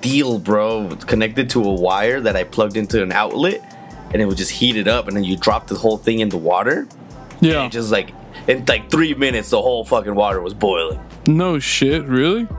steel, 0.04 0.38
bro, 0.38 0.90
connected 1.08 1.50
to 1.50 1.64
a 1.64 1.74
wire 1.74 2.20
that 2.20 2.36
I 2.36 2.44
plugged 2.44 2.76
into 2.76 3.02
an 3.02 3.14
outlet, 3.14 3.62
and 4.12 4.22
it 4.22 4.26
would 4.26 4.36
just 4.36 4.52
heat 4.52 4.76
it 4.76 4.86
up, 4.86 5.08
and 5.08 5.16
then 5.16 5.24
you 5.24 5.38
drop 5.38 5.68
the 5.68 5.76
whole 5.76 5.96
thing 5.96 6.20
in 6.20 6.28
the 6.28 6.38
water. 6.38 6.90
Yeah. 7.40 7.64
And 7.64 7.72
just 7.72 7.90
like 7.90 8.14
in 8.50 8.66
like 8.66 8.92
three 8.92 9.14
minutes, 9.14 9.52
the 9.52 9.62
whole 9.62 9.86
fucking 9.86 10.14
water 10.14 10.42
was 10.42 10.54
boiling. 10.54 11.00
No 11.26 11.58
shit, 11.58 12.04
really? 12.04 12.50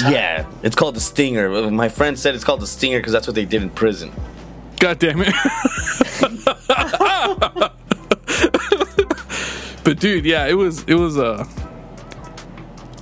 Yeah, 0.00 0.50
it's 0.64 0.74
called 0.74 0.96
the 0.96 1.00
stinger. 1.00 1.70
My 1.70 1.88
friend 1.88 2.18
said 2.18 2.34
it's 2.34 2.42
called 2.42 2.60
the 2.60 2.66
stinger 2.66 2.98
because 2.98 3.12
that's 3.12 3.28
what 3.28 3.36
they 3.36 3.44
did 3.44 3.62
in 3.62 3.70
prison. 3.70 4.10
God 4.80 4.98
damn 4.98 5.22
it. 5.24 5.32
but 9.84 10.00
dude, 10.00 10.24
yeah, 10.24 10.46
it 10.46 10.54
was 10.54 10.82
it 10.88 10.94
was 10.94 11.18
a 11.18 11.44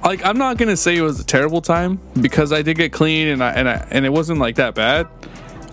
like 0.05 0.25
I'm 0.25 0.39
not 0.39 0.57
gonna 0.59 0.77
say 0.77 0.97
it 0.97 1.03
was 1.03 1.21
a 1.21 1.25
terrible 1.25 1.61
time 1.61 2.01
because 2.21 2.53
I 2.53 2.63
did 2.63 2.77
get 2.77 2.93
clean 2.93 3.29
and 3.29 3.43
I 3.43 3.53
and 3.53 3.69
I 3.69 3.87
and 3.91 4.05
it 4.07 4.11
wasn't 4.11 4.39
like 4.41 4.57
that 4.57 4.75
bad. 4.75 5.07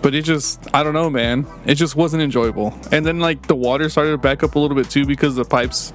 But 0.02 0.14
it 0.14 0.22
just 0.22 0.60
I 0.74 0.82
don't 0.82 0.92
know, 0.94 1.10
man. 1.10 1.46
It 1.64 1.74
just 1.76 1.96
wasn't 1.96 2.22
enjoyable. 2.22 2.78
And 2.92 3.04
then 3.04 3.18
like 3.18 3.46
the 3.46 3.56
water 3.56 3.88
started 3.88 4.10
to 4.12 4.18
back 4.18 4.42
up 4.42 4.54
a 4.54 4.58
little 4.58 4.76
bit 4.76 4.90
too 4.90 5.04
because 5.06 5.34
the 5.34 5.44
pipes 5.44 5.92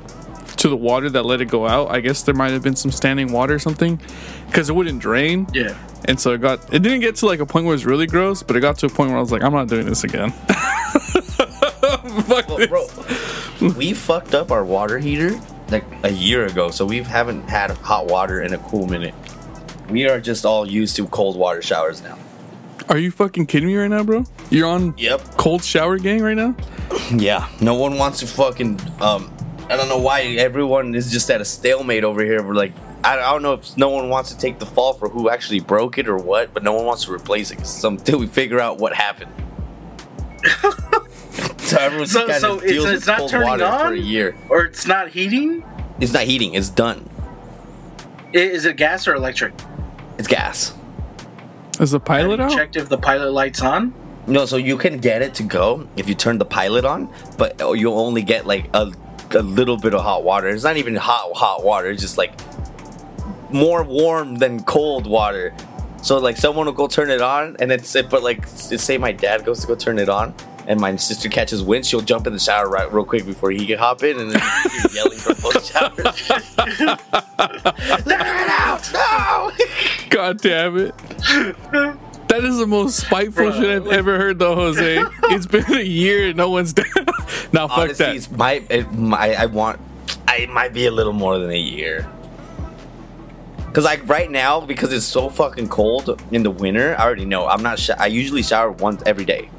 to 0.57 0.67
the 0.69 0.75
water 0.77 1.09
that 1.09 1.23
let 1.25 1.39
it 1.41 1.45
go 1.45 1.67
out. 1.67 1.89
I 1.91 2.01
guess 2.01 2.23
there 2.23 2.35
might 2.35 2.51
have 2.51 2.61
been 2.63 2.75
some 2.75 2.91
standing 2.91 3.31
water 3.31 3.55
or 3.55 3.59
something 3.59 3.99
because 4.47 4.69
it 4.69 4.73
wouldn't 4.73 4.99
drain. 4.99 5.47
yeah. 5.53 5.77
And 6.05 6.19
so 6.19 6.33
it 6.33 6.41
got 6.41 6.73
it 6.73 6.81
didn't 6.81 7.01
get 7.01 7.15
to 7.17 7.25
like 7.27 7.39
a 7.41 7.45
point 7.45 7.65
where 7.65 7.73
it 7.73 7.75
was 7.75 7.85
really 7.85 8.07
gross, 8.07 8.41
but 8.43 8.55
it 8.55 8.59
got 8.59 8.77
to 8.79 8.87
a 8.87 8.89
point 8.89 9.09
where 9.11 9.17
I 9.17 9.21
was 9.21 9.31
like, 9.31 9.43
I'm 9.43 9.53
not 9.53 9.67
doing 9.67 9.85
this 9.85 10.03
again. 10.03 10.31
Fuck 11.11 12.47
Well, 12.49 12.57
this. 12.57 12.67
bro, 12.67 13.69
we 13.77 13.93
fucked 13.93 14.33
up 14.33 14.51
our 14.51 14.65
water 14.65 14.97
heater 14.99 15.39
like 15.71 15.85
a 16.03 16.11
year 16.11 16.45
ago, 16.45 16.69
so 16.71 16.85
we 16.85 17.01
haven't 17.03 17.43
had 17.49 17.71
hot 17.71 18.07
water 18.07 18.41
in 18.41 18.53
a 18.53 18.57
cool 18.59 18.87
minute. 18.87 19.13
We 19.89 20.07
are 20.07 20.19
just 20.19 20.45
all 20.45 20.67
used 20.69 20.95
to 20.97 21.07
cold 21.07 21.35
water 21.37 21.61
showers 21.61 22.01
now. 22.01 22.17
Are 22.89 22.97
you 22.97 23.11
fucking 23.11 23.45
kidding 23.45 23.67
me 23.67 23.75
right 23.77 23.89
now, 23.89 24.03
bro? 24.03 24.25
You're 24.49 24.67
on 24.67 24.93
Yep. 24.97 25.37
cold 25.37 25.63
shower 25.63 25.97
gang 25.97 26.21
right 26.21 26.35
now? 26.37 26.55
Yeah, 27.15 27.47
no 27.61 27.75
one 27.75 27.97
wants 27.97 28.19
to 28.19 28.27
fucking. 28.27 28.79
Um, 28.99 29.31
I 29.69 29.77
don't 29.77 29.87
know 29.87 29.97
why 29.97 30.21
everyone 30.23 30.93
is 30.95 31.09
just 31.11 31.29
at 31.31 31.39
a 31.39 31.45
stalemate 31.45 32.03
over 32.03 32.21
here. 32.23 32.43
We're 32.43 32.53
like, 32.53 32.73
I, 33.03 33.13
I 33.17 33.31
don't 33.31 33.41
know 33.41 33.53
if 33.53 33.77
no 33.77 33.89
one 33.89 34.09
wants 34.09 34.31
to 34.33 34.37
take 34.37 34.59
the 34.59 34.65
fall 34.65 34.93
for 34.93 35.07
who 35.07 35.29
actually 35.29 35.61
broke 35.61 35.97
it 35.97 36.07
or 36.09 36.17
what, 36.17 36.53
but 36.53 36.63
no 36.63 36.73
one 36.73 36.85
wants 36.85 37.05
to 37.05 37.13
replace 37.13 37.49
it 37.51 37.57
'cause 37.59 37.83
until 37.85 38.19
we 38.19 38.27
figure 38.27 38.59
out 38.59 38.77
what 38.77 38.93
happened. 38.93 39.31
so 41.71 41.77
everyone 41.77 42.07
So- 42.07 42.27
kind 42.27 42.39
so 42.41 42.51
of 42.53 42.57
it's- 42.63 42.71
deals 42.71 42.85
it's 42.85 42.93
with 43.01 43.07
not 43.07 43.17
cold 43.19 43.31
turning 43.31 43.47
water 43.49 43.65
for 43.65 43.71
on? 43.87 43.93
a 43.93 43.97
year. 43.97 44.35
Or 44.49 44.61
it's 44.65 44.85
not 44.87 45.09
heating? 45.09 45.63
It's 45.99 46.13
not 46.13 46.23
heating; 46.23 46.53
it's 46.53 46.69
done. 46.69 47.09
Is 48.33 48.65
it 48.65 48.77
gas 48.77 49.07
or 49.07 49.15
electric? 49.15 49.53
It's 50.17 50.27
gas. 50.27 50.73
Is 51.79 51.91
the 51.91 51.99
pilot 51.99 52.39
Have 52.39 52.51
out? 52.51 52.57
checked 52.57 52.75
if 52.75 52.89
the 52.89 52.97
pilot 52.97 53.31
light's 53.31 53.61
on? 53.61 53.93
No, 54.27 54.45
so 54.45 54.55
you 54.57 54.77
can 54.77 54.99
get 54.99 55.21
it 55.21 55.33
to 55.35 55.43
go 55.43 55.87
if 55.97 56.07
you 56.07 56.15
turn 56.15 56.37
the 56.37 56.45
pilot 56.45 56.85
on, 56.85 57.09
but 57.37 57.59
oh, 57.61 57.73
you'll 57.73 57.97
only 57.99 58.21
get 58.21 58.45
like 58.45 58.69
a, 58.73 58.91
a 59.31 59.41
little 59.41 59.77
bit 59.77 59.93
of 59.95 60.01
hot 60.01 60.23
water. 60.23 60.47
It's 60.49 60.63
not 60.63 60.77
even 60.77 60.95
hot 60.95 61.31
hot 61.35 61.63
water. 61.63 61.89
It's 61.89 62.01
just 62.01 62.17
like 62.17 62.33
more 63.51 63.83
warm 63.83 64.35
than 64.35 64.63
cold 64.63 65.07
water. 65.07 65.53
So 66.03 66.17
like 66.19 66.37
someone 66.37 66.65
will 66.67 66.73
go 66.73 66.87
turn 66.87 67.09
it 67.09 67.21
on, 67.21 67.57
and 67.59 67.71
it's 67.71 67.95
it, 67.95 68.09
but 68.09 68.23
like 68.23 68.45
say 68.47 68.97
my 68.97 69.11
dad 69.11 69.43
goes 69.45 69.59
to 69.61 69.67
go 69.67 69.75
turn 69.75 69.99
it 69.99 70.07
on, 70.09 70.33
and 70.67 70.79
my 70.79 70.95
sister 70.95 71.29
catches 71.29 71.61
wind, 71.63 71.85
she'll 71.85 72.01
jump 72.01 72.27
in 72.27 72.33
the 72.33 72.39
shower 72.39 72.69
right 72.69 72.91
real 72.91 73.05
quick 73.05 73.25
before 73.25 73.51
he 73.51 73.65
can 73.65 73.77
hop 73.77 74.03
in, 74.03 74.19
and 74.19 74.31
then 74.31 74.41
you're 74.83 74.91
yelling 74.93 75.17
from 75.17 75.35
both 75.41 75.65
showers. 75.71 76.29
Let 78.05 78.25
her 78.25 78.45
out! 78.49 78.89
No! 78.93 79.51
God 80.09 80.37
damn 80.41 80.77
it. 80.77 80.97
That 82.27 82.43
is 82.45 82.57
the 82.57 82.67
most 82.67 82.97
spiteful 82.99 83.45
Bruh. 83.45 83.59
shit 83.59 83.69
I've 83.69 83.87
ever 83.87 84.17
heard, 84.17 84.39
though, 84.39 84.55
Jose. 84.55 85.03
it's 85.23 85.45
been 85.45 85.65
a 85.73 85.81
year 85.81 86.27
and 86.29 86.37
no 86.37 86.49
one's 86.49 86.73
done. 86.73 86.85
now, 87.51 87.67
fuck 87.67 87.77
Honestly, 87.79 88.05
that. 88.05 88.15
it's 88.15 88.31
my, 88.31 88.63
it, 88.69 88.91
my 88.93 89.33
I 89.33 89.45
want 89.47 89.79
I 90.27 90.37
it 90.37 90.49
might 90.49 90.73
be 90.73 90.85
a 90.85 90.91
little 90.91 91.11
more 91.13 91.37
than 91.39 91.49
a 91.51 91.59
year. 91.59 92.09
Cause 93.73 93.85
like 93.85 94.07
right 94.07 94.29
now, 94.29 94.59
because 94.61 94.91
it's 94.91 95.05
so 95.05 95.29
fucking 95.29 95.69
cold 95.69 96.21
in 96.31 96.43
the 96.43 96.51
winter, 96.51 96.93
I 96.97 97.03
already 97.03 97.23
know 97.25 97.47
I'm 97.47 97.63
not. 97.63 97.79
Sh- 97.79 97.89
I 97.97 98.07
usually 98.07 98.43
shower 98.43 98.69
once 98.71 99.01
every 99.05 99.23
day, 99.23 99.49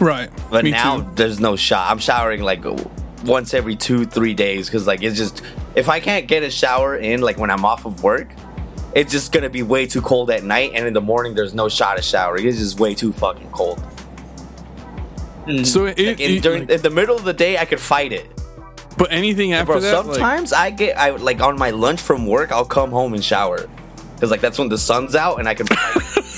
Right. 0.00 0.30
but 0.50 0.64
Me 0.64 0.70
now 0.70 0.98
too. 1.00 1.10
there's 1.14 1.40
no 1.40 1.56
shot. 1.56 1.90
I'm 1.90 1.98
showering 1.98 2.42
like 2.42 2.64
once 3.24 3.54
every 3.54 3.76
two, 3.76 4.04
three 4.06 4.34
days. 4.34 4.70
Cause 4.70 4.86
like 4.86 5.02
it's 5.02 5.16
just 5.16 5.42
if 5.76 5.88
I 5.88 6.00
can't 6.00 6.26
get 6.26 6.42
a 6.42 6.50
shower 6.50 6.96
in 6.96 7.20
like 7.20 7.38
when 7.38 7.50
I'm 7.50 7.64
off 7.64 7.84
of 7.84 8.02
work, 8.02 8.28
it's 8.94 9.12
just 9.12 9.32
gonna 9.32 9.50
be 9.50 9.62
way 9.62 9.86
too 9.86 10.00
cold 10.02 10.30
at 10.30 10.42
night, 10.42 10.72
and 10.74 10.86
in 10.86 10.94
the 10.94 11.00
morning 11.00 11.34
there's 11.34 11.54
no 11.54 11.68
shot 11.68 11.98
of 11.98 12.04
showering. 12.04 12.46
It's 12.46 12.58
just 12.58 12.80
way 12.80 12.94
too 12.94 13.12
fucking 13.12 13.50
cold. 13.52 13.78
Hmm. 15.44 15.64
So, 15.64 15.86
it, 15.86 15.98
Like 15.98 16.20
in, 16.20 16.30
it- 16.32 16.42
during 16.42 16.60
like- 16.62 16.70
in 16.70 16.82
the 16.82 16.90
middle 16.90 17.16
of 17.16 17.24
the 17.24 17.32
day, 17.32 17.56
I 17.58 17.64
could 17.66 17.80
fight 17.80 18.12
it. 18.12 18.26
but 18.98 19.12
anything 19.12 19.52
after 19.52 19.72
Bro, 19.74 19.80
that, 19.80 20.06
like- 20.06 20.14
sometimes 20.16 20.52
I 20.52 20.70
get 20.70 20.98
I 20.98 21.10
like 21.10 21.40
on 21.40 21.56
my 21.58 21.70
lunch 21.70 22.00
from 22.00 22.26
work, 22.26 22.50
I'll 22.52 22.64
come 22.64 22.90
home 22.90 23.14
and 23.14 23.24
shower. 23.24 23.68
Cause 24.18 24.30
like 24.30 24.40
that's 24.40 24.58
when 24.58 24.68
the 24.68 24.78
sun's 24.78 25.14
out 25.14 25.38
and 25.38 25.48
I 25.48 25.54
can. 25.54 25.66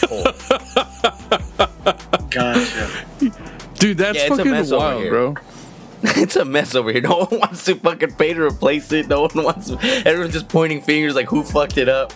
cold. 0.08 0.26
Gotcha. 2.30 2.90
Dude, 3.82 3.98
that's 3.98 4.16
Yeah, 4.18 4.24
it's 4.24 4.32
a 4.32 4.36
fucking 4.36 4.50
mess 4.52 4.72
over 4.72 4.84
wild, 4.84 5.02
here. 5.02 5.10
bro. 5.10 5.34
it's 6.02 6.36
a 6.36 6.44
mess 6.44 6.74
over 6.74 6.90
here. 6.92 7.00
No 7.02 7.26
one 7.26 7.40
wants 7.40 7.64
to 7.66 7.74
fucking 7.76 8.14
pay 8.14 8.32
to 8.34 8.42
replace 8.42 8.90
it. 8.92 9.08
No 9.08 9.22
one 9.22 9.44
wants. 9.44 9.70
Everyone's 9.70 10.32
just 10.32 10.48
pointing 10.48 10.80
fingers 10.82 11.14
like 11.14 11.28
who 11.28 11.42
fucked 11.42 11.76
it 11.78 11.88
up, 11.88 12.12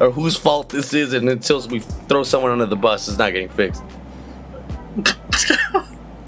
or 0.00 0.10
whose 0.10 0.36
fault 0.36 0.68
this 0.68 0.92
is. 0.94 1.12
And 1.12 1.28
until 1.28 1.66
we 1.68 1.80
throw 1.80 2.22
someone 2.22 2.52
under 2.52 2.66
the 2.66 2.76
bus, 2.76 3.08
it's 3.08 3.18
not 3.18 3.32
getting 3.32 3.48
fixed. 3.48 3.82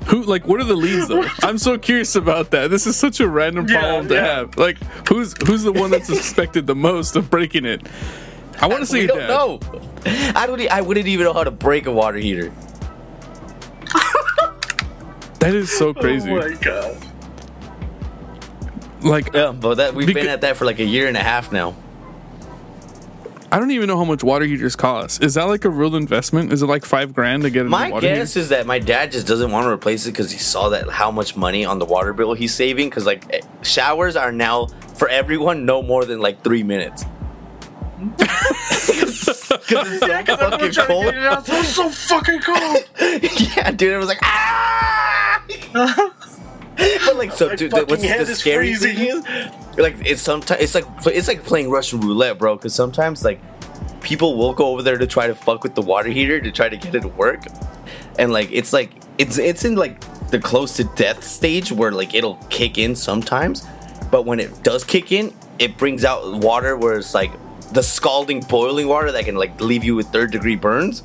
Who 0.07 0.22
like 0.22 0.46
what 0.46 0.61
are 0.61 0.64
the 0.64 0.76
leads 0.76 1.09
though? 1.09 1.24
I'm 1.42 1.57
so 1.59 1.78
curious 1.78 2.14
about 2.14 2.50
that. 2.50 2.68
This 2.70 2.86
is 2.86 2.94
such 2.96 3.20
a 3.20 3.28
random 3.28 3.66
Yeah, 3.68 3.80
problem 3.80 4.09
to 4.09 4.14
yeah. 4.14 4.24
have. 4.36 4.57
Like 4.59 4.76
who's 5.09 5.34
who's 5.46 5.62
the 5.62 5.72
one 5.72 5.90
that's 5.90 6.07
suspected 6.07 6.66
the 6.66 6.74
most 6.74 7.16
of 7.16 7.30
breaking 7.30 7.64
it? 7.64 7.86
I 8.61 8.66
want 8.66 8.80
to 8.80 8.86
see 8.86 9.05
I 9.05 9.07
don't 9.07 9.18
dad. 9.18 9.28
know. 9.28 9.61
I 10.34 10.46
don't. 10.46 10.61
e- 10.61 10.68
I 10.68 10.82
wouldn't 10.82 11.07
even 11.07 11.24
know 11.24 11.32
how 11.32 11.42
to 11.44 11.50
break 11.50 11.86
a 11.86 11.92
water 11.92 12.18
heater. 12.18 12.52
That 15.45 15.55
is 15.55 15.70
so 15.70 15.92
crazy. 15.92 16.30
Oh 16.30 16.36
my 16.38 16.55
god. 16.55 16.97
like 19.03 19.34
Yeah, 19.34 19.53
but 19.53 19.74
that 19.74 19.95
we've 19.95 20.07
been 20.12 20.26
at 20.26 20.40
that 20.40 20.57
for 20.57 20.64
like 20.64 20.78
a 20.78 20.84
year 20.84 21.07
and 21.07 21.18
a 21.18 21.22
half 21.22 21.53
now. 21.53 21.76
I 23.53 23.59
don't 23.59 23.70
even 23.70 23.88
know 23.88 23.99
how 23.99 24.07
much 24.07 24.24
water 24.24 24.47
heaters 24.47 24.74
cost. 24.74 25.22
Is 25.22 25.34
that 25.34 25.45
like 25.45 25.66
a 25.66 25.68
real 25.68 25.97
investment? 25.97 26.51
Is 26.51 26.62
it 26.62 26.66
like 26.66 26.86
five 26.86 27.12
grand 27.12 27.42
to 27.42 27.51
get 27.51 27.66
a 27.66 27.68
My 27.68 27.88
new 27.88 27.92
water 27.92 28.07
guess 28.07 28.32
heater? 28.32 28.42
is 28.42 28.49
that 28.49 28.66
my 28.66 28.78
dad 28.78 29.12
just 29.12 29.26
doesn't 29.26 29.51
want 29.51 29.66
to 29.66 29.70
replace 29.70 30.07
it 30.07 30.12
because 30.12 30.32
he 30.32 30.38
saw 30.38 30.70
that 30.70 30.88
how 30.88 31.11
much 31.11 31.36
money 31.36 31.66
on 31.66 31.78
the 31.78 31.84
water 31.84 32.14
bill 32.14 32.32
he's 32.32 32.55
saving. 32.55 32.88
Because 32.88 33.05
like 33.05 33.30
eh, 33.30 33.40
showers 33.61 34.16
are 34.16 34.32
now 34.32 34.68
for 34.97 35.11
everyone 35.11 35.66
no 35.66 35.82
more 35.82 36.07
than 36.07 36.20
like 36.20 36.42
three 36.42 36.62
minutes. 36.62 37.05
Because 39.66 39.92
it's 39.92 40.01
so 40.01 40.07
Yeah, 40.07 40.22
fucking 40.24 40.40
everyone's 40.40 40.78
cold. 40.78 41.07
it 41.07 41.16
out. 41.16 41.49
It's 41.49 41.68
so 41.68 41.88
fucking 41.90 42.40
cold. 42.40 42.88
yeah, 43.57 43.70
dude, 43.70 43.92
it 43.92 43.99
was 43.99 44.09
like 44.09 44.18
ah. 44.22 45.03
But 45.72 47.16
like, 47.16 47.32
so 47.32 47.55
dude, 47.55 47.72
what's 47.72 48.03
the 48.03 48.34
scary 48.34 48.74
freezing. 48.74 48.97
thing 48.97 49.22
is, 49.22 49.78
like, 49.78 49.97
it's 50.05 50.22
sometimes 50.22 50.61
it's 50.61 50.74
like 50.74 50.84
it's 51.07 51.28
like 51.28 51.45
playing 51.45 51.70
Russian 51.70 52.01
roulette, 52.01 52.38
bro. 52.38 52.57
Because 52.57 52.74
sometimes 52.74 53.24
like 53.24 53.40
people 54.01 54.36
will 54.36 54.53
go 54.53 54.66
over 54.68 54.82
there 54.82 54.99
to 54.99 55.07
try 55.07 55.26
to 55.26 55.34
fuck 55.34 55.62
with 55.62 55.74
the 55.74 55.82
water 55.82 56.09
heater 56.09 56.40
to 56.40 56.51
try 56.51 56.68
to 56.68 56.76
get 56.76 56.95
it 56.95 57.01
to 57.01 57.09
work, 57.09 57.45
and 58.18 58.32
like 58.32 58.49
it's 58.51 58.72
like 58.72 58.92
it's 59.18 59.38
it's 59.38 59.64
in 59.64 59.76
like 59.76 60.01
the 60.30 60.38
close 60.38 60.76
to 60.76 60.84
death 60.97 61.22
stage 61.22 61.70
where 61.70 61.92
like 61.92 62.14
it'll 62.14 62.36
kick 62.51 62.78
in 62.78 62.97
sometimes, 62.97 63.66
but 64.11 64.24
when 64.26 64.40
it 64.40 64.62
does 64.62 64.84
kick 64.84 65.12
in, 65.12 65.32
it 65.59 65.76
brings 65.76 66.05
out 66.05 66.40
water 66.40 66.76
where 66.76 66.99
it's 66.99 67.14
like 67.14 67.32
the 67.72 67.82
scalding 67.82 68.40
boiling 68.40 68.88
water 68.88 69.12
that 69.12 69.24
can 69.24 69.36
like 69.36 69.61
leave 69.61 69.84
you 69.84 69.95
with 69.95 70.07
third 70.09 70.30
degree 70.30 70.57
burns. 70.57 71.03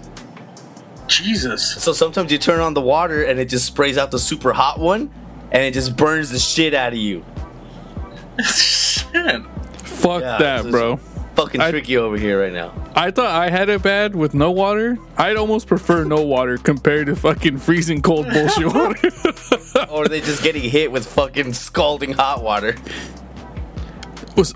Jesus. 1.10 1.76
So 1.84 1.92
sometimes 1.94 2.32
you 2.32 2.38
turn 2.38 2.60
on 2.60 2.74
the 2.74 2.82
water 2.82 3.24
and 3.24 3.40
it 3.40 3.46
just 3.50 3.66
sprays 3.66 3.98
out 3.98 4.12
the 4.12 4.20
super 4.20 4.54
hot 4.54 4.80
one 4.80 5.12
and 5.52 5.64
it 5.64 5.74
just 5.74 5.98
burns 5.98 6.30
the 6.30 6.40
shit 6.40 6.74
out 6.74 6.94
of 6.94 7.00
you. 7.00 7.26
Shit. 8.46 9.44
Fuck 9.84 10.22
Yeah, 10.22 10.38
that, 10.38 10.72
bro. 10.72 10.98
Fucking 11.36 11.60
I- 11.62 11.72
tricky 11.72 11.98
over 11.98 12.18
here 12.18 12.42
right 12.42 12.54
now. 12.54 12.74
I 12.96 13.12
thought 13.12 13.28
I 13.28 13.50
had 13.50 13.70
it 13.70 13.82
bad 13.82 14.14
with 14.16 14.34
no 14.34 14.52
water. 14.52 14.98
I'd 15.18 15.38
almost 15.38 15.68
prefer 15.68 16.04
no 16.04 16.22
water 16.22 16.58
compared 16.58 17.08
to 17.08 17.16
fucking 17.16 17.58
freezing 17.60 18.02
cold 18.02 18.28
bullshit 18.34 18.68
water. 18.68 19.10
or 19.90 20.04
are 20.04 20.08
they 20.08 20.20
just 20.22 20.44
getting 20.44 20.64
hit 20.70 20.92
with 20.92 21.08
fucking 21.08 21.54
scalding 21.54 22.14
hot 22.14 22.44
water? 22.44 22.76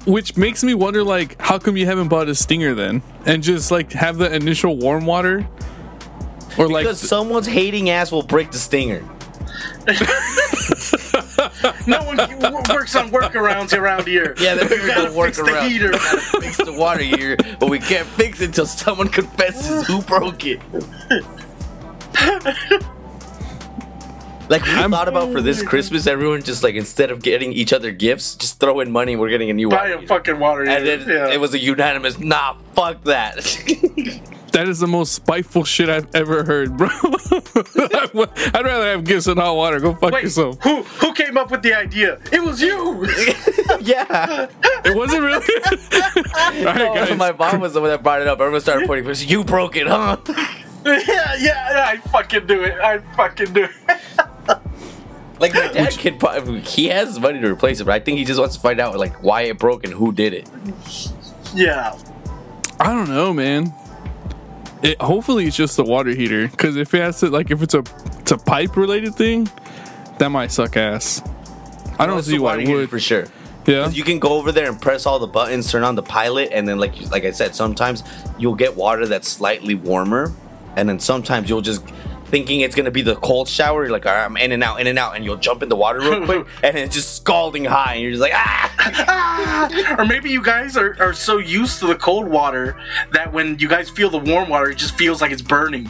Which 0.05 0.37
makes 0.37 0.63
me 0.63 0.73
wonder, 0.73 1.03
like, 1.03 1.41
how 1.41 1.57
come 1.59 1.75
you 1.75 1.85
haven't 1.85 2.07
bought 2.07 2.29
a 2.29 2.35
stinger 2.35 2.73
then, 2.73 3.01
and 3.25 3.43
just 3.43 3.69
like 3.69 3.91
have 3.93 4.17
the 4.17 4.33
initial 4.33 4.77
warm 4.77 5.05
water, 5.05 5.45
or 6.57 6.67
like 6.67 6.83
Because 6.85 6.99
someone's 6.99 7.47
hating 7.47 7.89
ass 7.89 8.11
will 8.11 8.23
break 8.23 8.51
the 8.51 8.57
stinger. 8.59 9.03
No 11.87 12.01
one 12.03 12.17
works 12.73 12.95
on 12.95 13.09
workarounds 13.11 13.77
around 13.77 14.07
here. 14.07 14.35
Yeah, 14.39 14.55
they're 14.55 14.69
we 14.81 14.87
gotta 14.87 15.11
work 15.13 15.33
fix 15.35 15.37
the 15.37 15.53
around. 15.53 15.69
heater. 15.69 15.93
Fix 16.41 16.57
the 16.57 16.73
water 16.73 17.03
heater, 17.03 17.35
but 17.59 17.69
we 17.69 17.79
can't 17.79 18.07
fix 18.07 18.41
it 18.41 18.45
until 18.47 18.65
someone 18.65 19.09
confesses 19.09 19.85
who 19.85 20.01
broke 20.03 20.45
it. 20.45 20.61
Like 24.49 24.63
we 24.65 24.71
I'm- 24.71 24.91
thought 24.91 25.07
about 25.07 25.31
for 25.31 25.41
this 25.41 25.61
Christmas, 25.71 26.05
everyone 26.07 26.43
just 26.43 26.63
like 26.63 26.75
instead 26.75 27.11
of 27.11 27.21
getting 27.21 27.53
each 27.53 27.71
other 27.73 27.91
gifts, 27.91 28.35
just 28.35 28.59
throw 28.59 28.79
in 28.81 28.91
money. 28.91 29.15
We're 29.15 29.29
getting 29.29 29.49
a 29.49 29.53
new 29.53 29.69
Buy 29.69 29.75
water 29.77 29.93
a 29.93 29.95
heater. 29.97 30.07
fucking 30.07 30.39
water 30.39 30.61
And 30.63 30.83
heater. 30.85 30.97
then 31.05 31.09
yeah. 31.29 31.33
it 31.33 31.39
was 31.39 31.53
a 31.53 31.59
unanimous, 31.59 32.19
nah, 32.19 32.55
fuck 32.75 33.01
that. 33.05 33.35
that 34.51 34.67
is 34.67 34.79
the 34.79 34.87
most 34.87 35.13
spiteful 35.13 35.63
shit 35.63 35.89
I've 35.89 36.13
ever 36.13 36.43
heard, 36.43 36.75
bro. 36.77 36.87
I'd 36.95 38.65
rather 38.65 38.87
have 38.91 39.03
gifts 39.05 39.25
than 39.25 39.37
hot 39.37 39.55
water. 39.55 39.79
Go 39.79 39.95
fuck 39.95 40.11
Wait, 40.13 40.23
yourself. 40.23 40.61
who 40.61 40.83
who 40.83 41.13
came 41.13 41.37
up 41.37 41.49
with 41.49 41.61
the 41.63 41.73
idea? 41.73 42.19
It 42.31 42.43
was 42.43 42.61
you. 42.61 43.05
yeah. 43.81 44.47
It 44.85 44.95
wasn't 44.95 45.23
really. 45.23 45.45
All 45.45 46.65
right, 46.65 46.77
No, 46.77 46.93
guys. 46.93 47.17
my 47.17 47.31
mom 47.31 47.61
was 47.61 47.73
the 47.73 47.81
one 47.81 47.89
that 47.89 48.03
brought 48.03 48.21
it 48.21 48.27
up. 48.27 48.39
Everyone 48.41 48.59
started 48.61 48.85
pointing. 48.87 49.05
But 49.05 49.25
you 49.27 49.43
broke 49.45 49.75
it, 49.77 49.87
huh? 49.87 50.17
yeah, 50.85 50.99
yeah, 51.05 51.37
yeah, 51.39 51.85
I 51.87 51.97
fucking 52.09 52.45
do 52.45 52.61
it. 52.63 52.73
I 52.79 52.99
fucking 53.15 53.53
do 53.53 53.63
it. 53.63 53.71
Like 55.39 55.53
my 55.53 55.67
dad 55.67 55.97
could 55.97 56.19
probably, 56.19 56.61
he 56.61 56.87
has 56.87 57.19
money 57.19 57.41
to 57.41 57.51
replace 57.51 57.79
it, 57.81 57.85
but 57.85 57.93
I 57.93 57.99
think 57.99 58.17
he 58.17 58.23
just 58.23 58.39
wants 58.39 58.55
to 58.55 58.61
find 58.61 58.79
out 58.79 58.97
like 58.97 59.21
why 59.21 59.41
it 59.43 59.57
broke 59.59 59.83
and 59.83 59.91
who 59.93 60.13
did 60.13 60.33
it. 60.33 60.49
Yeah. 61.53 61.97
I 62.79 62.93
don't 62.93 63.09
know, 63.09 63.33
man. 63.33 63.73
It, 64.81 65.01
hopefully, 65.01 65.45
it's 65.45 65.55
just 65.55 65.77
the 65.77 65.83
water 65.83 66.11
heater. 66.11 66.47
Because 66.47 66.75
if 66.75 66.93
it 66.93 67.01
has 67.01 67.19
to, 67.21 67.29
like, 67.29 67.51
if 67.51 67.61
it's 67.61 67.73
a 67.73 67.83
it's 68.19 68.31
a 68.31 68.37
pipe 68.37 68.75
related 68.75 69.15
thing, 69.15 69.49
that 70.19 70.29
might 70.29 70.51
suck 70.51 70.75
ass. 70.77 71.21
I 71.99 72.05
don't 72.05 72.17
It's 72.17 72.27
see 72.27 72.39
why 72.39 72.57
it 72.59 72.67
would. 72.67 72.89
for 72.89 72.99
sure. 72.99 73.25
Yeah. 73.65 73.89
You 73.89 74.03
can 74.03 74.19
go 74.19 74.33
over 74.33 74.51
there 74.51 74.69
and 74.69 74.81
press 74.81 75.05
all 75.05 75.19
the 75.19 75.27
buttons, 75.27 75.71
turn 75.71 75.83
on 75.83 75.95
the 75.95 76.03
pilot, 76.03 76.49
and 76.51 76.67
then 76.67 76.79
like 76.79 76.99
like 77.11 77.23
I 77.23 77.31
said, 77.31 77.55
sometimes 77.55 78.03
you'll 78.37 78.55
get 78.55 78.75
water 78.75 79.07
that's 79.07 79.27
slightly 79.29 79.73
warmer, 79.75 80.33
and 80.75 80.89
then 80.89 80.99
sometimes 80.99 81.49
you'll 81.49 81.61
just 81.61 81.81
thinking 82.33 82.61
it's 82.61 82.73
gonna 82.73 82.89
be 82.89 83.03
the 83.03 83.15
cold 83.17 83.47
shower. 83.47 83.83
You're 83.83 83.91
like, 83.91 84.07
all 84.07 84.11
right, 84.11 84.25
I'm 84.25 84.35
in 84.37 84.51
and 84.51 84.63
out, 84.63 84.81
in 84.81 84.87
and 84.87 84.97
out, 84.97 85.15
and 85.15 85.23
you'll 85.23 85.37
jump 85.37 85.61
in 85.61 85.69
the 85.69 85.75
water 85.75 85.99
real 85.99 86.25
quick, 86.25 86.47
and 86.63 86.75
it's 86.75 86.95
just 86.95 87.15
scalding 87.17 87.63
hot, 87.63 87.89
and 87.89 88.01
you're 88.01 88.09
just 88.09 88.23
like, 88.23 88.33
ah. 88.33 89.95
Or 89.99 90.05
maybe 90.05 90.31
you 90.31 90.41
guys 90.41 90.75
are, 90.75 90.97
are 90.99 91.13
so 91.13 91.37
used 91.37 91.77
to 91.81 91.85
the 91.85 91.93
cold 91.93 92.27
water 92.27 92.75
that 93.11 93.31
when 93.31 93.59
you 93.59 93.67
guys 93.67 93.87
feel 93.87 94.09
the 94.09 94.17
warm 94.17 94.49
water, 94.49 94.71
it 94.71 94.79
just 94.79 94.97
feels 94.97 95.21
like 95.21 95.31
it's 95.31 95.43
burning. 95.43 95.87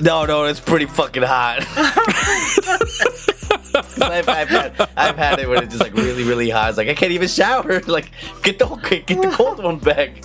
No, 0.00 0.26
no, 0.26 0.44
it's 0.44 0.60
pretty 0.60 0.86
fucking 0.86 1.24
hot. 1.24 1.58
I've, 4.00 4.28
I've, 4.28 4.48
had, 4.48 4.88
I've 4.96 5.16
had 5.16 5.40
it 5.40 5.48
when 5.48 5.64
it's 5.64 5.72
just 5.74 5.82
like 5.82 5.94
really, 5.94 6.22
really 6.22 6.50
hot. 6.50 6.68
It's 6.68 6.78
like 6.78 6.88
I 6.88 6.94
can't 6.94 7.10
even 7.10 7.26
shower. 7.26 7.80
Like 7.88 8.12
get 8.44 8.60
the 8.60 8.66
get 9.06 9.20
the 9.20 9.30
cold 9.32 9.60
one 9.60 9.78
back. 9.78 10.22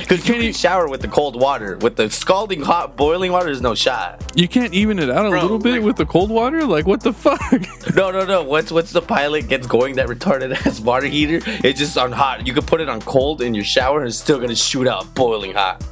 Because 0.00 0.26
you 0.26 0.34
can't 0.34 0.54
shower 0.56 0.88
with 0.88 1.00
the 1.02 1.08
cold 1.08 1.38
water. 1.38 1.76
With 1.78 1.96
the 1.96 2.10
scalding 2.10 2.62
hot 2.62 2.96
boiling 2.96 3.32
water, 3.32 3.46
there's 3.46 3.60
no 3.60 3.74
shot. 3.74 4.32
You 4.34 4.48
can't 4.48 4.72
even 4.74 4.98
it 4.98 5.10
out 5.10 5.26
a 5.26 5.30
Bro, 5.30 5.42
little 5.42 5.58
bit 5.58 5.72
like- 5.74 5.82
with 5.82 5.96
the 5.96 6.06
cold 6.06 6.30
water? 6.30 6.64
Like, 6.64 6.86
what 6.86 7.02
the 7.02 7.12
fuck? 7.12 7.40
No, 7.94 8.10
no, 8.12 8.24
no. 8.24 8.42
Once 8.44 8.70
once 8.70 8.92
the 8.92 9.02
pilot 9.02 9.48
gets 9.48 9.66
going, 9.66 9.96
that 9.96 10.06
retarded 10.08 10.52
ass 10.66 10.78
water 10.80 11.06
heater, 11.06 11.40
it's 11.64 11.78
just 11.78 11.98
on 11.98 12.12
hot. 12.12 12.46
You 12.46 12.52
can 12.52 12.64
put 12.64 12.80
it 12.80 12.88
on 12.88 13.00
cold 13.00 13.42
in 13.42 13.54
your 13.54 13.64
shower, 13.64 14.00
and 14.00 14.08
it's 14.08 14.18
still 14.18 14.38
gonna 14.38 14.54
shoot 14.54 14.86
out 14.86 15.12
boiling 15.14 15.52
hot. 15.54 15.82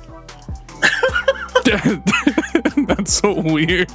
That's 2.87 3.13
so 3.15 3.41
weird. 3.41 3.91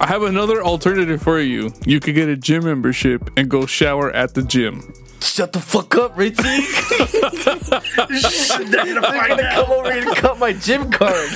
I 0.00 0.06
have 0.06 0.22
another 0.22 0.62
alternative 0.62 1.22
for 1.22 1.40
you. 1.40 1.72
You 1.86 2.00
could 2.00 2.14
get 2.14 2.28
a 2.28 2.36
gym 2.36 2.64
membership 2.64 3.30
and 3.38 3.48
go 3.48 3.64
shower 3.64 4.10
at 4.12 4.34
the 4.34 4.42
gym. 4.42 4.92
Shut 5.24 5.52
the 5.52 5.60
fuck 5.60 5.94
up, 5.96 6.16
Ritzy. 6.16 6.36
They're 8.70 8.94
gonna 8.94 9.06
I'm 9.06 9.28
gonna 9.30 9.50
come 9.54 9.70
over 9.70 9.92
here 9.92 10.06
and 10.06 10.16
cut 10.16 10.38
my 10.38 10.52
gym 10.52 10.90
card. 10.92 11.28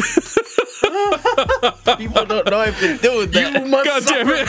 People 1.98 2.24
don't 2.26 2.48
know 2.50 2.58
I've 2.60 2.78
been 2.80 2.98
doing 2.98 3.32
You 3.32 3.50
that. 3.52 3.66
must 3.66 3.84
God 3.84 4.02
damn 4.06 4.28
it. 4.30 4.48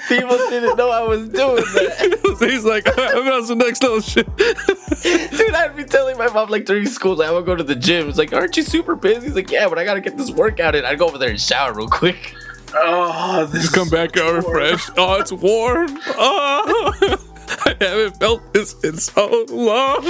People 0.08 0.36
didn't 0.48 0.76
know 0.76 0.90
I 0.90 1.02
was 1.02 1.28
doing 1.28 1.56
that. 1.56 2.36
He's 2.40 2.64
like, 2.64 2.86
I'm 2.98 3.26
on 3.28 3.44
some 3.46 3.58
next 3.58 3.82
level 3.82 4.00
shit. 4.00 4.26
Dude, 4.36 5.54
I'd 5.54 5.76
be 5.76 5.84
telling 5.84 6.16
my 6.16 6.28
mom 6.28 6.48
like 6.48 6.64
during 6.64 6.86
school, 6.86 7.16
like, 7.16 7.28
I 7.28 7.32
would 7.32 7.44
go 7.46 7.54
to 7.54 7.62
the 7.64 7.74
gym. 7.76 8.08
It's 8.08 8.18
like, 8.18 8.32
aren't 8.32 8.56
you 8.56 8.62
super 8.62 8.96
busy? 8.96 9.26
He's 9.26 9.34
like, 9.34 9.50
yeah, 9.50 9.68
but 9.68 9.78
I 9.78 9.84
gotta 9.84 10.00
get 10.00 10.16
this 10.16 10.30
workout 10.30 10.74
in. 10.74 10.84
I'd 10.84 10.98
go 10.98 11.06
over 11.08 11.18
there 11.18 11.30
and 11.30 11.40
shower 11.40 11.72
real 11.74 11.88
quick. 11.88 12.34
Oh, 12.74 13.46
this 13.52 13.68
Come 13.70 13.88
back 13.88 14.16
out 14.16 14.34
refreshed. 14.34 14.90
Oh, 14.96 15.20
it's 15.20 15.32
warm. 15.32 15.98
Oh, 16.08 16.92
I 17.64 17.74
haven't 17.80 18.16
felt 18.18 18.52
this 18.52 18.74
in 18.84 18.96
so 18.96 19.44
long. 19.50 20.04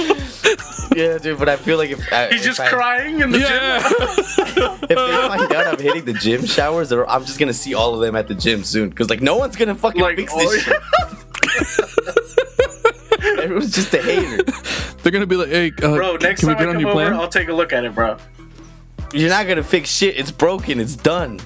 Yeah, 0.95 1.17
dude, 1.17 1.39
but 1.39 1.49
I 1.49 1.55
feel 1.55 1.77
like 1.77 1.89
if 1.89 2.13
I, 2.13 2.27
He's 2.29 2.41
if 2.41 2.45
just 2.45 2.59
I- 2.59 2.69
crying 2.69 3.19
in 3.21 3.31
the 3.31 3.39
Yeah. 3.39 3.81
If 4.83 4.87
they 4.89 4.95
find 4.95 5.51
out 5.53 5.67
I'm 5.67 5.79
hitting 5.79 6.05
the 6.05 6.13
gym 6.13 6.45
showers, 6.45 6.89
they're- 6.89 7.05
I'm 7.07 7.25
just 7.25 7.39
gonna 7.39 7.53
see 7.53 7.73
all 7.73 7.95
of 7.95 8.01
them 8.01 8.15
at 8.15 8.27
the 8.27 8.35
gym 8.35 8.63
soon. 8.63 8.89
Because 8.89 9.09
like 9.09 9.21
no 9.21 9.37
one's 9.37 9.55
gonna 9.55 9.73
fucking. 9.75 10.01
Like, 10.01 10.17
fix 10.17 10.31
oh, 10.35 10.39
this 10.51 10.63
shit. 10.63 10.77
Everyone's 13.39 13.73
just 13.73 13.93
a 13.93 14.01
hater. 14.01 14.43
They're 15.01 15.11
gonna 15.11 15.25
be 15.25 15.35
like, 15.35 15.49
hey, 15.49 15.71
uh, 15.81 15.95
bro, 15.95 16.15
next 16.17 16.41
can 16.41 16.49
we 16.49 16.55
time 16.55 16.63
get 16.63 16.69
I 16.69 16.73
on 16.75 16.79
your 16.79 16.89
over, 16.89 16.95
plan? 17.09 17.13
I'll 17.13 17.27
take 17.27 17.49
a 17.49 17.53
look 17.53 17.73
at 17.73 17.85
it, 17.85 17.95
bro. 17.95 18.17
You're 19.13 19.29
not 19.29 19.47
gonna 19.47 19.63
fix 19.63 19.89
shit. 19.89 20.15
It's 20.17 20.31
broken. 20.31 20.79
It's 20.79 20.95
done. 20.95 21.39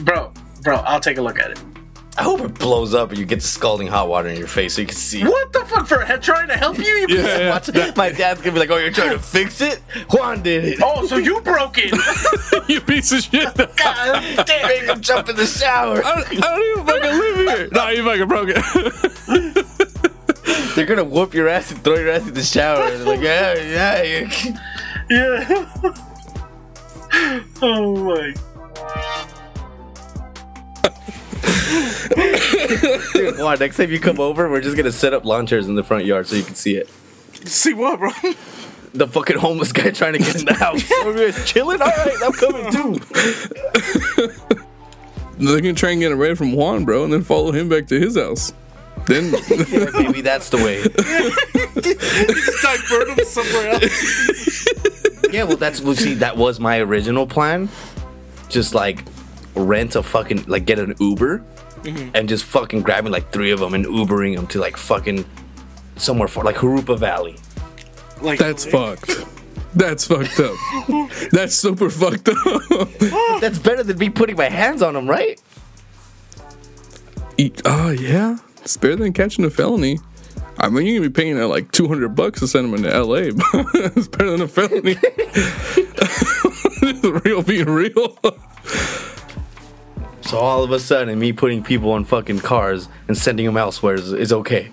Bro, 0.00 0.32
bro, 0.62 0.76
I'll 0.76 1.00
take 1.00 1.18
a 1.18 1.22
look 1.22 1.38
at 1.38 1.50
it. 1.50 1.60
I 2.16 2.22
hope 2.24 2.40
it 2.40 2.54
blows 2.58 2.94
up 2.94 3.10
and 3.10 3.18
you 3.18 3.24
get 3.24 3.36
the 3.36 3.42
scalding 3.46 3.86
hot 3.86 4.08
water 4.08 4.28
in 4.28 4.36
your 4.36 4.48
face 4.48 4.74
so 4.74 4.80
you 4.80 4.88
can 4.88 4.96
see. 4.96 5.22
What 5.22 5.52
the 5.52 5.60
fuck 5.60 5.86
for 5.86 6.00
head 6.00 6.20
trying 6.20 6.48
to 6.48 6.56
help 6.56 6.76
you? 6.76 6.82
you 6.84 7.06
piece 7.06 7.20
of- 7.20 7.24
Yeah, 7.36 7.50
Watch, 7.50 7.70
my 7.96 8.10
dad's 8.10 8.40
gonna 8.40 8.54
be 8.54 8.58
like, 8.58 8.70
"Oh, 8.70 8.76
you're 8.76 8.90
trying 8.90 9.12
to 9.12 9.20
fix 9.20 9.60
it? 9.60 9.78
Juan 10.10 10.42
did 10.42 10.64
it. 10.64 10.80
Oh, 10.82 11.06
so 11.06 11.16
you 11.16 11.40
broke 11.42 11.76
it? 11.78 11.94
you 12.68 12.80
piece 12.80 13.12
of 13.12 13.20
shit. 13.22 13.46
I 13.46 13.52
God 13.76 14.46
damn 14.46 14.66
Make 14.66 14.82
it. 14.82 14.88
him 14.88 15.00
jump 15.00 15.28
in 15.28 15.36
the 15.36 15.46
shower." 15.46 16.02
don't, 16.02 16.06
I 16.06 16.24
don't 16.34 16.62
even 16.72 16.86
fucking 16.86 17.18
live 17.20 17.36
here. 17.58 17.68
No, 17.70 17.88
you 17.90 18.02
fucking 18.04 18.26
broke 18.26 18.48
it. 18.52 18.64
They're 20.74 20.86
gonna 20.86 21.04
whoop 21.04 21.34
your 21.34 21.46
ass 21.48 21.70
and 21.70 21.80
throw 21.84 21.94
your 21.94 22.10
ass 22.10 22.26
in 22.26 22.34
the 22.34 22.42
shower. 22.42 22.90
They're 22.90 23.04
like, 23.06 23.20
yeah, 23.20 24.02
yeah. 24.02 24.02
you- 24.02 24.28
Yeah. 25.08 25.46
oh 27.62 27.96
my. 28.04 28.34
Dude, 33.12 33.38
Juan, 33.38 33.58
next 33.58 33.76
time 33.76 33.90
you 33.90 34.00
come 34.00 34.20
over, 34.20 34.48
we're 34.50 34.60
just 34.60 34.76
gonna 34.76 34.92
set 34.92 35.12
up 35.12 35.24
lawn 35.24 35.46
chairs 35.46 35.66
in 35.68 35.74
the 35.74 35.84
front 35.84 36.04
yard 36.04 36.26
so 36.26 36.36
you 36.36 36.42
can 36.42 36.54
see 36.54 36.76
it. 36.76 36.88
See 37.44 37.74
what, 37.74 37.98
bro? 37.98 38.10
The 38.94 39.06
fucking 39.06 39.38
homeless 39.38 39.72
guy 39.72 39.90
trying 39.90 40.14
to 40.14 40.18
get 40.18 40.36
in 40.36 40.46
the 40.46 40.54
house. 40.54 40.82
We're 41.04 41.30
just 41.30 41.46
chilling. 41.46 41.80
All 41.82 41.88
right, 41.88 42.16
I'm 42.24 42.32
coming 42.32 42.72
too. 42.72 42.98
They're 45.38 45.60
gonna 45.60 45.74
try 45.74 45.90
and 45.90 46.00
get 46.00 46.10
it 46.10 46.16
right 46.16 46.36
from 46.36 46.52
Juan, 46.52 46.84
bro, 46.84 47.04
and 47.04 47.12
then 47.12 47.22
follow 47.22 47.52
him 47.52 47.68
back 47.68 47.86
to 47.88 48.00
his 48.00 48.16
house. 48.16 48.52
Then 49.06 49.32
Yeah, 49.68 49.90
maybe 49.94 50.20
that's 50.22 50.48
the 50.50 50.56
way. 50.56 50.82
Divert 52.62 53.18
him 53.18 53.24
somewhere 53.24 53.68
else. 53.70 55.32
Yeah, 55.32 55.44
well, 55.44 55.56
that's 55.56 55.80
well. 55.80 55.94
See, 55.94 56.14
that 56.14 56.36
was 56.36 56.58
my 56.58 56.78
original 56.80 57.26
plan. 57.26 57.68
Just 58.48 58.74
like 58.74 59.04
rent 59.58 59.96
a 59.96 60.02
fucking 60.02 60.44
like 60.46 60.64
get 60.66 60.78
an 60.78 60.94
Uber 61.00 61.42
and 62.14 62.28
just 62.28 62.44
fucking 62.44 62.82
grabbing 62.82 63.12
like 63.12 63.30
three 63.32 63.50
of 63.50 63.60
them 63.60 63.72
and 63.74 63.84
Ubering 63.86 64.36
them 64.36 64.46
to 64.48 64.58
like 64.60 64.76
fucking 64.76 65.24
somewhere 65.96 66.28
for 66.28 66.44
like 66.44 66.56
Jurupa 66.56 66.98
Valley. 66.98 67.36
Like 68.20 68.38
that's 68.38 68.64
fucked. 68.64 69.24
That's 69.74 70.06
fucked 70.06 70.40
up. 70.40 70.56
That's 71.30 71.54
super 71.54 71.90
fucked 71.90 72.28
up. 72.30 72.88
That's 73.40 73.58
better 73.58 73.82
than 73.82 73.98
me 73.98 74.08
putting 74.10 74.36
my 74.36 74.48
hands 74.48 74.80
on 74.82 74.94
them, 74.94 75.06
right? 75.08 75.40
E- 77.36 77.52
Oh 77.64 77.90
yeah, 77.90 78.38
it's 78.62 78.76
better 78.76 78.96
than 78.96 79.12
catching 79.12 79.44
a 79.44 79.50
felony. 79.50 79.98
I 80.58 80.68
mean, 80.70 80.86
you're 80.86 80.98
gonna 80.98 81.10
be 81.10 81.12
paying 81.22 81.38
uh, 81.40 81.46
like 81.46 81.70
200 81.70 82.08
bucks 82.16 82.40
to 82.40 82.48
send 82.48 82.72
them 82.72 82.82
into 82.84 82.90
LA, 82.90 83.30
but 83.52 83.66
it's 83.96 84.08
better 84.08 84.30
than 84.32 84.40
a 84.42 84.48
felony. 84.48 84.96
real 87.24 87.42
being 87.42 87.66
real. 87.66 88.18
So 90.28 90.36
all 90.36 90.62
of 90.62 90.70
a 90.72 90.78
sudden, 90.78 91.18
me 91.18 91.32
putting 91.32 91.62
people 91.62 91.92
on 91.92 92.04
fucking 92.04 92.40
cars 92.40 92.90
and 93.08 93.16
sending 93.16 93.46
them 93.46 93.56
elsewhere 93.56 93.94
is, 93.94 94.12
is 94.12 94.30
okay. 94.30 94.70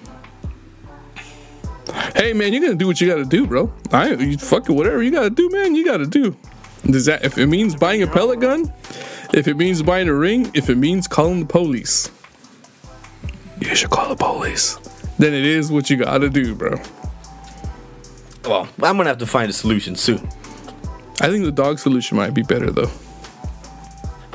hey 2.13 2.33
man, 2.33 2.51
you're 2.51 2.61
gonna 2.61 2.75
do 2.75 2.87
what 2.87 2.99
you 2.99 3.07
gotta 3.07 3.23
do, 3.23 3.47
bro. 3.47 3.71
I 3.89 4.09
you 4.15 4.37
fucking 4.37 4.75
whatever 4.75 5.01
you 5.01 5.11
gotta 5.11 5.29
do, 5.29 5.49
man. 5.53 5.73
You 5.73 5.85
gotta 5.85 6.07
do. 6.07 6.35
Does 6.85 7.05
that 7.05 7.23
if 7.23 7.37
it 7.37 7.47
means 7.47 7.73
buying 7.73 8.03
a 8.03 8.07
pellet 8.07 8.41
gun, 8.41 8.73
if 9.33 9.47
it 9.47 9.55
means 9.55 9.81
buying 9.81 10.09
a 10.09 10.13
ring, 10.13 10.51
if 10.53 10.69
it 10.69 10.75
means 10.75 11.07
calling 11.07 11.39
the 11.39 11.45
police, 11.45 12.11
you 13.61 13.73
should 13.75 13.91
call 13.91 14.09
the 14.09 14.17
police. 14.17 14.77
Then 15.19 15.33
it 15.33 15.45
is 15.45 15.71
what 15.71 15.89
you 15.89 15.95
gotta 15.95 16.29
do, 16.29 16.53
bro. 16.53 16.81
Well, 18.43 18.67
I'm 18.83 18.97
gonna 18.97 19.05
have 19.05 19.19
to 19.19 19.25
find 19.25 19.49
a 19.49 19.53
solution 19.53 19.95
soon. 19.95 20.27
I 21.21 21.29
think 21.29 21.45
the 21.45 21.53
dog 21.53 21.79
solution 21.79 22.17
might 22.17 22.33
be 22.33 22.41
better 22.41 22.71
though. 22.71 22.91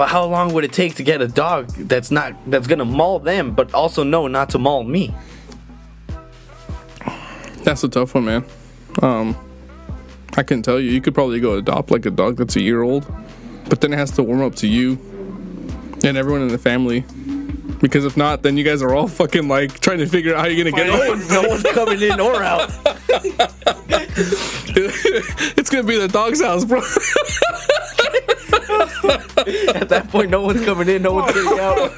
But 0.01 0.09
how 0.09 0.25
long 0.25 0.55
would 0.55 0.65
it 0.65 0.73
take 0.73 0.95
to 0.95 1.03
get 1.03 1.21
a 1.21 1.29
dog 1.29 1.69
that's 1.73 2.11
not 2.11 2.33
that's 2.51 2.67
gonna 2.67 2.87
maul 2.87 3.19
them, 3.19 3.53
but 3.53 3.75
also 3.75 4.03
know 4.03 4.29
not 4.29 4.49
to 4.49 4.59
maul 4.59 4.83
me? 4.83 5.15
That's 7.65 7.85
a 7.85 7.89
tough 7.91 8.15
one, 8.15 8.25
man. 8.25 8.45
Um, 9.03 9.37
I 10.39 10.43
can 10.43 10.63
tell 10.63 10.81
you, 10.81 10.91
you 10.91 11.03
could 11.03 11.13
probably 11.13 11.39
go 11.39 11.57
adopt 11.57 11.91
like 11.91 12.07
a 12.07 12.11
dog 12.11 12.39
that's 12.39 12.57
a 12.57 12.63
year 12.63 12.81
old, 12.81 13.05
but 13.69 13.83
then 13.83 13.93
it 13.93 13.99
has 13.99 14.11
to 14.13 14.23
warm 14.23 14.41
up 14.41 14.55
to 14.55 14.67
you 14.67 14.93
and 16.03 16.17
everyone 16.17 16.41
in 16.41 16.49
the 16.49 16.57
family. 16.57 17.05
Because 17.83 18.07
if 18.07 18.17
not, 18.17 18.43
then 18.43 18.57
you 18.57 18.65
guys 18.65 18.81
are 18.81 18.95
all 18.95 19.07
fucking 19.21 19.49
like 19.49 19.81
trying 19.81 19.99
to 19.99 20.07
figure 20.07 20.35
out 20.35 20.41
how 20.41 20.47
you're 20.47 20.65
gonna 20.65 20.75
get 20.75 20.87
No 20.87 21.03
it. 21.03 21.09
one's, 21.11 21.31
no 21.31 21.43
one's 21.47 21.63
coming 21.63 22.01
in 22.01 22.19
or 22.19 22.43
out. 22.43 22.71
it's 25.59 25.69
gonna 25.69 25.83
be 25.83 25.99
the 25.99 26.09
dog's 26.09 26.41
house, 26.41 26.65
bro. 26.65 26.81
At 28.81 29.89
that 29.89 30.09
point, 30.11 30.31
no 30.31 30.43
one's 30.43 30.65
coming 30.65 30.89
in, 30.89 31.03
no 31.03 31.13
one's 31.13 31.33
getting 31.33 31.59
out. 31.59 31.93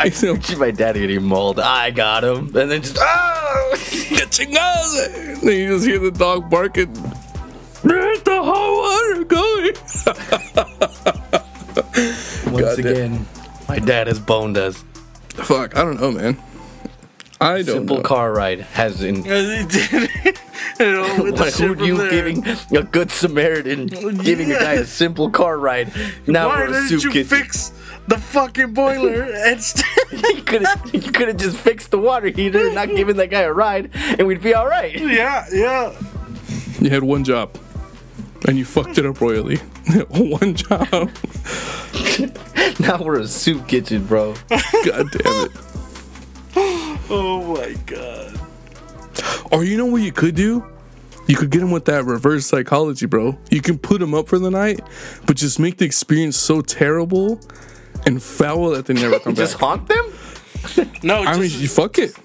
I 0.00 0.10
see 0.12 0.56
my 0.56 0.70
dad 0.70 0.94
getting 0.94 1.22
mauled. 1.22 1.60
I 1.60 1.90
got 1.90 2.24
him, 2.24 2.46
and 2.56 2.70
then 2.70 2.82
just 2.82 2.98
ah! 2.98 3.70
Chingada! 4.36 5.40
Then 5.40 5.58
you 5.58 5.68
just 5.74 5.86
hear 5.86 5.98
the 5.98 6.10
dog 6.10 6.50
barking. 6.50 6.94
Where's 7.82 8.22
the 8.22 8.42
hot 8.42 8.72
water 8.76 9.24
going? 9.24 9.76
Once 12.52 12.76
damn. 12.76 12.86
again, 12.86 13.26
my 13.68 13.78
dad 13.78 14.08
has 14.08 14.18
boned 14.20 14.58
us. 14.58 14.84
Fuck, 15.28 15.76
I 15.76 15.82
don't 15.82 16.00
know, 16.00 16.10
man. 16.10 16.36
I 17.40 17.56
don't 17.62 17.64
Simple 17.66 17.96
know. 17.98 18.02
car 18.02 18.32
ride 18.32 18.60
has 18.60 19.02
in. 19.02 19.16
you 19.16 19.30
know, 19.32 21.22
with 21.22 21.34
the 21.36 21.42
What, 21.44 21.52
shit 21.52 21.68
who 21.68 21.74
from 21.76 21.84
you 21.84 21.96
there. 21.98 22.10
giving 22.10 22.46
a 22.76 22.82
good 22.82 23.10
Samaritan, 23.10 23.86
giving 24.22 24.50
a 24.52 24.58
guy 24.58 24.72
a 24.74 24.84
simple 24.86 25.28
car 25.30 25.58
ride? 25.58 25.92
Now 26.26 26.48
Why 26.48 26.60
we're 26.60 26.64
a 26.68 26.72
didn't 26.72 26.88
soup 26.88 27.04
you 27.04 27.10
kitchen. 27.10 27.28
fix 27.38 27.72
the 28.08 28.16
fucking 28.18 28.72
boiler 28.72 29.24
instead? 29.46 29.84
you 30.12 30.42
could 30.42 30.62
have 30.62 30.90
you 30.94 31.12
could 31.12 31.28
have 31.28 31.36
just 31.36 31.56
fixed 31.58 31.90
the 31.90 31.98
water 31.98 32.28
heater 32.28 32.66
and 32.66 32.74
not 32.74 32.88
given 32.88 33.16
that 33.18 33.28
guy 33.30 33.42
a 33.42 33.52
ride, 33.52 33.90
and 33.94 34.26
we'd 34.26 34.42
be 34.42 34.54
all 34.54 34.66
right. 34.66 34.98
yeah, 34.98 35.44
yeah. 35.52 35.92
You 36.80 36.88
had 36.90 37.02
one 37.04 37.24
job, 37.24 37.54
and 38.48 38.56
you 38.56 38.64
fucked 38.64 38.96
it 38.98 39.04
up 39.06 39.20
royally. 39.20 39.56
one 40.08 40.54
job. 40.54 41.10
Now 42.80 43.02
we're 43.02 43.20
a 43.20 43.26
soup 43.26 43.66
kitchen, 43.68 44.04
bro. 44.06 44.34
God 44.48 45.10
damn 45.10 45.46
it. 45.46 45.52
Oh 47.08 47.54
my 47.54 47.74
god. 47.86 48.40
Or 49.52 49.62
you 49.62 49.76
know 49.76 49.86
what 49.86 50.02
you 50.02 50.10
could 50.10 50.34
do? 50.34 50.64
You 51.28 51.36
could 51.36 51.50
get 51.50 51.60
them 51.60 51.70
with 51.70 51.84
that 51.84 52.04
reverse 52.04 52.46
psychology, 52.46 53.06
bro. 53.06 53.38
You 53.50 53.60
can 53.60 53.78
put 53.78 54.00
them 54.00 54.14
up 54.14 54.26
for 54.28 54.38
the 54.38 54.50
night, 54.50 54.80
but 55.26 55.36
just 55.36 55.58
make 55.60 55.76
the 55.78 55.84
experience 55.84 56.36
so 56.36 56.60
terrible 56.62 57.40
and 58.06 58.22
foul 58.22 58.70
that 58.70 58.86
they 58.86 58.94
never 58.94 59.18
come 59.20 59.34
Just 59.34 59.58
back. 59.60 59.86
Just 59.86 59.88
haunt 59.88 60.86
them. 60.86 60.98
No, 61.02 61.22
I 61.22 61.38
mean, 61.38 61.50
you 61.52 61.68
fuck 61.68 61.98
it. 61.98 62.14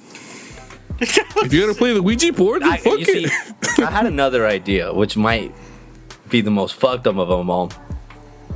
If 1.04 1.52
you 1.52 1.62
gotta 1.62 1.74
play 1.74 1.94
the 1.94 2.02
Ouija 2.04 2.32
board, 2.32 2.62
then 2.62 2.72
I, 2.74 2.78
fuck 2.78 3.00
you 3.00 3.06
see, 3.06 3.26
it. 3.26 3.80
I 3.80 3.90
had 3.90 4.06
another 4.06 4.46
idea, 4.46 4.94
which 4.94 5.18
might 5.18 5.52
be 6.30 6.42
the 6.42 6.52
most 6.52 6.76
fucked 6.76 7.08
up 7.08 7.18
of 7.18 7.28
them 7.28 7.50
all. 7.50 7.72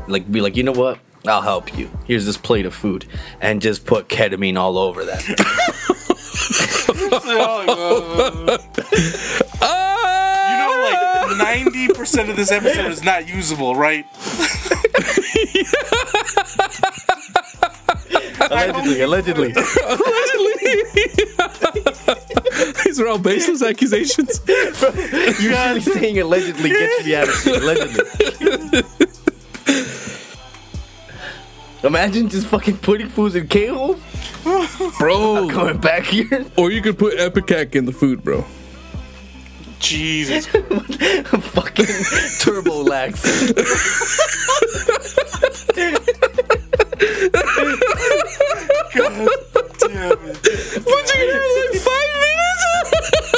Like, 0.07 0.31
be 0.31 0.41
like, 0.41 0.55
you 0.55 0.61
know 0.61 0.71
what? 0.71 0.99
I'll 1.27 1.41
help 1.41 1.77
you. 1.77 1.89
Here's 2.05 2.25
this 2.25 2.37
plate 2.37 2.65
of 2.65 2.73
food, 2.73 3.05
and 3.41 3.61
just 3.61 3.85
put 3.85 4.07
ketamine 4.09 4.57
all 4.57 4.77
over 4.77 5.03
that. 5.05 5.23
Ah! 9.61 10.51
you 10.51 10.57
know, 10.59 11.27
like 11.31 11.37
ninety 11.37 11.87
percent 11.87 12.29
of 12.29 12.35
this 12.35 12.51
episode 12.51 12.91
is 12.91 13.03
not 13.03 13.27
usable, 13.27 13.75
right? 13.75 14.05
allegedly, 18.39 19.01
allegedly. 19.01 19.51
Allegedly. 19.53 20.53
These 22.85 22.99
are 22.99 23.07
all 23.07 23.17
baseless 23.17 23.61
accusations. 23.63 24.39
Usually 24.47 25.81
saying 25.81 26.19
allegedly 26.19 26.69
gets 26.69 27.05
me 27.05 27.15
out 27.15 27.27
of 27.27 27.33
shit. 27.35 27.61
Allegedly. 27.61 28.83
Imagine 31.85 32.29
just 32.29 32.47
fucking 32.47 32.77
putting 32.77 33.09
foods 33.09 33.35
in 33.35 33.47
K-holes, 33.47 33.99
Bro. 34.99 35.49
coming 35.49 35.77
back 35.77 36.03
here. 36.03 36.45
Or 36.57 36.71
you 36.71 36.81
could 36.81 36.97
put 36.97 37.17
ipecac 37.17 37.75
in 37.75 37.85
the 37.85 37.91
food, 37.93 38.23
bro. 38.23 38.43
Jesus. 39.79 40.47
fucking 41.53 41.85
turbo 42.39 42.81
lax. 42.81 43.21
Damn 48.95 50.11
it. 50.11 50.41
But 50.83 51.05
you 51.05 51.15
can 51.15 51.29
have 51.31 51.51
like 51.55 51.81
five 51.81 52.09
minutes? 52.13 52.63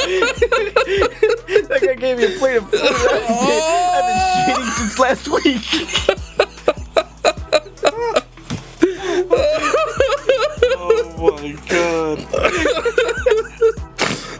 That 1.68 1.80
guy 1.82 1.94
gave 1.94 2.16
me 2.18 2.24
a 2.24 2.38
plate 2.38 2.56
of 2.56 2.70
food. 2.70 2.80
I've 2.82 4.06
been 4.08 4.20
shitting 4.56 4.70
since 4.78 4.98
last 4.98 5.28
week. 5.28 5.66
Oh 9.30 11.38
my 11.42 11.52
god. 11.68 12.18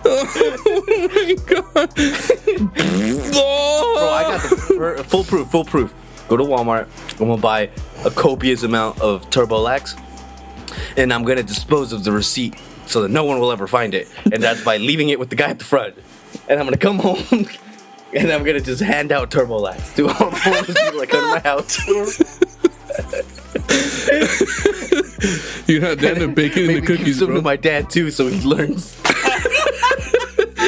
oh 0.05 0.85
my 1.15 1.37
god. 1.47 1.95
Bro, 3.95 4.09
I 4.11 4.23
got 4.23 4.43
the 4.97 5.05
full 5.05 5.25
proof, 5.25 5.51
full 5.51 5.65
proof. 5.65 5.93
go 6.29 6.37
to 6.37 6.45
Walmart. 6.45 6.87
I'm 7.21 7.29
gonna 7.29 7.41
buy 7.41 7.71
a 8.05 8.11
copious 8.11 8.63
amount 8.63 9.01
of 9.01 9.29
Turbolax, 9.31 9.99
and 10.97 11.13
I'm 11.13 11.25
gonna 11.25 11.43
dispose 11.43 11.93
of 11.93 12.05
the 12.05 12.13
receipt 12.13 12.55
so 12.87 13.03
that 13.03 13.11
no 13.11 13.25
one 13.25 13.39
will 13.41 13.53
ever 13.53 13.67
find 13.67 13.93
it. 13.95 14.09
And 14.33 14.43
that's 14.43 14.63
by 14.65 14.77
leaving 14.79 15.09
it 15.11 15.19
with 15.19 15.29
the 15.31 15.37
guy 15.37 15.51
at 15.51 15.59
the 15.59 15.65
front. 15.65 15.95
And 16.49 16.59
I'm 16.59 16.67
gonna 16.67 16.77
come 16.77 16.99
home. 16.99 17.47
And 18.11 18.33
I'm 18.33 18.43
gonna 18.43 18.59
just 18.59 18.81
hand 18.81 19.13
out 19.13 19.31
Turbolax 19.31 19.95
to 19.97 20.09
all 20.09 20.31
the 20.31 20.39
homeless 20.39 20.81
people 20.83 21.01
that 21.01 21.11
come 21.11 21.21
to 21.21 21.29
my 21.29 21.41
house. 21.41 21.79
You're 25.67 25.81
not 25.83 25.99
down 25.99 26.17
to 26.17 26.29
baking 26.29 26.63
in 26.65 26.67
the 26.69 26.75
Maybe 26.75 26.87
give 26.87 26.99
cookies, 26.99 27.19
some 27.19 27.27
bro. 27.29 27.37
to 27.37 27.43
my 27.43 27.57
dad 27.57 27.91
too, 27.91 28.11
so 28.11 28.27
he 28.29 28.41
learns. 28.47 28.97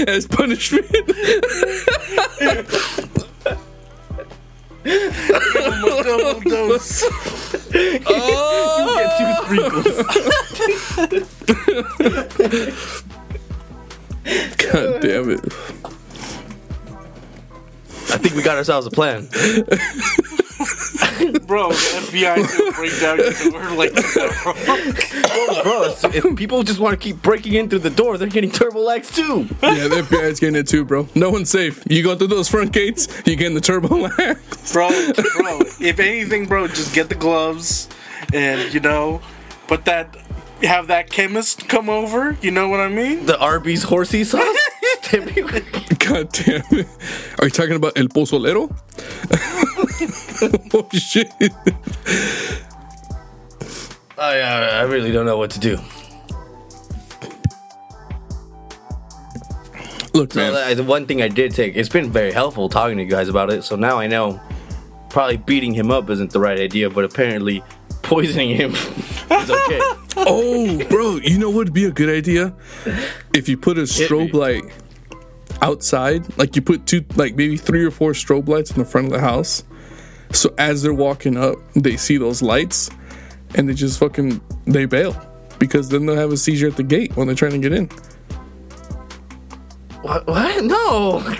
As 0.06 0.26
punishment. 0.26 0.86
Double 4.84 6.40
dose. 6.40 7.02
You 7.72 7.98
get 8.96 9.10
two 9.18 9.32
sprinkles. 9.44 9.96
God 14.56 15.00
damn 15.00 15.30
it. 15.30 15.40
I 18.12 18.16
think 18.18 18.34
we 18.34 18.42
got 18.42 18.56
ourselves 18.56 18.86
a 18.86 18.90
plan. 18.90 19.28
Bro, 21.46 21.70
the 21.70 21.74
FBI 21.74 22.38
is 22.38 22.54
gonna 22.56 22.72
break 22.72 23.00
down 23.00 23.18
your 23.18 23.32
door 23.50 23.70
like 23.76 23.92
Bro, 25.62 25.84
if 25.84 26.24
if 26.24 26.36
people 26.36 26.62
just 26.62 26.80
want 26.80 26.92
to 26.92 26.96
keep 26.98 27.20
breaking 27.22 27.54
in 27.54 27.68
through 27.68 27.80
the 27.80 27.90
door, 27.90 28.16
they're 28.18 28.28
getting 28.28 28.50
Turbolax 28.50 29.14
too. 29.14 29.48
Yeah, 29.62 29.88
the 29.88 30.02
FBI's 30.02 30.40
getting 30.40 30.56
it 30.56 30.68
too, 30.68 30.84
bro. 30.84 31.08
No 31.14 31.30
one's 31.30 31.50
safe. 31.50 31.82
You 31.88 32.02
go 32.02 32.16
through 32.16 32.28
those 32.28 32.48
front 32.48 32.72
gates, 32.72 33.08
you 33.26 33.36
get 33.36 33.46
in 33.48 33.54
the 33.54 33.60
turbo 33.60 33.96
lag. 33.96 34.38
Bro, 34.72 34.90
bro, 35.36 35.60
if 35.80 35.98
anything, 35.98 36.46
bro, 36.46 36.66
just 36.68 36.94
get 36.94 37.08
the 37.08 37.14
gloves 37.14 37.88
and 38.32 38.72
you 38.72 38.80
know, 38.80 39.20
put 39.66 39.84
that 39.84 40.16
have 40.62 40.88
that 40.88 41.10
chemist 41.10 41.68
come 41.68 41.88
over, 41.88 42.36
you 42.42 42.50
know 42.50 42.68
what 42.68 42.80
I 42.80 42.88
mean? 42.88 43.26
The 43.26 43.38
Arby's 43.38 43.82
horsey 43.82 44.24
sauce. 44.24 44.44
God 45.10 46.30
damn 46.32 46.62
it. 46.70 46.86
Are 47.38 47.44
you 47.44 47.50
talking 47.50 47.76
about 47.76 47.96
El 47.96 48.06
Pozolero? 48.06 48.70
oh 50.74 50.88
shit. 50.92 51.30
I, 54.18 54.38
I 54.40 54.68
I 54.78 54.82
really 54.82 55.12
don't 55.12 55.26
know 55.26 55.36
what 55.38 55.50
to 55.52 55.60
do. 55.60 55.78
Look, 60.12 60.32
So 60.32 60.40
man. 60.40 60.54
uh, 60.54 60.74
the 60.74 60.82
one 60.82 61.06
thing 61.06 61.22
I 61.22 61.28
did 61.28 61.54
take, 61.54 61.76
it's 61.76 61.88
been 61.88 62.10
very 62.10 62.32
helpful 62.32 62.68
talking 62.68 62.96
to 62.96 63.04
you 63.04 63.08
guys 63.08 63.28
about 63.28 63.50
it. 63.50 63.62
So 63.62 63.76
now 63.76 63.98
I 63.98 64.06
know 64.08 64.40
probably 65.08 65.36
beating 65.36 65.72
him 65.72 65.90
up 65.90 66.10
isn't 66.10 66.32
the 66.32 66.40
right 66.40 66.58
idea, 66.58 66.90
but 66.90 67.04
apparently 67.04 67.62
poisoning 68.02 68.56
him 68.56 68.72
is 69.30 69.50
okay. 69.50 69.80
Oh, 70.16 70.84
bro, 70.88 71.16
you 71.16 71.38
know 71.38 71.48
what 71.48 71.56
would 71.66 71.72
be 71.72 71.84
a 71.84 71.90
good 71.92 72.08
idea? 72.10 72.52
If 73.32 73.48
you 73.48 73.56
put 73.56 73.78
a 73.78 73.82
strobe 73.82 74.34
light 74.34 74.64
outside, 75.62 76.36
like 76.36 76.56
you 76.56 76.62
put 76.62 76.84
two, 76.84 77.04
like 77.14 77.36
maybe 77.36 77.56
three 77.56 77.84
or 77.84 77.92
four 77.92 78.10
strobe 78.12 78.48
lights 78.48 78.72
in 78.72 78.78
the 78.78 78.84
front 78.84 79.06
of 79.06 79.12
the 79.12 79.20
house. 79.20 79.62
So 80.32 80.54
as 80.58 80.82
they're 80.82 80.94
walking 80.94 81.36
up, 81.36 81.56
they 81.74 81.96
see 81.96 82.16
those 82.16 82.42
lights 82.42 82.90
and 83.54 83.68
they 83.68 83.74
just 83.74 83.98
fucking, 83.98 84.40
they 84.66 84.84
bail. 84.84 85.14
Because 85.58 85.88
then 85.88 86.06
they'll 86.06 86.16
have 86.16 86.32
a 86.32 86.36
seizure 86.36 86.68
at 86.68 86.76
the 86.76 86.82
gate 86.82 87.16
when 87.16 87.26
they're 87.26 87.36
trying 87.36 87.52
to 87.52 87.58
get 87.58 87.72
in. 87.72 87.88
what? 90.02 90.26
what? 90.26 90.64
No. 90.64 91.34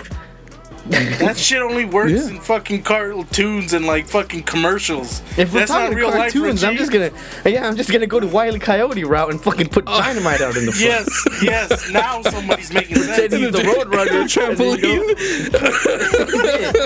That 0.87 1.37
shit 1.39 1.61
only 1.61 1.85
works 1.85 2.11
Yeah. 2.11 2.29
in 2.29 2.39
fucking 2.39 2.83
cartoons 2.83 3.73
and 3.73 3.85
like 3.85 4.07
fucking 4.07 4.43
commercials. 4.43 5.21
If 5.37 5.53
we're 5.53 5.59
That's 5.59 5.71
talking 5.71 5.91
not 5.91 5.97
real 5.97 6.09
life, 6.09 6.33
cartoons, 6.33 6.63
I'm 6.63 6.75
just 6.75 6.91
gonna, 6.91 7.11
yeah, 7.45 7.67
I'm 7.67 7.75
just 7.75 7.91
gonna 7.91 8.07
go 8.07 8.19
to 8.19 8.27
Wile 8.27 8.55
E. 8.55 8.59
Coyote 8.59 9.03
route 9.03 9.29
and 9.31 9.39
fucking 9.41 9.69
put 9.69 9.83
oh. 9.87 9.99
dynamite 9.99 10.41
out 10.41 10.57
in 10.57 10.65
the 10.65 10.71
front. 10.73 10.85
Yes, 10.85 11.27
yes. 11.41 11.89
Now 11.91 12.21
somebody's 12.23 12.73
making 12.73 12.95
Said 13.03 13.31
he's 13.31 13.41
sense. 13.53 13.57
the 13.57 13.63
road 13.63 13.89
runner. 13.93 14.23
Trampoline. 14.23 15.15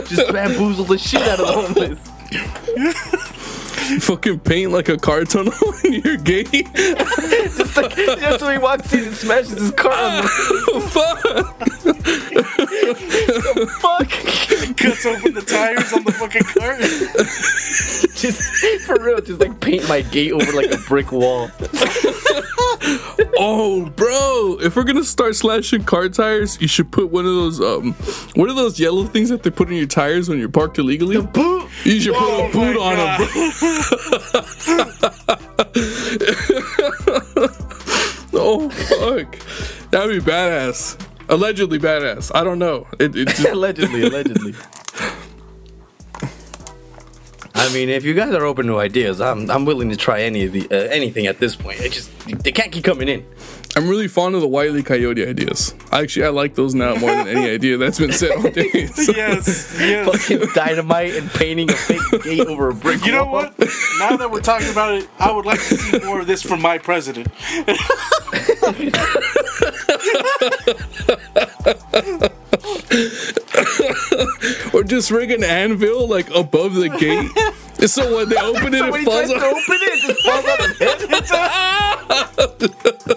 Just 0.07 0.31
bamboozle 0.33 0.85
the 0.85 0.97
shit 0.97 1.21
out 1.21 1.39
of 1.39 1.47
the 1.47 1.53
homeless. 1.53 3.34
fucking 3.99 4.39
paint 4.39 4.71
like 4.71 4.89
a 4.89 4.97
car 4.97 5.23
tunnel 5.23 5.53
in 5.83 5.93
your 5.93 6.17
gate. 6.17 6.51
Just 6.75 7.77
like, 7.77 7.95
just 7.95 8.39
so 8.39 8.49
he 8.49 8.57
walks 8.57 8.91
in 8.93 9.03
and 9.05 9.15
smashes 9.15 9.51
his 9.51 9.71
car 9.71 9.93
on 9.93 10.23
the 10.23 10.29
Fuck. 10.89 11.21
the 11.83 13.67
fuck. 13.81 14.09
Cuts 14.77 15.05
open 15.05 15.33
the 15.33 15.41
tires 15.41 15.93
on 15.93 16.03
the 16.03 16.11
fucking 16.11 16.43
car. 16.43 16.77
just 18.15 18.41
for 18.85 18.99
real, 19.03 19.21
just 19.21 19.39
like 19.39 19.59
paint 19.59 19.87
my 19.87 20.01
gate 20.01 20.31
over 20.31 20.51
like 20.53 20.71
a 20.71 20.77
brick 20.87 21.11
wall. 21.11 21.49
Oh, 23.37 23.91
bro! 23.95 24.57
If 24.61 24.75
we're 24.75 24.83
gonna 24.83 25.03
start 25.03 25.35
slashing 25.35 25.83
car 25.83 26.09
tires, 26.09 26.59
you 26.61 26.67
should 26.67 26.91
put 26.91 27.09
one 27.09 27.25
of 27.25 27.33
those 27.35 27.59
um, 27.61 27.93
what 28.35 28.49
are 28.49 28.53
those 28.55 28.79
yellow 28.79 29.05
things 29.05 29.29
that 29.29 29.43
they 29.43 29.49
put 29.49 29.69
in 29.69 29.75
your 29.75 29.87
tires 29.87 30.29
when 30.29 30.39
you're 30.39 30.49
parked 30.49 30.77
illegally? 30.77 31.21
Boot. 31.21 31.69
You 31.83 31.99
should 31.99 32.13
put 32.15 32.23
Oh 32.23 32.47
a 32.47 32.51
boot 32.51 32.75
my 32.77 32.81
on 32.81 32.95
them, 32.97 33.17
bro. 33.33 33.49
oh 38.33 38.69
fuck, 38.69 39.37
that'd 39.91 40.09
be 40.09 40.31
badass. 40.31 40.97
Allegedly 41.27 41.79
badass. 41.79 42.31
I 42.33 42.43
don't 42.43 42.59
know. 42.59 42.87
It, 42.99 43.15
it 43.15 43.27
just, 43.27 43.45
allegedly, 43.49 44.03
allegedly. 44.03 44.53
I 47.57 47.71
mean, 47.73 47.87
if 47.89 48.03
you 48.03 48.13
guys 48.13 48.33
are 48.33 48.43
open 48.45 48.67
to 48.67 48.79
ideas, 48.79 49.21
I'm 49.21 49.49
I'm 49.49 49.63
willing 49.65 49.89
to 49.89 49.95
try 49.95 50.21
any 50.23 50.43
of 50.45 50.51
the 50.51 50.67
uh, 50.69 50.75
anything 50.91 51.25
at 51.27 51.39
this 51.39 51.55
point. 51.55 51.79
It 51.79 51.93
just 51.93 52.11
they 52.43 52.51
can't 52.51 52.69
keep 52.71 52.83
coming 52.83 53.07
in. 53.07 53.25
I'm 53.77 53.87
really 53.89 54.07
fond 54.09 54.35
of 54.35 54.41
the 54.41 54.47
Wiley 54.47 54.83
Coyote 54.83 55.25
ideas. 55.27 55.73
Actually, 55.91 56.25
I 56.25 56.29
like 56.29 56.55
those 56.55 56.73
now 56.75 56.95
more 56.95 57.11
than 57.11 57.27
any 57.29 57.49
idea 57.57 57.77
that's 57.77 57.97
been 57.99 58.11
said 58.11 58.31
all 58.31 58.49
day. 58.51 58.87
So- 58.87 59.11
Yes, 59.15 59.73
yes. 59.79 60.05
Fucking 60.27 60.49
dynamite 60.53 61.15
and 61.15 61.29
painting 61.31 61.69
a 61.69 61.73
fake 61.75 62.23
gate 62.23 62.47
over 62.47 62.69
a 62.69 62.73
brick 62.73 63.05
You 63.05 63.13
know 63.13 63.25
what? 63.25 63.57
Now 63.99 64.17
that 64.17 64.29
we're 64.31 64.41
talking 64.41 64.69
about 64.69 64.93
it, 64.95 65.09
I 65.19 65.31
would 65.31 65.45
like 65.45 65.59
to 65.59 65.77
see 65.77 65.99
more 66.05 66.19
of 66.21 66.27
this 66.27 66.41
from 66.41 66.61
my 66.61 66.77
president. 66.77 67.27
or 74.75 74.83
just 74.83 75.09
rig 75.09 75.31
an 75.31 75.41
anvil 75.41 76.05
like 76.05 76.29
above 76.35 76.75
the 76.75 76.89
gate. 76.89 77.31
So 77.87 78.15
when 78.15 78.29
they 78.29 78.37
open 78.37 78.73
it, 78.73 78.79
So 78.79 78.95
it 78.95 79.03
falls 79.05 79.29
to 79.29 79.35
off. 79.35 79.43
open 79.43 79.59
it, 79.69 79.93
it 79.93 80.01
just 80.01 80.21
falls 80.25 80.45
on 80.45 80.57
his 80.69 80.79
head. 81.29 81.45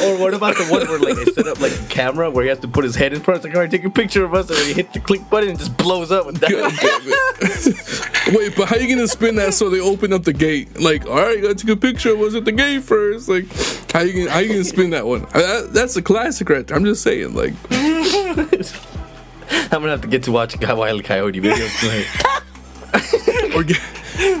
or 0.00 0.16
what 0.18 0.32
about 0.34 0.56
the 0.56 0.64
one 0.70 0.86
where 0.88 0.98
like 0.98 1.16
they 1.16 1.24
set 1.32 1.46
up 1.46 1.60
like 1.60 1.72
a 1.72 1.86
camera 1.88 2.30
where 2.30 2.44
he 2.44 2.48
has 2.48 2.58
to 2.60 2.68
put 2.68 2.84
his 2.84 2.94
head 2.96 3.12
in 3.12 3.20
front? 3.20 3.38
It's 3.38 3.44
like, 3.46 3.54
all 3.54 3.60
right, 3.60 3.70
take 3.70 3.84
a 3.84 3.90
picture 3.90 4.24
of 4.24 4.34
us, 4.34 4.48
and 4.48 4.58
then 4.58 4.66
he 4.66 4.72
hits 4.72 4.92
the 4.94 5.00
click 5.00 5.28
button 5.28 5.50
and 5.50 5.58
it 5.58 5.60
just 5.60 5.76
blows 5.76 6.10
up. 6.12 6.26
With 6.26 6.40
God 6.40 6.50
damn 6.50 6.70
it. 6.72 8.36
Wait, 8.36 8.54
but 8.56 8.68
how 8.68 8.76
you 8.76 8.88
gonna 8.94 9.08
spin 9.08 9.34
that 9.36 9.54
so 9.54 9.68
they 9.68 9.80
open 9.80 10.12
up 10.12 10.22
the 10.24 10.32
gate? 10.32 10.80
Like, 10.80 11.06
all 11.06 11.16
right, 11.16 11.40
gotta 11.42 11.54
take 11.54 11.70
a 11.70 11.76
picture 11.76 12.12
of 12.14 12.20
us 12.20 12.34
at 12.34 12.44
the 12.44 12.52
gate 12.52 12.82
first. 12.84 13.28
Like, 13.28 13.46
how 13.92 14.00
you 14.00 14.12
gonna 14.20 14.30
how 14.30 14.38
you 14.38 14.48
gonna 14.50 14.64
spin 14.64 14.90
that 14.90 15.06
one? 15.06 15.22
That, 15.32 15.70
that's 15.72 15.96
a 15.96 16.02
classic 16.02 16.48
right 16.48 16.66
there. 16.66 16.76
I'm 16.76 16.84
just 16.84 17.02
saying, 17.02 17.34
like, 17.34 17.54
I'm 19.72 19.80
gonna 19.80 19.90
have 19.90 20.00
to 20.02 20.08
get 20.08 20.22
to 20.24 20.32
watch 20.32 20.56
Wile 20.60 20.98
E. 21.00 21.02
Coyote 21.02 21.40
videos 21.40 21.80
tonight. 21.80 23.54
or 23.56 23.62
get 23.64 23.76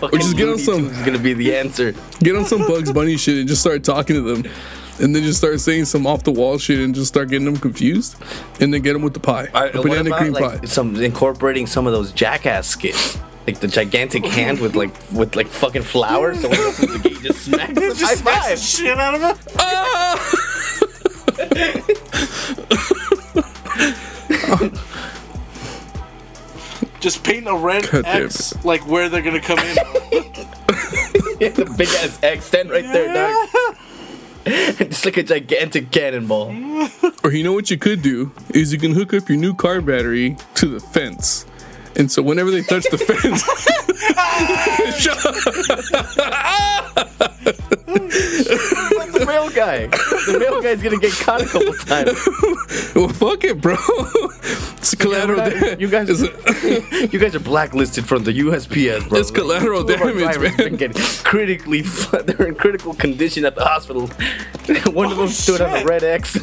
Fucking 0.00 0.18
just 0.20 0.36
get 0.36 0.48
on 0.48 0.58
some- 0.58 0.86
is 0.90 1.02
gonna 1.02 1.18
be 1.18 1.32
the 1.32 1.54
answer. 1.56 1.94
get 2.20 2.36
on 2.36 2.44
some 2.44 2.60
Bugs 2.66 2.92
Bunny 2.92 3.16
shit 3.16 3.38
and 3.38 3.48
just 3.48 3.60
start 3.60 3.82
talking 3.84 4.16
to 4.16 4.22
them, 4.22 4.52
and 5.00 5.14
then 5.14 5.22
just 5.22 5.38
start 5.38 5.58
saying 5.60 5.86
some 5.86 6.06
off 6.06 6.22
the 6.24 6.32
wall 6.32 6.58
shit 6.58 6.78
and 6.80 6.94
just 6.94 7.08
start 7.08 7.28
getting 7.30 7.44
them 7.46 7.56
confused, 7.56 8.16
and 8.60 8.72
then 8.74 8.82
get 8.82 8.92
them 8.92 9.02
with 9.02 9.14
the 9.14 9.20
pie, 9.20 9.46
Alright, 9.54 9.72
the 9.72 9.80
banana 9.82 10.10
about, 10.10 10.18
cream 10.20 10.32
like, 10.32 10.60
pie. 10.60 10.66
Some 10.66 10.96
incorporating 10.96 11.66
some 11.66 11.86
of 11.86 11.92
those 11.92 12.12
jackass 12.12 12.66
skits. 12.68 13.18
Like 13.46 13.58
the 13.60 13.68
gigantic 13.68 14.24
hand 14.26 14.60
with 14.60 14.76
like 14.76 14.90
with 15.12 15.34
like 15.34 15.46
fucking 15.48 15.82
flowers. 15.82 16.40
So 16.40 16.50
when 16.50 16.60
opens 16.60 16.92
the 16.92 16.98
gate, 17.08 17.20
just 17.22 17.44
smacks 17.46 17.70
him. 17.70 17.76
High 17.82 17.94
Just 17.94 18.18
smash 18.18 18.44
the 18.44 18.50
five. 18.50 18.58
shit 18.58 18.98
out 18.98 19.14
of 19.14 19.22
him. 24.60 24.80
Just 27.00 27.24
paint 27.24 27.48
a 27.48 27.56
red 27.56 27.88
God 27.90 28.04
X 28.04 28.62
like 28.64 28.86
where 28.86 29.08
they're 29.08 29.22
gonna 29.22 29.40
come 29.40 29.58
in. 29.58 29.74
the 31.40 31.74
big 31.76 31.88
ass 31.88 32.18
X 32.22 32.44
stand 32.44 32.70
right 32.70 32.84
there, 32.84 33.12
dog. 33.12 33.76
It's 34.44 35.04
like 35.06 35.16
a 35.16 35.22
gigantic 35.22 35.90
cannonball. 35.90 36.50
Or 37.24 37.32
you 37.32 37.42
know 37.42 37.52
what 37.52 37.70
you 37.70 37.78
could 37.78 38.02
do 38.02 38.32
is 38.54 38.72
you 38.72 38.78
can 38.78 38.92
hook 38.92 39.14
up 39.14 39.28
your 39.28 39.38
new 39.38 39.54
car 39.54 39.80
battery 39.80 40.36
to 40.56 40.66
the 40.66 40.80
fence. 40.80 41.46
And 41.96 42.10
so 42.10 42.22
whenever 42.22 42.50
they 42.50 42.62
touch 42.62 42.84
the 42.90 42.98
fence, 42.98 43.42
the 49.20 49.26
male 49.26 49.50
guy. 49.50 49.86
The 49.86 50.38
male 50.38 50.62
guy's 50.62 50.82
gonna 50.82 50.98
get 50.98 51.12
caught 51.12 51.42
a 51.42 51.46
couple 51.46 51.72
times. 51.86 52.28
well, 52.94 53.08
fuck 53.08 53.44
it, 53.44 53.60
bro. 53.60 53.76
It's 54.78 54.94
collateral 54.94 55.38
damage. 55.38 55.80
you 55.80 55.88
guys, 55.88 56.08
you 56.20 57.18
guys 57.18 57.34
are 57.34 57.40
blacklisted 57.40 58.06
from 58.06 58.24
the 58.24 58.32
USPS, 58.32 59.08
bro. 59.08 59.18
It's 59.18 59.30
collateral 59.30 59.84
Two 59.84 59.96
damage, 59.96 60.38
man. 60.38 60.56
been 60.56 60.76
getting 60.76 61.02
critically, 61.24 61.82
they're 61.82 62.46
in 62.46 62.54
critical 62.54 62.94
condition 62.94 63.44
at 63.44 63.54
the 63.54 63.64
hospital. 63.64 64.06
One 64.92 65.10
of 65.10 65.16
them 65.16 65.26
oh, 65.26 65.28
stood 65.28 65.60
on 65.60 65.82
a 65.82 65.84
red 65.84 66.04
X. 66.04 66.38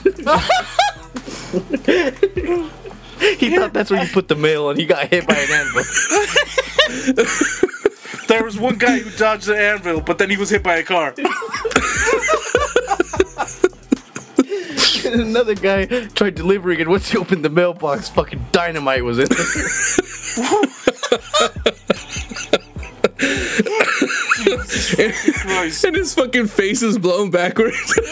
he 3.38 3.56
thought 3.56 3.74
that's 3.74 3.90
where 3.90 4.04
you 4.04 4.10
put 4.12 4.28
the 4.28 4.36
mail, 4.36 4.70
and 4.70 4.80
he 4.80 4.86
got 4.86 5.08
hit 5.08 5.28
by 5.28 5.36
an 5.36 5.52
anvil. 5.52 5.84
There 8.28 8.44
was 8.44 8.60
one 8.60 8.78
guy 8.78 9.00
who 9.00 9.10
dodged 9.18 9.46
the 9.48 9.58
anvil, 9.58 10.02
but 10.02 10.18
then 10.18 10.30
he 10.30 10.36
was 10.36 10.50
hit 10.50 10.62
by 10.62 10.76
a 10.78 10.84
car. 10.84 11.16
Another 15.06 15.56
guy 15.56 15.86
tried 16.08 16.36
delivering, 16.36 16.82
and 16.82 16.90
once 16.90 17.10
he 17.10 17.18
opened 17.18 17.46
the 17.46 17.50
mailbox, 17.50 18.10
fucking 18.10 18.48
dynamite 18.52 19.06
was 19.06 19.20
in 19.20 19.28
there. 19.30 19.68
Christ. 24.44 25.84
and 25.86 25.96
his 25.96 26.14
fucking 26.14 26.48
face 26.48 26.82
is 26.82 26.98
blown 26.98 27.30
backwards. 27.32 27.76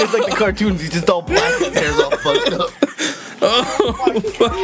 It's 0.00 0.12
like 0.14 0.26
the 0.26 0.36
cartoons. 0.36 0.80
He's 0.80 0.90
just 0.90 1.10
all 1.10 1.22
black. 1.22 1.58
His 1.58 1.74
hair's 1.74 1.98
all 1.98 2.10
fucked 2.10 2.52
up. 2.52 2.70
Oh, 3.40 4.20
fuck. 4.20 4.54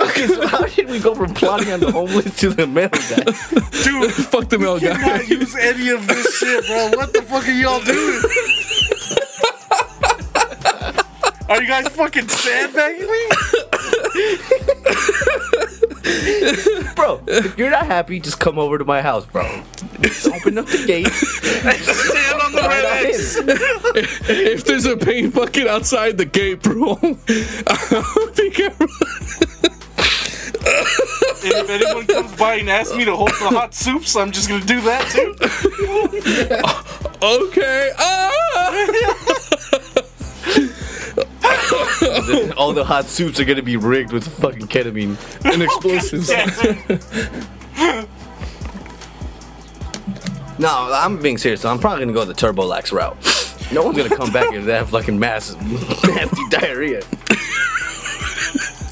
okay, 0.00 0.26
so 0.26 0.46
how 0.46 0.64
did 0.66 0.88
we 0.88 0.98
go 0.98 1.14
from 1.14 1.32
plotting 1.34 1.72
on 1.72 1.80
the 1.80 1.90
homeless 1.90 2.36
to 2.40 2.50
the 2.50 2.66
mail 2.66 2.88
guy? 2.88 3.24
Dude, 3.82 4.12
Fuck 4.12 4.48
the 4.48 4.58
mail 4.58 4.78
guy. 4.78 4.96
not 5.00 5.28
use 5.28 5.54
any 5.56 5.88
of 5.90 6.06
this 6.06 6.38
shit, 6.38 6.66
bro. 6.66 6.90
What 6.98 7.12
the 7.12 7.22
fuck 7.22 7.46
are 7.46 7.52
y'all 7.52 7.80
doing? 7.80 8.20
Are 11.48 11.60
you 11.60 11.68
guys 11.68 11.86
fucking 11.88 12.28
sandbagging 12.28 13.06
me? 13.06 13.28
Bro, 16.94 17.22
if 17.26 17.56
you're 17.56 17.70
not 17.70 17.86
happy, 17.86 18.20
just 18.20 18.38
come 18.38 18.58
over 18.58 18.76
to 18.78 18.84
my 18.84 19.00
house, 19.00 19.24
bro. 19.24 19.62
Just 20.00 20.28
open 20.28 20.58
up 20.58 20.66
the 20.66 20.84
gate. 20.86 21.06
Stand 21.08 22.42
on 22.42 22.52
the 22.52 22.58
Right 22.58 22.82
red 22.82 22.84
on 22.84 23.06
X. 23.06 23.36
If 24.28 24.64
there's 24.64 24.86
a 24.86 24.96
paint 24.96 25.34
bucket 25.34 25.66
outside 25.66 26.18
the 26.18 26.24
gate, 26.24 26.62
bro, 26.62 26.94
be 28.36 28.50
careful. 28.50 28.86
And 31.44 31.52
if 31.54 31.70
anyone 31.70 32.06
comes 32.06 32.32
by 32.36 32.54
and 32.56 32.70
asks 32.70 32.94
me 32.94 33.04
to 33.04 33.16
hold 33.16 33.30
the 33.30 33.48
hot 33.48 33.74
soups, 33.74 34.14
I'm 34.16 34.30
just 34.30 34.48
gonna 34.48 34.64
do 34.64 34.80
that 34.82 35.08
too. 35.10 35.34
Okay. 37.22 37.92
Ah! 38.00 39.48
All 42.56 42.72
the 42.72 42.84
hot 42.84 43.06
soups 43.06 43.40
are 43.40 43.44
gonna 43.44 43.62
be 43.62 43.76
rigged 43.76 44.12
with 44.12 44.26
fucking 44.40 44.68
ketamine. 44.68 45.16
And 45.44 45.62
explosives. 45.68 46.30
No, 50.58 50.90
I'm 50.92 51.20
being 51.20 51.38
serious. 51.38 51.64
I'm 51.64 51.78
probably 51.80 52.04
gonna 52.04 52.12
go 52.12 52.24
the 52.24 52.34
Turbo 52.34 52.64
Lax 52.64 52.92
route. 52.92 53.16
No 53.72 53.82
one's 53.82 53.96
gonna 53.96 54.14
come 54.14 54.30
back 54.32 54.52
and 54.52 54.64
have 54.68 54.90
fucking 54.90 55.18
massive, 55.18 55.60
nasty 56.06 56.42
diarrhea. 56.50 57.00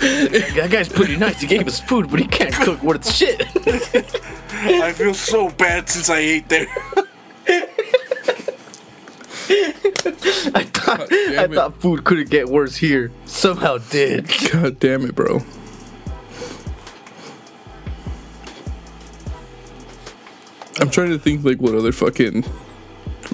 that 0.00 0.68
guy's 0.70 0.88
pretty 0.88 1.16
nice. 1.16 1.40
He 1.40 1.46
gave 1.46 1.68
us 1.68 1.78
food, 1.78 2.10
but 2.10 2.18
he 2.18 2.26
can't 2.26 2.54
cook 2.54 2.82
What 2.82 2.96
worth 2.96 3.14
shit. 3.14 3.42
I 4.64 4.92
feel 4.92 5.14
so 5.14 5.50
bad 5.50 5.88
since 5.88 6.10
I 6.10 6.18
ate 6.18 6.48
there. 6.48 6.66
I 10.54 10.62
thought, 10.62 11.12
I 11.12 11.44
it. 11.44 11.52
thought 11.52 11.80
food 11.80 12.04
couldn't 12.04 12.30
get 12.30 12.48
worse 12.48 12.76
here. 12.76 13.10
Somehow 13.24 13.78
did. 13.78 14.30
God 14.52 14.78
damn 14.78 15.04
it, 15.04 15.14
bro. 15.16 15.40
I'm 20.78 20.88
trying 20.90 21.10
to 21.10 21.18
think 21.18 21.44
like 21.44 21.60
what 21.60 21.74
other 21.74 21.90
fucking 21.90 22.44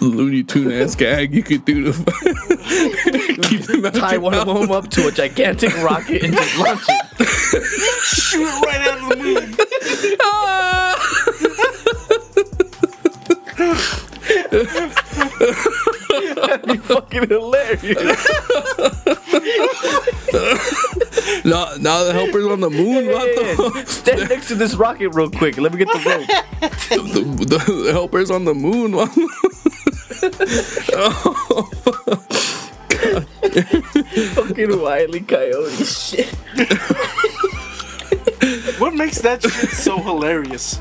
Looney 0.01 0.43
Tune 0.43 0.73
ass 0.73 0.95
gag 0.97 1.35
you 1.35 1.43
could 1.43 1.65
do 1.67 1.85
to 1.85 1.93
keep 3.43 3.63
them 3.63 3.85
out 3.85 3.95
Tie 3.95 4.17
one 4.17 4.35
of 4.35 4.47
them 4.47 4.71
up 4.73 4.89
to 4.91 5.09
a 5.09 5.13
gigantic 5.13 5.77
rocket 5.83 6.25
and 6.25 6.35
just 6.35 6.59
launch 6.59 6.83
it. 6.89 7.27
Shoot 8.05 8.49
it 8.49 8.67
right 8.67 8.81
out 8.89 9.03
of 9.03 9.09
the 9.11 9.17
moon. 15.83 15.93
That'd 16.35 16.67
be 16.67 16.77
fucking 16.79 17.29
hilarious. 17.29 18.27
Now, 21.45 21.75
now 21.79 22.05
the 22.05 22.13
helper's 22.13 22.47
on 22.47 22.61
the 22.61 22.71
moon. 22.71 23.07
What 23.07 23.35
the, 23.35 23.73
Yeah, 23.75 23.85
Stand 23.85 24.29
next 24.29 24.47
to 24.49 24.55
this 24.55 24.75
rocket 24.75 25.09
real 25.11 25.31
quick. 25.31 25.57
Let 25.59 25.73
me 25.73 25.79
get 25.79 25.89
the 25.89 25.99
rope. 25.99 26.27
the, 26.91 27.45
the, 27.45 27.59
the 27.85 27.93
helper's 27.93 28.31
on 28.31 28.45
the 28.45 28.55
moon. 28.55 28.93
What? 28.93 29.09
fucking 34.35 34.81
wily 34.81 35.21
coyote 35.21 35.85
shit. 35.85 36.29
What 38.79 38.95
makes 38.95 39.21
that 39.21 39.43
shit 39.43 39.71
so 39.71 39.99
hilarious? 39.99 40.81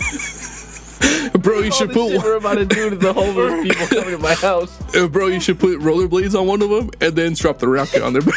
bro, 1.38 1.58
you 1.60 1.72
should 1.72 1.96
All 1.96 2.08
the 2.08 2.12
shit 2.14 2.20
put 2.20 2.24
we're 2.24 2.36
about 2.36 2.54
to 2.54 2.64
do 2.66 2.90
to 2.90 2.96
the 2.96 3.12
homeless 3.12 3.62
people 3.62 3.86
coming 3.86 4.10
to 4.10 4.18
my 4.18 4.34
house. 4.34 4.94
uh, 4.94 5.08
bro, 5.08 5.26
you 5.28 5.40
should 5.40 5.58
put 5.58 5.78
rollerblades 5.80 6.38
on 6.38 6.46
one 6.46 6.62
of 6.62 6.70
them 6.70 6.90
and 7.00 7.14
then 7.16 7.34
drop 7.34 7.58
the 7.58 7.68
rocket 7.68 8.02
on 8.02 8.12
their 8.12 8.22
back. 8.22 8.34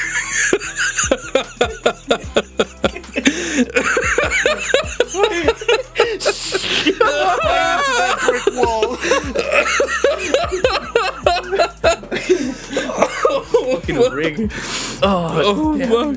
Brick 8.27 8.45
wall. 8.55 8.95
Fucking 13.75 13.99
rig. 14.11 14.51
Oh, 15.03 15.77
Oh, 15.83 16.13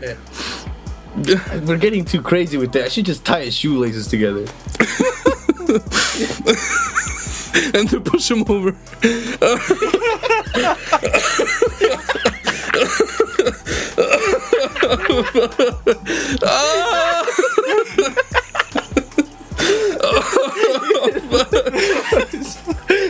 damn 1.16 1.66
We're 1.66 1.76
getting 1.78 2.04
too 2.04 2.22
crazy 2.22 2.56
with 2.58 2.72
that. 2.72 2.84
I 2.86 2.88
should 2.88 3.06
just 3.06 3.24
tie 3.24 3.44
his 3.44 3.54
shoelaces 3.54 4.06
together. 4.06 4.46
and 7.74 7.88
to 7.88 8.00
push 8.00 8.28
him 8.28 8.42
over. 8.48 8.72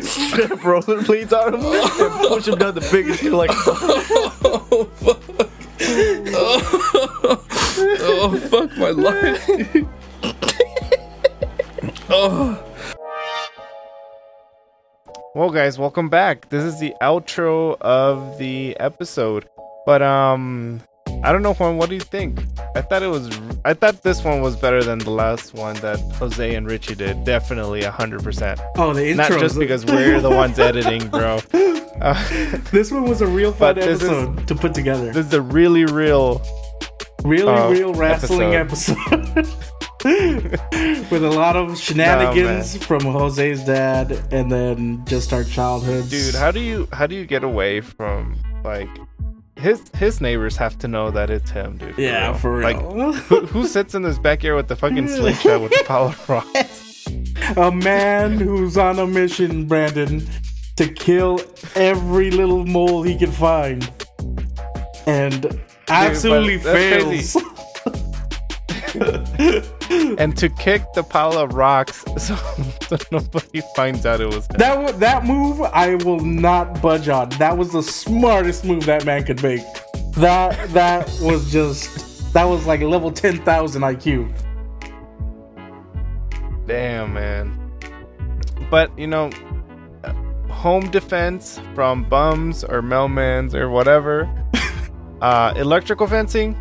Strap 0.03 0.61
rollerblades 0.61 1.33
on 1.33 1.55
him 1.55 1.65
and 1.65 2.29
push 2.29 2.47
him 2.47 2.59
down 2.59 2.75
the 2.75 2.87
biggest 2.93 3.21
hill 3.21 3.39
like 3.39 3.49
oh, 3.55 4.87
oh 8.01 8.39
fuck 8.51 8.77
my 8.77 8.91
life. 8.91 9.49
Oh, 12.11 12.63
Well, 15.35 15.51
guys, 15.51 15.79
welcome 15.79 16.09
back. 16.09 16.49
This 16.49 16.65
is 16.65 16.81
the 16.81 16.93
outro 17.01 17.77
of 17.81 18.39
the 18.39 18.77
episode. 18.81 19.49
But 19.87 20.03
um, 20.03 20.81
I 21.25 21.33
don't 21.33 21.43
know, 21.43 21.55
Juan. 21.55 21.77
What 21.77 21.89
do 21.89 21.95
you 21.95 22.01
think? 22.01 22.41
I 22.77 22.83
thought 22.83 23.03
it 23.03 23.07
was. 23.09 23.31
I 23.65 23.75
thought 23.75 24.03
this 24.03 24.23
one 24.25 24.41
was 24.43 24.57
better 24.57 24.83
than 24.83 24.99
the 24.99 25.11
last 25.11 25.55
one 25.55 25.75
that 25.77 25.99
Jose 26.17 26.55
and 26.55 26.67
Richie 26.69 26.95
did. 26.95 27.25
Definitely 27.25 27.83
hundred 27.85 28.23
percent. 28.23 28.61
Oh, 28.77 28.93
the 28.93 29.09
intro. 29.09 29.29
Not 29.29 29.41
just 29.41 29.59
because 29.59 29.85
we're 29.87 30.21
the 30.21 30.31
ones 30.31 30.59
editing, 30.71 31.09
bro. 31.09 31.41
Uh, 32.01 32.15
this 32.73 32.91
one 32.91 33.05
was 33.05 33.21
a 33.21 33.27
real 33.27 33.53
fun 33.53 33.75
this 33.75 34.01
is- 34.01 34.09
episode 34.09 34.49
to 34.49 34.55
put 34.55 34.73
together. 34.73 35.13
this 35.13 35.27
is 35.27 35.35
a 35.35 35.43
really 35.43 35.85
real. 35.85 36.41
really, 37.25 37.53
uh, 37.53 37.69
real 37.69 37.93
wrestling 37.93 38.55
episode. 38.55 39.47
With 41.11 41.25
a 41.25 41.31
lot 41.31 41.57
of 41.57 41.79
shenanigans 41.79 42.83
from 42.85 43.03
Jose's 43.03 43.65
dad, 43.65 44.13
and 44.33 44.51
then 44.51 45.05
just 45.05 45.33
our 45.33 45.45
childhoods. 45.45 46.09
Dude, 46.09 46.35
how 46.35 46.51
do 46.51 46.61
you 46.61 46.89
how 46.93 47.07
do 47.07 47.15
you 47.15 47.27
get 47.27 47.45
away 47.45 47.83
from 47.83 48.35
like 48.65 48.89
his 49.57 49.83
his 49.95 50.21
neighbors 50.21 50.57
have 50.57 50.79
to 50.79 50.89
know 50.89 51.11
that 51.11 51.29
it's 51.31 51.51
him, 51.51 51.77
dude. 51.77 51.95
for 51.95 52.01
yeah, 52.01 52.29
real. 52.29 52.35
for 52.35 52.57
real. 52.57 52.81
Like 52.81 53.15
who, 53.25 53.47
who 53.47 53.67
sits 53.67 53.95
in 53.95 54.03
his 54.03 54.19
backyard 54.19 54.57
with 54.57 54.69
the 54.69 54.77
fucking 54.77 55.09
slingshot 55.09 55.61
with 55.63 55.73
the 55.73 55.85
power 55.85 56.15
rod? 56.29 56.47
a 57.57 57.71
man 57.71 58.39
who's 58.39 58.77
on 58.77 58.99
a 58.99 59.07
mission, 59.07 59.67
Brandon, 59.67 60.27
to 60.77 60.89
kill 60.89 61.41
every 61.75 62.31
little 62.31 62.65
mole 62.65 63.03
he 63.03 63.19
can 63.19 63.33
find. 63.33 63.91
And 65.07 65.61
absolutely 65.89 66.57
that's 66.57 67.35
fails. 67.35 67.37
and 69.91 70.37
to 70.37 70.49
kick 70.49 70.83
the 70.95 71.03
pile 71.03 71.37
of 71.39 71.55
rocks 71.55 72.05
so, 72.19 72.37
so 72.87 72.97
nobody 73.11 73.61
finds 73.75 74.07
out 74.07 74.21
it 74.21 74.27
was 74.27 74.47
him. 74.47 74.57
That 74.59 74.79
wa- 74.79 74.93
that 74.93 75.25
move 75.25 75.61
I 75.61 75.97
will 75.97 76.21
not 76.21 76.81
budge 76.81 77.09
on. 77.09 77.31
That 77.31 77.57
was 77.59 77.73
the 77.73 77.83
smartest 77.83 78.65
move 78.65 78.87
that 78.87 79.05
man 79.05 79.25
could 79.25 79.43
make. 79.43 79.63
That 80.13 80.69
that 80.71 81.07
was 81.21 81.51
just 81.53 82.33
that 82.33 82.45
was 82.45 82.67
like 82.67 82.81
level 82.81 83.11
ten 83.11 83.39
thousand 83.45 83.83
IQ. 83.83 84.33
Damn, 86.67 87.15
man. 87.15 87.61
But, 88.71 88.97
you 88.97 89.09
know, 89.09 89.31
home 90.49 90.89
defense 90.91 91.61
from 91.75 92.05
bums 92.05 92.63
or 92.63 92.83
mailmans 92.83 93.55
or 93.55 93.69
whatever. 93.69 94.31
uh, 95.21 95.53
electrical 95.57 96.07
fencing, 96.07 96.55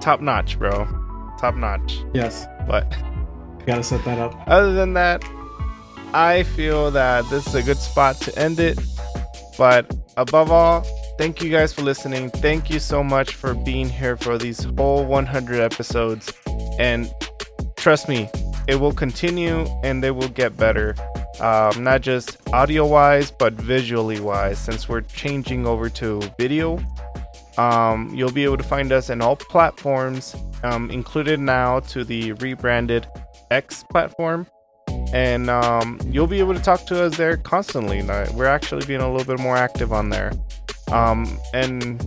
top 0.00 0.20
notch, 0.20 0.58
bro. 0.58 0.99
Top 1.40 1.54
notch. 1.56 2.00
Yes, 2.12 2.46
But 2.66 2.84
gotta 3.66 3.82
set 3.82 4.04
that 4.04 4.18
up. 4.18 4.34
other 4.46 4.72
than 4.74 4.92
that, 4.94 5.24
I 6.12 6.42
feel 6.42 6.90
that 6.90 7.28
this 7.30 7.46
is 7.46 7.54
a 7.54 7.62
good 7.62 7.78
spot 7.78 8.16
to 8.22 8.38
end 8.38 8.60
it. 8.60 8.78
But 9.56 9.90
above 10.16 10.50
all, 10.50 10.82
thank 11.18 11.42
you 11.42 11.50
guys 11.50 11.72
for 11.72 11.82
listening. 11.82 12.30
Thank 12.30 12.68
you 12.68 12.78
so 12.78 13.02
much 13.02 13.34
for 13.34 13.54
being 13.54 13.88
here 13.88 14.16
for 14.16 14.36
these 14.38 14.64
whole 14.76 15.04
100 15.06 15.60
episodes. 15.60 16.32
And 16.78 17.10
trust 17.76 18.08
me, 18.08 18.28
it 18.68 18.74
will 18.76 18.92
continue 18.92 19.66
and 19.82 20.02
they 20.02 20.10
will 20.10 20.28
get 20.28 20.56
better. 20.56 20.94
Um, 21.40 21.82
not 21.84 22.02
just 22.02 22.36
audio 22.52 22.86
wise, 22.86 23.30
but 23.30 23.54
visually 23.54 24.20
wise, 24.20 24.58
since 24.58 24.88
we're 24.88 25.00
changing 25.02 25.66
over 25.66 25.88
to 25.90 26.20
video. 26.38 26.78
Um, 27.60 28.10
you'll 28.14 28.32
be 28.32 28.44
able 28.44 28.56
to 28.56 28.64
find 28.64 28.90
us 28.90 29.10
in 29.10 29.20
all 29.20 29.36
platforms, 29.36 30.34
um, 30.62 30.90
included 30.90 31.38
now 31.40 31.80
to 31.92 32.04
the 32.04 32.32
rebranded 32.32 33.06
X 33.50 33.84
platform. 33.90 34.46
And 35.12 35.50
um, 35.50 36.00
you'll 36.06 36.26
be 36.26 36.38
able 36.38 36.54
to 36.54 36.60
talk 36.60 36.86
to 36.86 37.04
us 37.04 37.18
there 37.18 37.36
constantly. 37.36 38.02
We're 38.34 38.46
actually 38.46 38.86
being 38.86 39.02
a 39.02 39.10
little 39.10 39.26
bit 39.26 39.42
more 39.42 39.56
active 39.56 39.92
on 39.92 40.08
there. 40.08 40.32
Um, 40.90 41.38
and 41.52 42.00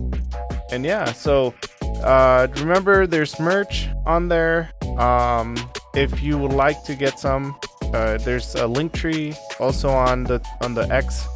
and 0.72 0.84
yeah, 0.84 1.12
so 1.12 1.54
uh, 2.02 2.48
remember 2.56 3.06
there's 3.06 3.38
merch 3.38 3.88
on 4.06 4.28
there. 4.28 4.70
Um, 4.98 5.56
if 5.94 6.20
you 6.20 6.36
would 6.36 6.52
like 6.52 6.82
to 6.84 6.96
get 6.96 7.20
some, 7.20 7.56
uh, 7.94 8.18
there's 8.18 8.56
a 8.56 8.66
link 8.66 8.92
tree 8.92 9.34
also 9.60 9.88
on 9.90 10.24
the 10.24 10.44
on 10.60 10.74
the 10.74 10.92
X 10.92 11.26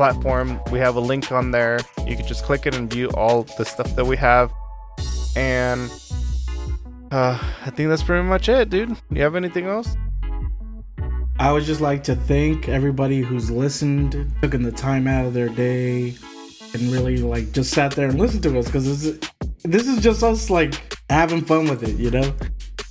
platform. 0.00 0.58
We 0.72 0.78
have 0.78 0.96
a 0.96 1.00
link 1.00 1.30
on 1.30 1.50
there. 1.50 1.78
You 2.06 2.16
can 2.16 2.26
just 2.26 2.42
click 2.44 2.64
it 2.64 2.74
and 2.74 2.88
view 2.90 3.10
all 3.10 3.42
the 3.58 3.66
stuff 3.66 3.94
that 3.96 4.06
we 4.06 4.16
have. 4.16 4.50
And 5.36 5.90
uh, 7.12 7.38
I 7.66 7.68
think 7.68 7.90
that's 7.90 8.02
pretty 8.02 8.26
much 8.26 8.48
it, 8.48 8.70
dude. 8.70 8.96
You 9.10 9.20
have 9.20 9.36
anything 9.36 9.66
else? 9.66 9.94
I 11.38 11.52
would 11.52 11.64
just 11.64 11.82
like 11.82 12.02
to 12.04 12.16
thank 12.16 12.66
everybody 12.66 13.20
who's 13.20 13.50
listened, 13.50 14.32
taken 14.40 14.62
the 14.62 14.72
time 14.72 15.06
out 15.06 15.26
of 15.26 15.34
their 15.34 15.50
day, 15.50 16.14
and 16.72 16.82
really 16.90 17.18
like 17.18 17.52
just 17.52 17.70
sat 17.74 17.92
there 17.92 18.08
and 18.08 18.18
listened 18.18 18.42
to 18.44 18.58
us 18.58 18.64
because 18.66 19.18
this 19.64 19.86
is 19.86 20.00
just 20.02 20.22
us 20.22 20.48
like 20.48 20.96
having 21.10 21.44
fun 21.44 21.68
with 21.68 21.82
it, 21.82 21.96
you 21.96 22.10
know. 22.10 22.32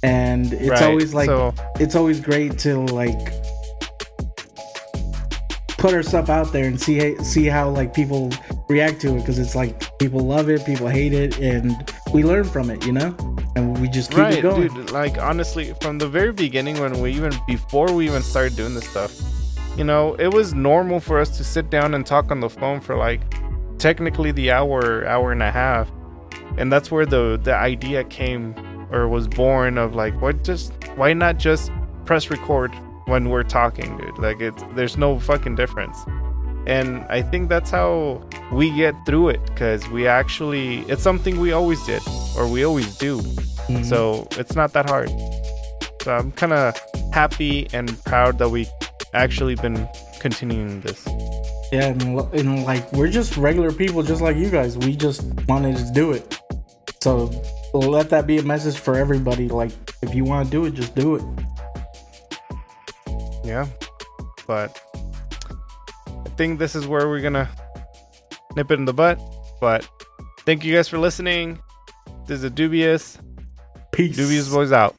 And 0.04 0.54
it's 0.54 0.70
Right, 0.70 0.84
always 0.84 1.16
like 1.16 1.26
so- 1.26 1.56
it's 1.80 1.96
always 1.96 2.20
great 2.20 2.60
to 2.60 2.78
like 2.78 3.34
put 5.80 5.94
our 5.94 6.04
stuff 6.04 6.30
out 6.30 6.52
there 6.52 6.66
and 6.66 6.80
see 6.80 7.18
see 7.24 7.46
how 7.46 7.70
like 7.70 7.94
people 7.94 8.30
react 8.68 9.00
to 9.02 9.16
it 9.16 9.22
because 9.22 9.40
it's 9.40 9.56
like 9.56 9.98
people 9.98 10.20
love 10.20 10.50
it, 10.50 10.66
people 10.66 10.88
hate 10.88 11.14
it, 11.14 11.40
and 11.40 11.92
we 12.14 12.24
learn 12.24 12.44
from 12.44 12.70
it, 12.70 12.86
you 12.86 12.92
know. 12.92 13.16
And 13.56 13.82
we 13.82 13.88
just 13.88 14.12
keep 14.12 14.20
it 14.20 14.22
right, 14.22 14.42
going. 14.42 14.74
dude. 14.74 14.92
Like 14.92 15.18
honestly, 15.18 15.74
from 15.82 15.98
the 15.98 16.08
very 16.08 16.34
beginning, 16.34 16.80
when 16.80 17.00
we 17.02 17.12
even 17.14 17.32
before 17.48 17.92
we 17.92 18.06
even 18.06 18.22
started 18.22 18.56
doing 18.56 18.76
this 18.76 18.88
stuff, 18.88 19.18
you 19.78 19.84
know, 19.84 20.16
it 20.16 20.28
was 20.28 20.54
normal 20.54 21.00
for 21.00 21.18
us 21.18 21.36
to 21.38 21.44
sit 21.44 21.70
down 21.70 21.94
and 21.94 22.06
talk 22.06 22.30
on 22.30 22.42
the 22.42 22.50
phone 22.50 22.82
for 22.82 22.96
like 22.96 23.22
technically 23.78 24.32
the 24.32 24.52
hour, 24.52 25.08
hour 25.08 25.32
and 25.32 25.42
a 25.42 25.52
half, 25.52 25.90
and 26.58 26.72
that's 26.72 26.92
where 26.92 27.06
the 27.06 27.40
the 27.42 27.56
idea 27.56 28.04
came 28.04 28.54
or 28.92 29.08
was 29.08 29.28
born 29.28 29.78
of 29.78 29.96
like, 29.96 30.20
what 30.22 30.44
just 30.44 30.74
why 30.96 31.14
not 31.14 31.38
just 31.38 31.72
press 32.06 32.30
record 32.30 32.74
when 33.10 33.30
we're 33.30 33.44
talking, 33.44 33.98
dude? 33.98 34.18
Like 34.18 34.40
it's 34.40 34.64
there's 34.76 34.98
no 34.98 35.20
fucking 35.20 35.56
difference. 35.56 35.98
And 36.68 37.04
I 37.10 37.22
think 37.22 37.50
that's 37.50 37.72
how 37.72 38.22
we 38.52 38.70
get 38.76 38.94
through 39.06 39.30
it 39.30 39.44
because 39.48 39.88
we 39.90 40.06
actually, 40.08 40.80
it's 40.82 41.02
something 41.02 41.40
we 41.40 41.52
always 41.52 41.84
did 41.86 42.02
or 42.38 42.48
we 42.48 42.64
always 42.64 42.96
do. 42.98 43.22
Mhm. 43.68 43.86
So 43.86 44.28
it's 44.38 44.56
not 44.56 44.74
that 44.74 44.88
hard. 44.90 45.10
So 46.04 46.16
I'm 46.16 46.32
kind 46.34 46.54
of 46.54 46.76
happy 47.12 47.68
and 47.74 47.88
proud 48.06 48.38
that 48.38 48.50
we 48.50 48.68
actually 49.14 49.56
been 49.56 49.88
continuing 50.20 50.82
this. 50.82 51.08
Yeah, 51.72 51.86
and, 51.88 52.20
and 52.34 52.64
like 52.66 52.92
we're 52.94 53.10
just 53.10 53.38
regular 53.38 53.72
people, 53.72 54.04
just 54.04 54.22
like 54.22 54.38
you 54.38 54.50
guys. 54.50 54.78
We 54.78 54.96
just 54.96 55.24
wanted 55.48 55.78
to 55.78 55.92
do 55.92 56.12
it. 56.12 56.40
So 57.02 57.32
let 57.74 58.10
that 58.10 58.28
be 58.28 58.38
a 58.38 58.44
message 58.44 58.78
for 58.78 58.96
everybody. 58.96 59.48
Like, 59.48 59.72
if 60.02 60.14
you 60.14 60.24
want 60.24 60.46
to 60.48 60.52
do 60.52 60.66
it, 60.66 60.74
just 60.74 60.96
do 60.96 61.16
it. 61.16 61.24
Yeah. 63.50 63.66
But 64.46 64.80
I 66.08 66.30
think 66.38 66.60
this 66.60 66.76
is 66.76 66.86
where 66.86 67.10
we're 67.10 67.22
going 67.22 67.34
to 67.34 67.50
nip 68.56 68.70
it 68.70 68.76
in 68.76 68.86
the 68.86 68.94
butt. 68.94 69.20
But 69.60 69.90
thank 70.42 70.64
you 70.64 70.76
guys 70.76 70.88
for 70.88 71.00
listening. 71.00 71.60
This 72.28 72.38
is 72.38 72.44
a 72.44 72.52
Dude 72.52 72.72
Bs. 72.74 73.18
Peace. 73.92 74.16
Dude 74.16 74.30
Bs 74.30 74.54
boys 74.54 74.72
out. 74.72 74.96